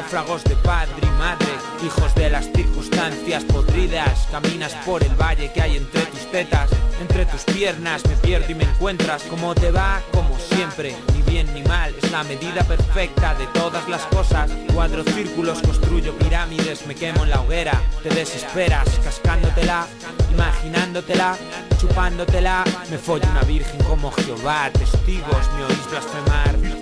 náufragos 0.09 0.43
de 0.43 0.55
padre 0.57 0.93
y 1.01 1.19
madre 1.19 1.47
Hijos 1.85 2.13
de 2.15 2.29
las 2.29 2.45
circunstancias 2.51 3.43
podridas 3.43 4.27
Caminas 4.31 4.73
por 4.85 5.03
el 5.03 5.13
valle 5.15 5.51
que 5.53 5.61
hay 5.61 5.77
entre 5.77 6.01
tus 6.07 6.31
tetas 6.31 6.69
Entre 6.99 7.25
tus 7.25 7.43
piernas 7.43 8.03
me 8.07 8.15
pierdo 8.15 8.51
y 8.51 8.55
me 8.55 8.63
encuentras 8.63 9.23
¿Cómo 9.29 9.53
te 9.53 9.71
va? 9.71 10.01
Como 10.11 10.37
siempre, 10.39 10.95
ni 11.13 11.21
bien 11.21 11.53
ni 11.53 11.61
mal 11.63 11.93
Es 12.01 12.11
la 12.11 12.23
medida 12.23 12.63
perfecta 12.63 13.35
de 13.35 13.45
todas 13.47 13.87
las 13.87 14.01
cosas 14.07 14.49
Cuadro 14.73 15.03
círculos, 15.03 15.61
construyo 15.61 16.17
pirámides 16.17 16.87
Me 16.87 16.95
quemo 16.95 17.23
en 17.23 17.29
la 17.29 17.41
hoguera, 17.41 17.79
te 18.01 18.09
desesperas 18.09 18.89
Cascándotela, 19.03 19.85
imaginándotela 20.31 21.37
Chupándotela 21.79 22.63
Me 22.89 22.97
follo 22.97 23.29
una 23.29 23.43
virgen 23.43 23.81
como 23.83 24.11
Jehová 24.11 24.71
Testigos, 24.73 25.49
me 25.55 25.65
oís 25.65 25.89
blasfemar 25.89 26.79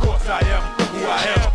course 0.00 0.28
I 0.28 0.40
am 0.40 0.62
who 0.88 1.06
I 1.06 1.34
am. 1.36 1.53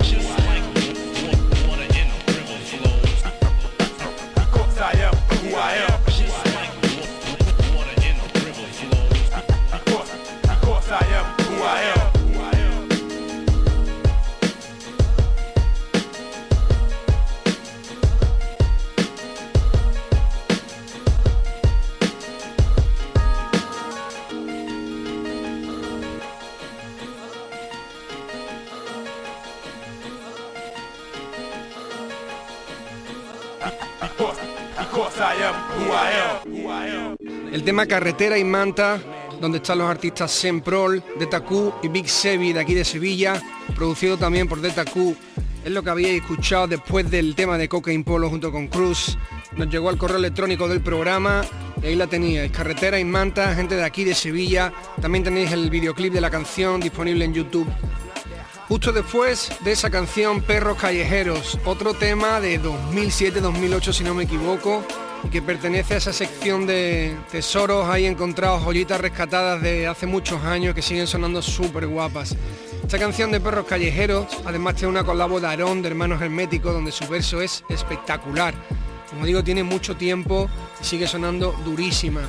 Tema 37.70 37.86
Carretera 37.86 38.36
y 38.36 38.44
Manta, 38.44 39.00
donde 39.40 39.60
están 39.60 39.78
los 39.78 39.88
artistas 39.88 40.32
Semprol, 40.32 41.04
Q 41.48 41.74
y 41.84 41.88
Big 41.88 42.10
Sevi 42.10 42.52
de 42.52 42.60
aquí 42.62 42.74
de 42.74 42.84
Sevilla, 42.84 43.40
producido 43.76 44.18
también 44.18 44.48
por 44.48 44.60
Q. 44.60 45.16
Es 45.64 45.72
lo 45.72 45.84
que 45.84 45.92
habíais 45.92 46.20
escuchado 46.20 46.66
después 46.66 47.12
del 47.12 47.36
tema 47.36 47.60
de 47.60 47.70
Cocaine 47.70 48.04
Polo 48.04 48.28
junto 48.28 48.52
con 48.52 48.70
Cruz. 48.70 49.20
Nos 49.56 49.70
llegó 49.70 49.90
al 49.90 50.00
correo 50.00 50.18
electrónico 50.18 50.68
del 50.68 50.82
programa 50.82 51.44
y 51.84 51.86
ahí 51.86 51.96
la 51.96 52.08
teníais. 52.08 52.52
Carretera 52.52 53.00
y 53.00 53.06
Manta, 53.06 53.54
gente 53.54 53.76
de 53.76 53.84
aquí 53.84 54.04
de 54.04 54.16
Sevilla. 54.16 54.74
También 55.00 55.24
tenéis 55.24 55.52
el 55.52 55.70
videoclip 55.70 56.12
de 56.12 56.22
la 56.22 56.32
canción 56.32 56.80
disponible 56.82 57.24
en 57.24 57.36
YouTube. 57.36 57.68
Justo 58.68 58.92
después 58.92 59.52
de 59.64 59.74
esa 59.74 59.92
canción 59.92 60.42
Perros 60.42 60.80
Callejeros, 60.80 61.60
otro 61.66 61.94
tema 61.94 62.42
de 62.42 62.60
2007-2008 62.60 63.94
si 63.94 64.04
no 64.04 64.16
me 64.16 64.24
equivoco, 64.24 64.84
y 65.24 65.30
que 65.30 65.42
pertenece 65.42 65.96
a 65.96 65.98
esa 65.98 66.14
sección 66.14 66.66
de 66.66 67.16
tesoros 67.32 67.90
ahí 67.90 68.06
encontrados, 68.06 68.64
joyitas 68.64 69.02
rescatadas 69.02 69.62
de 69.62 69.88
hace 69.88 70.06
muchos 70.06 70.44
años 70.44 70.74
que 70.76 70.82
siguen 70.82 71.08
sonando 71.08 71.42
súper 71.42 71.88
guapas. 71.88 72.36
Esta 72.82 72.98
canción 72.98 73.32
de 73.32 73.40
Perros 73.40 73.66
Callejeros 73.66 74.26
además 74.46 74.76
tiene 74.76 74.90
una 74.90 75.04
colabo 75.04 75.40
de 75.40 75.48
Aarón 75.48 75.82
de 75.82 75.90
Hermanos 75.90 76.22
Herméticos 76.22 76.74
donde 76.74 76.92
su 76.92 77.08
verso 77.08 77.42
es 77.42 77.64
espectacular. 77.70 78.54
Como 79.10 79.26
digo, 79.26 79.44
tiene 79.44 79.64
mucho 79.64 79.96
tiempo 79.96 80.50
y 80.82 80.84
sigue 80.84 81.08
sonando 81.08 81.52
durísima. 81.66 82.22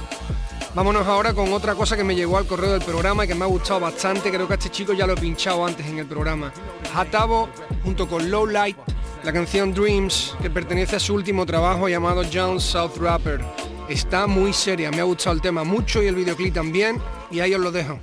Vámonos 0.74 1.06
ahora 1.06 1.34
con 1.34 1.52
otra 1.52 1.74
cosa 1.74 1.96
que 1.96 2.04
me 2.04 2.14
llegó 2.14 2.38
al 2.38 2.46
correo 2.46 2.72
del 2.72 2.82
programa 2.82 3.24
y 3.24 3.28
que 3.28 3.34
me 3.34 3.44
ha 3.44 3.48
gustado 3.48 3.80
bastante. 3.80 4.30
Creo 4.30 4.46
que 4.46 4.54
a 4.54 4.56
este 4.56 4.70
chico 4.70 4.92
ya 4.92 5.06
lo 5.06 5.14
he 5.14 5.16
pinchado 5.16 5.66
antes 5.66 5.84
en 5.86 5.98
el 5.98 6.06
programa. 6.06 6.52
Hatabo 6.94 7.48
junto 7.82 8.06
con 8.06 8.30
Low 8.30 8.46
Light, 8.46 8.76
la 9.22 9.32
canción 9.32 9.74
Dreams, 9.74 10.34
que 10.40 10.50
pertenece 10.50 10.96
a 10.96 11.00
su 11.00 11.14
último 11.14 11.44
trabajo 11.44 11.88
llamado 11.88 12.22
John 12.32 12.60
South 12.60 12.96
Rapper. 12.98 13.40
Está 13.88 14.26
muy 14.26 14.52
seria, 14.52 14.90
me 14.90 15.00
ha 15.00 15.04
gustado 15.04 15.34
el 15.34 15.42
tema 15.42 15.64
mucho 15.64 16.02
y 16.02 16.06
el 16.06 16.14
videoclip 16.14 16.54
también. 16.54 17.00
Y 17.30 17.40
ahí 17.40 17.54
os 17.54 17.60
lo 17.60 17.70
dejo. 17.70 17.98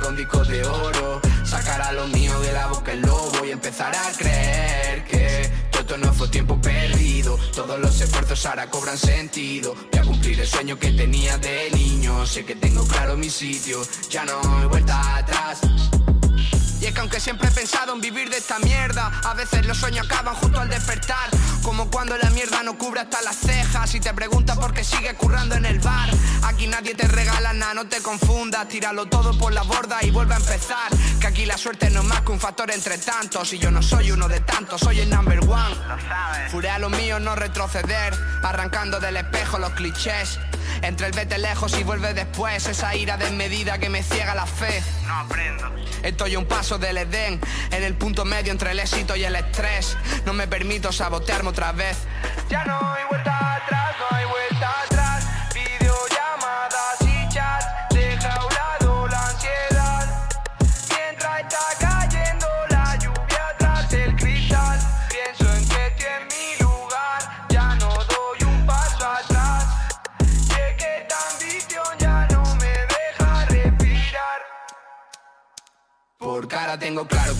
Con 0.00 0.16
discos 0.16 0.48
de 0.48 0.64
oro, 0.64 1.20
sacar 1.44 1.80
a 1.80 1.92
lo 1.92 2.06
mío 2.08 2.38
de 2.40 2.52
la 2.52 2.66
boca 2.66 2.92
el 2.92 3.00
lobo 3.00 3.44
y 3.44 3.50
empezar 3.50 3.94
a 3.94 4.12
creer 4.16 5.04
que 5.04 5.50
todo 5.70 5.96
no 5.98 6.12
fue 6.12 6.28
tiempo 6.28 6.60
perdido. 6.60 7.38
Todos 7.54 7.78
los 7.78 8.00
esfuerzos 8.00 8.44
ahora 8.46 8.68
cobran 8.68 8.98
sentido. 8.98 9.74
Voy 9.90 10.00
a 10.00 10.04
cumplir 10.04 10.40
el 10.40 10.46
sueño 10.46 10.78
que 10.78 10.92
tenía 10.92 11.38
de 11.38 11.70
niño. 11.70 12.26
Sé 12.26 12.44
que 12.44 12.54
tengo 12.54 12.86
claro 12.86 13.16
mi 13.16 13.30
sitio, 13.30 13.82
ya 14.10 14.24
no 14.24 14.40
hay 14.58 14.66
vuelta 14.66 15.16
atrás. 15.16 15.60
Y 16.82 16.86
es 16.86 16.94
que 16.94 17.00
aunque 17.00 17.20
siempre 17.20 17.46
he 17.46 17.52
pensado 17.52 17.92
en 17.92 18.00
vivir 18.00 18.28
de 18.28 18.38
esta 18.38 18.58
mierda, 18.58 19.12
a 19.22 19.34
veces 19.34 19.64
los 19.66 19.78
sueños 19.78 20.04
acaban 20.04 20.34
justo 20.34 20.58
al 20.58 20.68
despertar. 20.68 21.30
Como 21.62 21.88
cuando 21.88 22.18
la 22.18 22.28
mierda 22.30 22.64
no 22.64 22.76
cubre 22.76 23.02
hasta 23.02 23.22
las 23.22 23.36
cejas 23.36 23.94
y 23.94 24.00
te 24.00 24.12
preguntas 24.12 24.58
por 24.58 24.74
qué 24.74 24.82
sigue 24.82 25.14
currando 25.14 25.54
en 25.54 25.64
el 25.64 25.78
bar. 25.78 26.10
Aquí 26.42 26.66
nadie 26.66 26.96
te 26.96 27.06
regala 27.06 27.52
nada, 27.52 27.74
no 27.74 27.86
te 27.86 28.02
confundas, 28.02 28.66
tíralo 28.66 29.06
todo 29.06 29.38
por 29.38 29.52
la 29.52 29.62
borda 29.62 30.02
y 30.02 30.10
vuelve 30.10 30.34
a 30.34 30.38
empezar. 30.38 30.90
Que 31.20 31.28
aquí 31.28 31.46
la 31.46 31.56
suerte 31.56 31.88
no 31.88 32.00
es 32.00 32.06
más 32.06 32.22
que 32.22 32.32
un 32.32 32.40
factor 32.40 32.68
entre 32.72 32.98
tantos 32.98 33.52
y 33.52 33.60
yo 33.60 33.70
no 33.70 33.80
soy 33.80 34.10
uno 34.10 34.26
de 34.26 34.40
tantos, 34.40 34.80
soy 34.80 34.98
el 34.98 35.08
number 35.08 35.38
one. 35.38 35.76
Juré 36.50 36.70
a 36.70 36.80
lo 36.80 36.90
mío 36.90 37.20
no 37.20 37.36
retroceder, 37.36 38.12
arrancando 38.42 38.98
del 38.98 39.18
espejo 39.18 39.56
los 39.60 39.70
clichés. 39.74 40.40
Entre 40.82 41.06
el 41.06 41.12
vete 41.12 41.38
lejos 41.38 41.78
y 41.78 41.84
vuelve 41.84 42.12
después, 42.12 42.66
esa 42.66 42.94
ira 42.94 43.16
desmedida 43.16 43.78
que 43.78 43.88
me 43.88 44.02
ciega 44.02 44.34
la 44.34 44.46
fe. 44.46 44.82
No 45.06 45.14
aprendo. 45.14 45.70
Estoy 46.02 46.34
a 46.34 46.38
un 46.40 46.46
paso 46.46 46.76
del 46.76 46.96
Edén, 46.98 47.40
en 47.70 47.82
el 47.84 47.94
punto 47.94 48.24
medio 48.24 48.50
entre 48.50 48.72
el 48.72 48.80
éxito 48.80 49.14
y 49.14 49.24
el 49.24 49.36
estrés. 49.36 49.96
No 50.26 50.32
me 50.32 50.48
permito 50.48 50.90
sabotearme 50.90 51.50
otra 51.50 51.70
vez. 51.70 51.98
Ya 52.50 52.64
no 52.64 52.74
hay 52.94 53.04
vuelta 53.08 53.56
atrás, 53.56 53.94
no 54.00 54.16
hay 54.16 54.24
vuelta 54.26 54.80
atrás. 54.84 55.01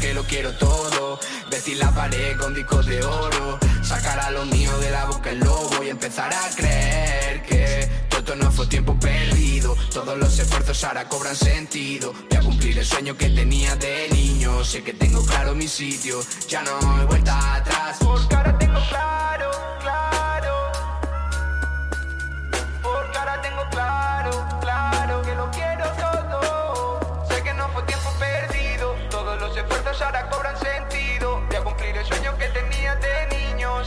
Que 0.03 0.13
lo 0.13 0.25
quiero 0.25 0.53
todo. 0.55 1.19
Vestir 1.49 1.79
la 1.79 1.91
pared 1.93 2.37
con 2.37 2.53
discos 2.55 2.85
de 2.87 3.03
oro. 3.05 3.59
Sacar 3.83 4.19
a 4.19 4.31
lo 4.33 4.45
mío 4.47 4.77
de 4.79 4.91
la 4.91 5.05
boca 5.07 5.31
el 5.31 5.41
lobo 5.41 5.83
Y 5.83 5.89
empezar 5.91 6.33
a 6.33 6.55
creer 6.55 7.43
que 7.43 7.89
Todo 8.11 8.37
no 8.37 8.51
fue 8.51 8.67
tiempo 8.67 8.99
perdido. 8.99 9.77
Todos 9.93 10.19
los 10.19 10.39
esfuerzos 10.39 10.83
ahora 10.85 11.09
cobran 11.09 11.37
sentido. 11.37 12.13
Voy 12.29 12.39
a 12.39 12.41
cumplir 12.41 12.79
el 12.79 12.85
sueño 12.85 13.17
que 13.17 13.29
tenía 13.31 13.77
de 13.77 14.09
niño. 14.11 14.65
Sé 14.65 14.83
que 14.83 14.93
tengo 14.93 15.25
claro 15.25 15.55
mi 15.55 15.69
sitio. 15.69 16.21
Ya 16.49 16.63
no 16.63 16.73
hay 16.99 17.07
vuelta 17.07 17.55
atrás. 17.55 17.99
Por 17.99 18.29
cara 18.29 18.59
tengo 18.59 18.81
claro, 18.89 19.51
claro 19.81 20.12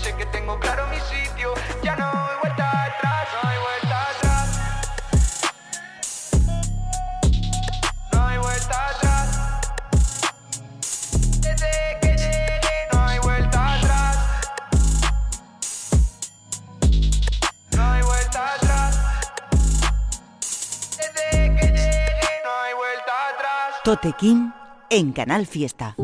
sé 0.06 0.16
que 0.16 0.26
tengo 0.28 0.60
claro 0.60 0.86
mi 0.88 0.99
sitio. 0.99 1.53
Ya 1.82 1.95
no 1.95 2.06
hay 2.06 2.38
vuelta 2.43 2.66
atrás, 2.86 3.28
no 3.34 3.49
hay 3.49 3.58
vuelta 3.68 3.97
atrás. 4.12 4.47
No 8.12 8.28
hay 8.28 8.38
vuelta 8.38 8.89
atrás. 8.89 9.28
Desde 11.41 11.97
que 12.01 12.10
llegué, 12.24 12.78
no 12.91 12.99
hay 13.08 13.20
vuelta 13.20 13.60
atrás. 13.76 14.16
No 17.72 17.84
hay 17.91 18.03
vuelta 18.03 18.53
atrás. 18.53 18.91
Desde 20.99 21.56
que 21.56 21.68
llegué, 21.78 22.41
no 22.45 22.51
hay 22.64 22.74
vuelta 22.76 23.14
atrás. 23.34 23.82
Totequín 23.84 24.53
en 24.91 25.14
Canal 25.14 25.47
Fiesta. 25.47 25.95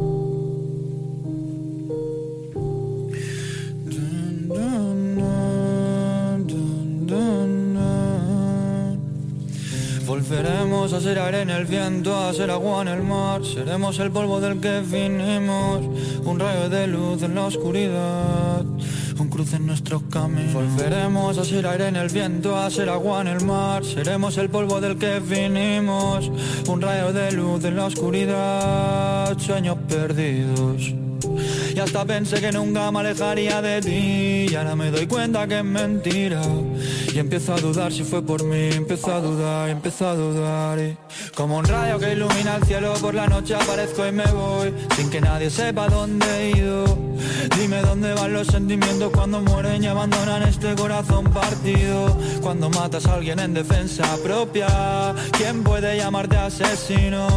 Volveremos 10.31 10.93
a 10.93 11.01
ser 11.01 11.19
aire 11.19 11.41
en 11.41 11.49
el 11.49 11.65
viento, 11.65 12.15
a 12.17 12.33
ser 12.33 12.51
agua 12.51 12.83
en 12.83 12.87
el 12.87 13.03
mar. 13.03 13.43
Seremos 13.43 13.99
el 13.99 14.11
polvo 14.11 14.39
del 14.39 14.61
que 14.61 14.79
vinimos, 14.79 15.81
un 16.23 16.39
rayo 16.39 16.69
de 16.69 16.87
luz 16.87 17.21
en 17.23 17.35
la 17.35 17.47
oscuridad, 17.47 18.61
un 19.19 19.29
cruce 19.29 19.57
en 19.57 19.67
nuestro 19.67 20.01
camino. 20.09 20.53
Volveremos 20.53 21.37
a 21.37 21.43
ser 21.43 21.67
aire 21.67 21.89
en 21.89 21.97
el 21.97 22.07
viento, 22.07 22.55
a 22.55 22.69
ser 22.69 22.87
agua 22.87 23.19
en 23.19 23.27
el 23.27 23.43
mar. 23.43 23.83
Seremos 23.83 24.37
el 24.37 24.49
polvo 24.49 24.79
del 24.79 24.97
que 24.97 25.19
vinimos, 25.19 26.31
un 26.65 26.81
rayo 26.81 27.11
de 27.11 27.33
luz 27.33 27.65
en 27.65 27.75
la 27.75 27.87
oscuridad, 27.87 29.37
sueños 29.37 29.79
perdidos. 29.89 31.10
Y 31.73 31.79
hasta 31.79 32.05
pensé 32.05 32.41
que 32.41 32.51
nunca 32.51 32.91
me 32.91 32.99
alejaría 32.99 33.61
de 33.61 33.81
ti. 33.81 34.51
Y 34.51 34.55
ahora 34.55 34.75
me 34.75 34.91
doy 34.91 35.07
cuenta 35.07 35.47
que 35.47 35.59
es 35.59 35.63
mentira. 35.63 36.41
Y 37.13 37.19
empiezo 37.19 37.53
a 37.53 37.57
dudar 37.59 37.91
si 37.91 38.03
fue 38.03 38.21
por 38.21 38.43
mí 38.43 38.69
Empiezo 38.71 39.13
a 39.13 39.19
dudar, 39.19 39.69
empiezo 39.69 40.07
a 40.07 40.15
dudar. 40.15 40.79
Y 40.79 40.97
Como 41.35 41.57
un 41.57 41.65
rayo 41.65 41.99
que 41.99 42.13
ilumina 42.13 42.55
el 42.55 42.63
cielo 42.63 42.93
Por 43.01 43.13
la 43.13 43.27
noche 43.27 43.53
aparezco 43.55 44.07
y 44.07 44.11
me 44.11 44.25
voy. 44.25 44.73
Sin 44.95 45.09
que 45.09 45.21
nadie 45.21 45.49
sepa 45.49 45.87
dónde 45.87 46.25
he 46.37 46.57
ido 46.57 47.10
Dime 47.57 47.81
dónde 47.81 48.13
van 48.13 48.33
los 48.33 48.47
sentimientos 48.47 49.11
Cuando 49.11 49.41
mueren 49.41 49.83
y 49.83 49.87
abandonan 49.87 50.43
este 50.43 50.75
corazón 50.75 51.25
partido. 51.25 52.17
Cuando 52.41 52.69
matas 52.69 53.05
a 53.05 53.15
alguien 53.15 53.39
en 53.39 53.53
defensa 53.53 54.03
propia 54.23 55.15
¿Quién 55.31 55.63
puede 55.63 55.97
llamarte 55.97 56.37
asesino? 56.37 57.27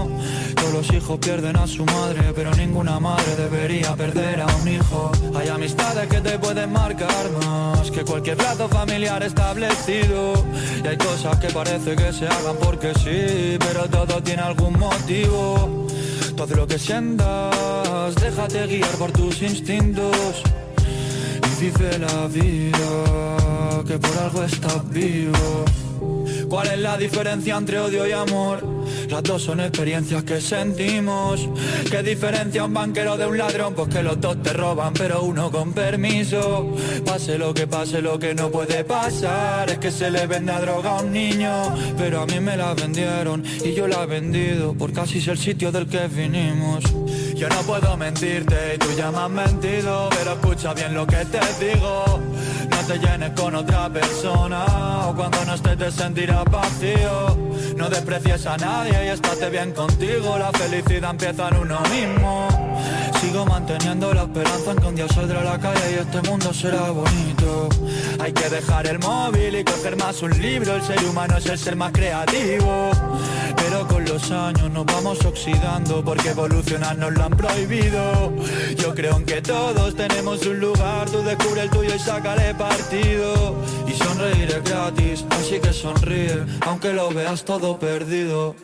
Todos 0.55 0.73
los 0.73 0.93
hijos 0.93 1.19
pierden 1.19 1.57
a 1.57 1.67
su 1.67 1.85
madre 1.85 2.33
Pero 2.35 2.55
ninguna 2.55 2.99
madre 3.01 3.37
debería 3.37 3.95
perder 3.97 4.41
a 4.41 4.47
un 4.47 4.69
hijo. 4.69 5.13
Hay 5.35 5.49
amistades 5.49 6.09
que 6.09 6.21
te 6.21 6.39
pueden 6.39 6.73
marcar 6.73 7.31
más 7.45 7.91
Que 7.91 8.05
cualquier 8.05 8.39
lazo 8.39 8.69
familiar 8.69 9.23
establecido. 9.23 10.35
Y 10.83 10.87
hay 10.87 10.97
cosas 10.97 11.39
que 11.39 11.49
parece 11.49 11.97
que 11.97 12.13
se 12.13 12.27
hagan 12.27 12.57
porque 12.61 12.93
sí 12.95 13.57
Pero 13.59 13.89
todo 13.89 14.23
tiene 14.23 14.43
algún 14.43 14.79
motivo 14.79 15.84
Todo 16.37 16.57
lo 16.57 16.67
que 16.67 16.79
sientas. 16.79 18.15
Déjate 18.17 18.67
guiar 18.67 18.91
por 18.99 19.13
tus 19.13 19.41
instintos. 19.43 20.43
Y 21.47 21.65
dice 21.65 21.99
la 21.99 22.27
vida 22.27 23.83
Que 23.87 23.99
por 23.99 24.19
algo 24.19 24.43
estás 24.43 24.89
vivo. 24.91 25.65
¿Cuál 26.49 26.69
es 26.69 26.79
la 26.79 26.97
diferencia 26.97 27.57
entre 27.57 27.79
odio 27.79 28.07
y 28.07 28.13
amor? 28.13 28.74
Las 29.09 29.23
dos 29.23 29.43
son 29.43 29.61
experiencias 29.61 30.25
que 30.25 30.41
sentimos. 30.41 31.49
¿Qué 31.91 32.03
diferencia 32.03 32.65
un 32.65 32.75
banquero 32.75 33.17
de 33.17 33.27
un 33.27 33.39
ladrón? 33.39 33.75
Pues 33.75 33.89
que 33.89 34.03
los 34.03 34.21
dos 34.21 34.43
te 34.43 34.53
roban 34.53 34.93
pero 34.95 35.23
uno 35.23 35.51
con 35.51 35.73
permiso. 35.73 36.75
Pase 37.05 37.39
lo 37.39 37.53
que 37.55 37.67
pase 37.67 38.01
lo 38.01 38.19
que 38.19 38.35
no 38.35 38.51
puede 38.51 38.85
pasar 38.85 39.69
Es 39.71 39.79
que 39.79 39.91
se 39.91 40.11
le 40.11 40.27
vende 40.27 40.53
a 40.53 40.61
droga 40.61 40.99
a 40.99 41.03
un 41.03 41.13
niño. 41.13 41.75
Pero 41.97 42.23
a 42.23 42.27
mí 42.27 42.41
me 42.41 42.57
la 42.57 42.75
vendieron 42.75 43.45
y 43.65 43.73
yo 43.75 43.87
la 43.87 44.05
he 44.05 44.07
vendido 44.07 44.75
Por 44.75 44.93
casi 44.93 45.19
es 45.19 45.29
el 45.29 45.39
sitio 45.39 45.71
del 45.73 45.87
que 45.87 46.07
vinimos 46.09 46.85
Yo 47.35 47.49
no 47.49 47.63
puedo 47.63 47.97
mentirte 47.97 48.75
y 48.75 48.79
tú 48.79 48.87
ya 48.97 49.11
me 49.11 49.19
has 49.19 49.31
mentido 49.31 50.09
Pero 50.11 50.33
escucha 50.33 50.73
bien 50.75 50.95
lo 50.95 51.07
que 51.07 51.25
te 51.25 51.41
digo. 51.65 52.21
No 52.71 52.77
te 52.87 52.99
llenes 52.99 53.31
con 53.31 53.55
otra 53.55 53.89
persona 53.91 55.09
O 55.09 55.15
cuando 55.15 55.45
no 55.45 55.55
estés 55.55 55.79
te 55.79 55.91
sentirás 55.91 56.45
vacío. 56.45 57.37
No 57.77 57.89
desprecies 57.89 58.47
a 58.47 58.57
nadie 58.57 59.07
y 59.07 59.09
estate 59.09 59.51
bien 59.51 59.73
contigo 59.73 60.39
La 60.39 60.53
felicidad 60.53 61.11
empieza 61.11 61.49
en 61.49 61.57
uno 61.57 61.81
mismo 61.91 62.49
Sigo 63.25 63.47
manteniendo 63.47 64.13
la 64.13 64.25
esperanza 64.25 64.73
en 64.73 64.77
que 64.77 64.87
un 64.87 64.97
día 64.97 65.09
saldré 65.09 65.39
a 65.39 65.45
la 65.45 65.59
calle 65.59 65.93
y 65.93 65.95
este 65.95 66.21
mundo 66.29 66.53
será 66.53 66.91
bonito. 66.91 67.71
Hay 68.21 68.33
que 68.35 68.51
dejar 68.51 68.87
el 68.87 68.99
móvil 68.99 69.57
y 69.57 69.65
coger 69.65 69.97
más 69.97 70.21
un 70.21 70.39
libro. 70.39 70.75
El 70.75 70.83
ser 70.83 71.03
humano 71.07 71.39
es 71.39 71.47
el 71.47 71.59
ser 71.59 71.75
más 71.75 71.91
creativo. 71.93 72.91
Pero 73.57 73.89
con 73.89 74.05
los 74.05 74.31
años 74.31 74.71
nos 74.71 74.85
vamos 74.85 75.25
oxidando 75.25 76.05
Porque 76.05 76.29
evolucionar 76.31 76.99
nos 76.99 77.13
lo 77.15 77.25
han 77.25 77.35
prohibido. 77.35 78.31
Yo 78.77 78.95
creo 78.95 79.17
en 79.17 79.25
que 79.25 79.41
todos 79.41 79.97
tenemos 79.97 80.45
un 80.45 80.61
lugar. 80.61 81.09
Tú 81.09 81.23
descubre 81.23 81.63
el 81.63 81.71
tuyo 81.71 81.95
y 81.95 81.99
sácale 81.99 82.55
partido. 82.55 83.57
Y 83.89 83.93
sonreír 83.93 84.51
es 84.51 84.65
gratis, 84.65 85.25
así 85.31 85.61
que 85.61 85.73
sonríe 85.73 86.45
Aunque 86.67 86.93
lo 86.93 87.09
veas 87.09 87.43
todo 87.43 87.79
perdido 87.79 88.55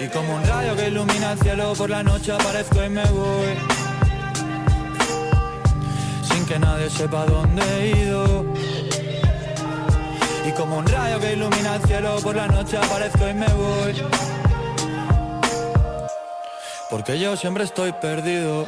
y 0.00 0.08
como 0.08 0.34
un 0.36 0.42
rayo 0.44 0.76
que 0.76 0.88
ilumina 0.88 1.32
el 1.32 1.38
cielo 1.40 1.72
por 1.74 1.90
la 1.90 2.02
noche 2.02 2.32
aparezco 2.32 2.82
y 2.84 2.88
me 2.88 3.04
voy. 3.04 3.54
Sin 6.22 6.46
que 6.46 6.58
nadie 6.58 6.90
sepa 6.90 7.26
dónde 7.26 7.62
he 7.62 7.98
ido. 7.98 8.44
Y 10.46 10.52
como 10.52 10.78
un 10.78 10.86
rayo 10.86 11.20
que 11.20 11.32
ilumina 11.32 11.76
el 11.76 11.82
cielo 11.82 12.16
por 12.22 12.36
la 12.36 12.46
noche 12.46 12.76
aparezco 12.76 13.28
y 13.28 13.34
me 13.34 13.48
voy. 13.48 14.02
Porque 16.88 17.18
yo 17.18 17.36
siempre 17.36 17.64
estoy 17.64 17.92
perdido 17.92 18.66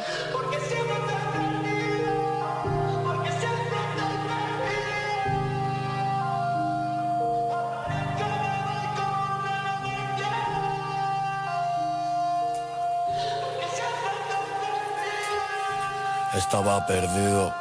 Estaba 16.37 16.85
perdido 16.87 17.53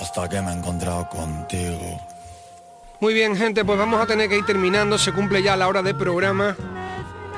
hasta 0.00 0.28
que 0.28 0.40
me 0.40 0.52
he 0.52 0.54
encontrado 0.54 1.08
contigo. 1.08 2.00
Muy 3.00 3.14
bien, 3.14 3.36
gente, 3.36 3.64
pues 3.64 3.78
vamos 3.78 4.00
a 4.00 4.06
tener 4.06 4.28
que 4.28 4.38
ir 4.38 4.46
terminando. 4.46 4.98
Se 4.98 5.12
cumple 5.12 5.42
ya 5.42 5.56
la 5.56 5.68
hora 5.68 5.82
de 5.82 5.94
programa. 5.94 6.56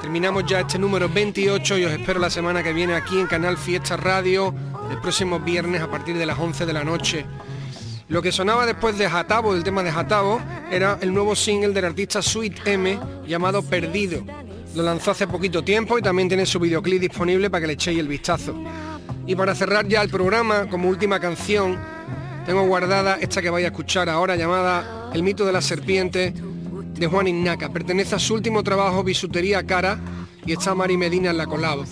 Terminamos 0.00 0.44
ya 0.46 0.60
este 0.60 0.78
número 0.78 1.08
28 1.08 1.78
y 1.78 1.84
os 1.84 1.92
espero 1.92 2.18
la 2.18 2.30
semana 2.30 2.62
que 2.62 2.72
viene 2.72 2.94
aquí 2.94 3.20
en 3.20 3.26
Canal 3.26 3.58
Fiesta 3.58 3.98
Radio, 3.98 4.54
el 4.90 4.98
próximo 4.98 5.38
viernes 5.38 5.82
a 5.82 5.90
partir 5.90 6.16
de 6.16 6.24
las 6.24 6.38
11 6.38 6.64
de 6.64 6.72
la 6.72 6.84
noche. 6.84 7.26
Lo 8.08 8.22
que 8.22 8.32
sonaba 8.32 8.66
después 8.66 8.98
de 8.98 9.08
Jatabo, 9.08 9.54
del 9.54 9.62
tema 9.62 9.82
de 9.82 9.92
Jatabo, 9.92 10.40
era 10.70 10.98
el 11.00 11.12
nuevo 11.12 11.36
single 11.36 11.72
del 11.72 11.84
artista 11.84 12.22
Sweet 12.22 12.66
M 12.66 12.98
llamado 13.26 13.62
Perdido. 13.62 14.24
Lo 14.74 14.82
lanzó 14.82 15.10
hace 15.10 15.26
poquito 15.26 15.62
tiempo 15.62 15.98
y 15.98 16.02
también 16.02 16.28
tiene 16.28 16.46
su 16.46 16.58
videoclip 16.58 17.00
disponible 17.00 17.50
para 17.50 17.60
que 17.60 17.66
le 17.66 17.72
echéis 17.74 17.98
el 18.00 18.08
vistazo. 18.08 18.54
Y 19.26 19.34
para 19.36 19.54
cerrar 19.54 19.86
ya 19.86 20.02
el 20.02 20.08
programa, 20.08 20.68
como 20.68 20.88
última 20.88 21.20
canción, 21.20 21.78
tengo 22.46 22.66
guardada 22.66 23.18
esta 23.20 23.40
que 23.42 23.50
vais 23.50 23.64
a 23.64 23.68
escuchar 23.68 24.08
ahora, 24.08 24.36
llamada 24.36 25.10
El 25.14 25.22
mito 25.22 25.44
de 25.44 25.52
la 25.52 25.60
serpiente, 25.60 26.34
de 27.00 27.06
Juan 27.06 27.28
Ignaca. 27.28 27.72
Pertenece 27.72 28.14
a 28.14 28.18
su 28.18 28.34
último 28.34 28.62
trabajo, 28.62 29.04
Bisutería 29.04 29.64
Cara, 29.64 29.98
y 30.44 30.52
está 30.52 30.74
Mari 30.74 30.96
Medina 30.96 31.30
en 31.30 31.36
la 31.36 31.46
colado. 31.46 31.84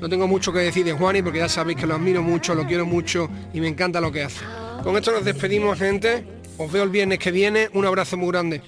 No 0.00 0.08
tengo 0.08 0.26
mucho 0.28 0.52
que 0.52 0.60
decir 0.60 0.84
de 0.84 0.92
Juani 0.92 1.22
porque 1.22 1.38
ya 1.38 1.48
sabéis 1.48 1.78
que 1.78 1.86
lo 1.86 1.94
admiro 1.94 2.22
mucho, 2.22 2.54
lo 2.54 2.66
quiero 2.66 2.86
mucho 2.86 3.28
y 3.52 3.60
me 3.60 3.68
encanta 3.68 4.00
lo 4.00 4.12
que 4.12 4.22
hace. 4.22 4.44
Con 4.82 4.96
esto 4.96 5.12
nos 5.12 5.24
despedimos, 5.24 5.78
gente. 5.78 6.24
Os 6.56 6.70
veo 6.70 6.84
el 6.84 6.90
viernes 6.90 7.18
que 7.18 7.30
viene. 7.30 7.68
Un 7.72 7.86
abrazo 7.86 8.16
muy 8.16 8.28
grande. 8.28 8.62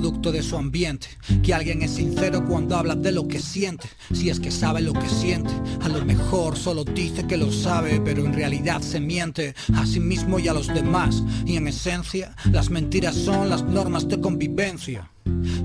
Producto 0.00 0.32
de 0.32 0.42
su 0.42 0.56
ambiente, 0.56 1.08
que 1.42 1.52
alguien 1.52 1.82
es 1.82 1.90
sincero 1.90 2.42
cuando 2.48 2.74
habla 2.74 2.94
de 2.94 3.12
lo 3.12 3.28
que 3.28 3.38
siente, 3.38 3.86
si 4.14 4.30
es 4.30 4.40
que 4.40 4.50
sabe 4.50 4.80
lo 4.80 4.94
que 4.94 5.06
siente, 5.06 5.50
a 5.82 5.90
lo 5.90 6.02
mejor 6.06 6.56
solo 6.56 6.84
dice 6.84 7.26
que 7.26 7.36
lo 7.36 7.52
sabe, 7.52 8.00
pero 8.02 8.24
en 8.24 8.32
realidad 8.32 8.80
se 8.80 8.98
miente 8.98 9.54
a 9.74 9.84
sí 9.84 10.00
mismo 10.00 10.38
y 10.38 10.48
a 10.48 10.54
los 10.54 10.68
demás, 10.68 11.22
y 11.44 11.56
en 11.58 11.68
esencia 11.68 12.34
las 12.50 12.70
mentiras 12.70 13.14
son 13.14 13.50
las 13.50 13.62
normas 13.62 14.08
de 14.08 14.18
convivencia. 14.22 15.10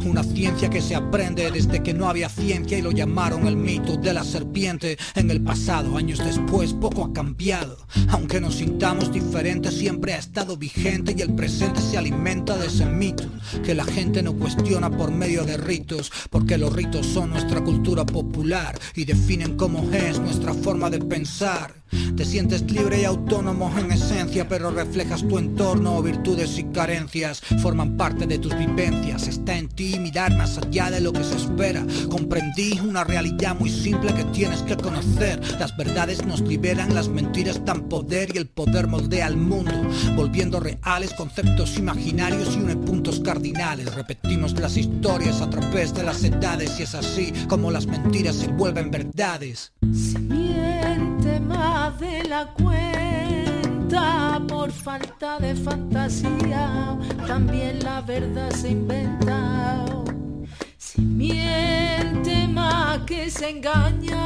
Una 0.05 0.23
ciencia 0.23 0.69
que 0.69 0.81
se 0.81 0.95
aprende 0.95 1.49
desde 1.51 1.81
que 1.81 1.93
no 1.93 2.07
había 2.07 2.29
ciencia 2.29 2.77
y 2.77 2.81
lo 2.81 2.91
llamaron 2.91 3.47
el 3.47 3.55
mito 3.55 3.97
de 3.97 4.13
la 4.13 4.23
serpiente. 4.23 4.97
En 5.15 5.31
el 5.31 5.41
pasado, 5.41 5.97
años 5.97 6.19
después, 6.19 6.73
poco 6.73 7.05
ha 7.05 7.13
cambiado. 7.13 7.77
Aunque 8.09 8.39
nos 8.39 8.55
sintamos 8.55 9.11
diferentes, 9.11 9.73
siempre 9.73 10.13
ha 10.13 10.17
estado 10.17 10.57
vigente 10.57 11.15
y 11.17 11.21
el 11.21 11.33
presente 11.33 11.81
se 11.81 11.97
alimenta 11.97 12.57
de 12.57 12.67
ese 12.67 12.85
mito. 12.85 13.23
Que 13.63 13.73
la 13.73 13.85
gente 13.85 14.21
no 14.21 14.33
cuestiona 14.33 14.89
por 14.89 15.11
medio 15.11 15.43
de 15.43 15.57
ritos, 15.57 16.11
porque 16.29 16.57
los 16.57 16.73
ritos 16.73 17.05
son 17.05 17.31
nuestra 17.31 17.63
cultura 17.63 18.05
popular 18.05 18.77
y 18.95 19.05
definen 19.05 19.57
cómo 19.57 19.91
es 19.91 20.19
nuestra 20.19 20.53
forma 20.53 20.89
de 20.89 20.99
pensar. 20.99 21.84
Te 22.15 22.25
sientes 22.25 22.69
libre 22.71 23.01
y 23.01 23.05
autónomo 23.05 23.71
en 23.77 23.91
esencia, 23.91 24.47
pero 24.47 24.71
reflejas 24.71 25.27
tu 25.27 25.37
entorno, 25.37 26.01
virtudes 26.01 26.57
y 26.57 26.63
carencias 26.65 27.41
forman 27.61 27.97
parte 27.97 28.25
de 28.25 28.39
tus 28.39 28.57
vivencias. 28.57 29.27
Está 29.27 29.57
en 29.57 29.69
ti 29.69 29.97
mirar 29.99 30.35
más 30.37 30.57
allá 30.57 30.89
de 30.91 31.01
lo 31.01 31.13
que 31.13 31.23
se 31.23 31.35
espera. 31.35 31.85
Comprendí 32.09 32.79
una 32.79 33.03
realidad 33.03 33.55
muy 33.57 33.69
simple 33.69 34.13
que 34.13 34.23
tienes 34.25 34.61
que 34.61 34.77
conocer. 34.77 35.39
Las 35.59 35.75
verdades 35.77 36.25
nos 36.25 36.41
liberan, 36.41 36.93
las 36.93 37.09
mentiras 37.09 37.63
dan 37.65 37.87
poder 37.89 38.33
y 38.33 38.37
el 38.37 38.47
poder 38.47 38.87
moldea 38.87 39.27
al 39.27 39.37
mundo, 39.37 39.73
volviendo 40.15 40.59
reales 40.59 41.13
conceptos 41.13 41.77
imaginarios 41.77 42.55
y 42.55 42.59
une 42.59 42.75
puntos 42.75 43.19
cardinales. 43.19 43.93
Repetimos 43.93 44.53
las 44.59 44.77
historias 44.77 45.41
a 45.41 45.49
través 45.49 45.93
de 45.93 46.03
las 46.03 46.23
edades 46.23 46.79
y 46.79 46.83
es 46.83 46.95
así 46.95 47.33
como 47.47 47.71
las 47.71 47.85
mentiras 47.87 48.35
se 48.35 48.47
vuelven 48.47 48.91
verdades. 48.91 49.71
De 51.99 52.23
la 52.27 52.47
cuenta 52.47 54.41
por 54.47 54.71
falta 54.71 55.39
de 55.39 55.55
fantasía, 55.55 56.97
también 57.25 57.79
la 57.83 58.01
verdad 58.01 58.51
se 58.51 58.71
inventa. 58.71 59.85
Se 60.77 61.01
miente 61.01 62.47
más 62.47 62.99
que 63.05 63.29
se 63.29 63.49
engaña 63.49 64.17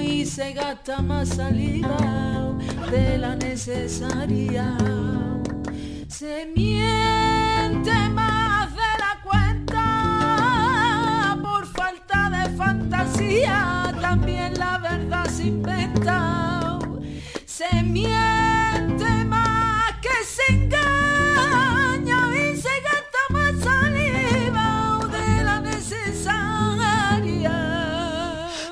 y 0.00 0.24
se 0.26 0.52
gasta 0.52 1.00
más 1.02 1.30
saliva 1.30 2.56
de 2.90 3.18
la 3.18 3.34
necesaria. 3.34 4.76
Se 6.08 6.46
miente 6.54 7.92
más 8.10 8.37
fantasía, 12.58 13.94
también 14.00 14.52
la 14.58 14.78
verdad 14.78 15.26
se 15.30 15.44
inventa. 15.44 16.78
Se 17.46 17.82
miente 17.84 19.24
más 19.24 19.92
que 20.02 20.16
se 20.26 20.54
engaña 20.54 22.20
y 22.36 22.56
se 22.56 22.74
gasta 22.88 23.20
más 23.30 23.54
saliva 23.62 24.98
de 25.12 25.44
la 25.44 25.60
necesaria. 25.60 27.54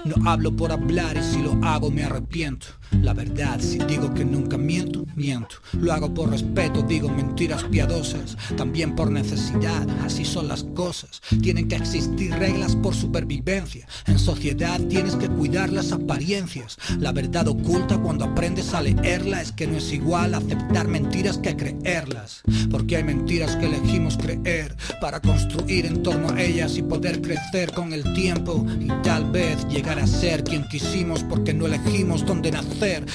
No 0.04 0.28
hablo 0.28 0.54
por 0.54 0.72
hablar 0.72 1.16
y 1.16 1.22
si 1.22 1.40
lo 1.40 1.52
hago 1.64 1.90
me 1.90 2.04
arrepiento. 2.04 2.66
La 3.02 3.14
verdad, 3.14 3.60
si 3.60 3.78
digo 3.78 4.12
que 4.14 4.24
nunca 4.24 4.56
miento, 4.56 5.06
miento. 5.14 5.56
Lo 5.72 5.92
hago 5.92 6.12
por 6.12 6.30
respeto, 6.30 6.82
digo 6.82 7.08
mentiras 7.08 7.64
piadosas. 7.64 8.36
También 8.56 8.94
por 8.94 9.10
necesidad, 9.10 9.86
así 10.04 10.24
son 10.24 10.48
las 10.48 10.64
cosas. 10.64 11.20
Tienen 11.42 11.68
que 11.68 11.76
existir 11.76 12.32
reglas 12.32 12.76
por 12.76 12.94
supervivencia. 12.94 13.86
En 14.06 14.18
sociedad 14.18 14.80
tienes 14.88 15.16
que 15.16 15.28
cuidar 15.28 15.72
las 15.72 15.92
apariencias. 15.92 16.78
La 16.98 17.12
verdad 17.12 17.48
oculta 17.48 17.98
cuando 17.98 18.24
aprendes 18.24 18.74
a 18.74 18.82
leerla 18.82 19.42
es 19.42 19.52
que 19.52 19.66
no 19.66 19.76
es 19.76 19.92
igual 19.92 20.34
aceptar 20.34 20.88
mentiras 20.88 21.38
que 21.38 21.56
creerlas. 21.56 22.42
Porque 22.70 22.96
hay 22.96 23.04
mentiras 23.04 23.56
que 23.56 23.66
elegimos 23.66 24.16
creer 24.16 24.76
para 25.00 25.20
construir 25.20 25.86
en 25.86 26.02
torno 26.02 26.30
a 26.30 26.42
ellas 26.42 26.76
y 26.76 26.82
poder 26.82 27.20
crecer 27.20 27.72
con 27.72 27.92
el 27.92 28.12
tiempo 28.14 28.66
y 28.80 28.88
tal 29.02 29.30
vez 29.30 29.66
llegar 29.68 29.98
a 29.98 30.06
ser 30.06 30.44
quien 30.44 30.66
quisimos 30.68 31.22
porque 31.24 31.54
no 31.54 31.66
elegimos 31.66 32.24
dónde 32.24 32.50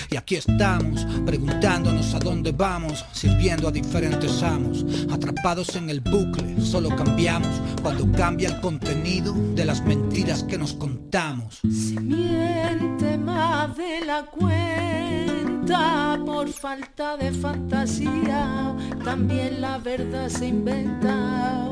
Y 0.10 0.16
aquí 0.16 0.38
estamos, 0.38 1.06
preguntándonos 1.24 2.16
a 2.16 2.20
dónde 2.20 2.52
vamos, 2.52 3.06
sirviendo 3.12 3.68
a 3.68 3.72
diferentes 3.72 4.42
amos, 4.42 4.84
atrapados 5.12 5.76
en 5.76 5.90
el 5.92 6.00
bucle, 6.00 6.60
solo 6.62 6.90
cambiamos 6.96 7.62
cuando 7.82 8.12
cambia 8.12 8.50
el 8.50 8.60
contenido 8.60 9.34
de 9.54 9.66
las 9.66 9.86
mentiras 9.86 10.44
que 10.44 10.58
nos 10.58 10.74
contamos. 10.74 11.60
Se 11.62 12.00
miente 12.00 13.18
más 13.20 13.78
de 13.78 14.04
la 14.04 14.26
cuenta 14.26 16.20
por 16.26 16.50
falta 16.50 17.18
de 17.18 17.32
fantasía, 17.32 18.76
también 19.04 19.62
la 19.62 19.78
verdad 19.78 20.28
se 20.30 20.48
inventa. 20.48 21.70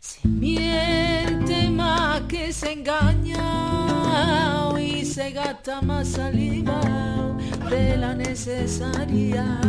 Se 0.00 0.26
miente 0.28 1.70
más 1.70 2.22
que 2.22 2.52
se 2.52 2.72
engaña 2.72 4.72
y 4.78 5.04
se 5.04 5.30
gasta 5.30 5.80
más 5.82 6.08
saliva 6.08 6.80
de 7.70 7.96
la 7.96 8.14
necesaria. 8.14 9.60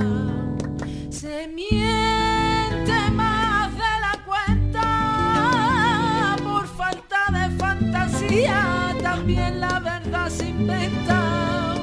Se 1.09 1.47
miente 1.47 3.11
más 3.13 3.71
de 3.73 3.79
la 3.79 4.23
cuenta 4.25 6.35
por 6.43 6.67
falta 6.67 7.17
de 7.31 7.49
fantasía, 7.57 8.95
también 9.01 9.59
la 9.59 9.79
verdad 9.79 10.29
se 10.29 10.49
inventa. 10.49 11.75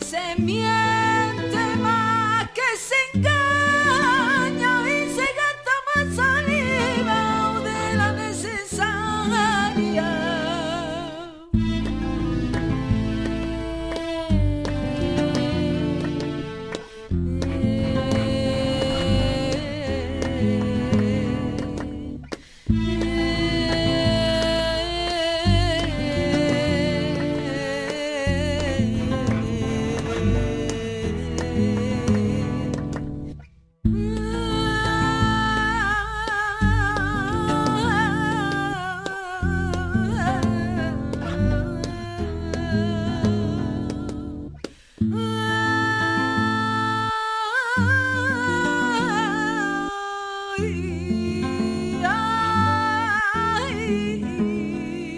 Se 0.00 0.34
miente 0.40 1.76
más 1.80 2.50
que 2.50 2.76
se 2.76 3.18
engaña 3.18 3.67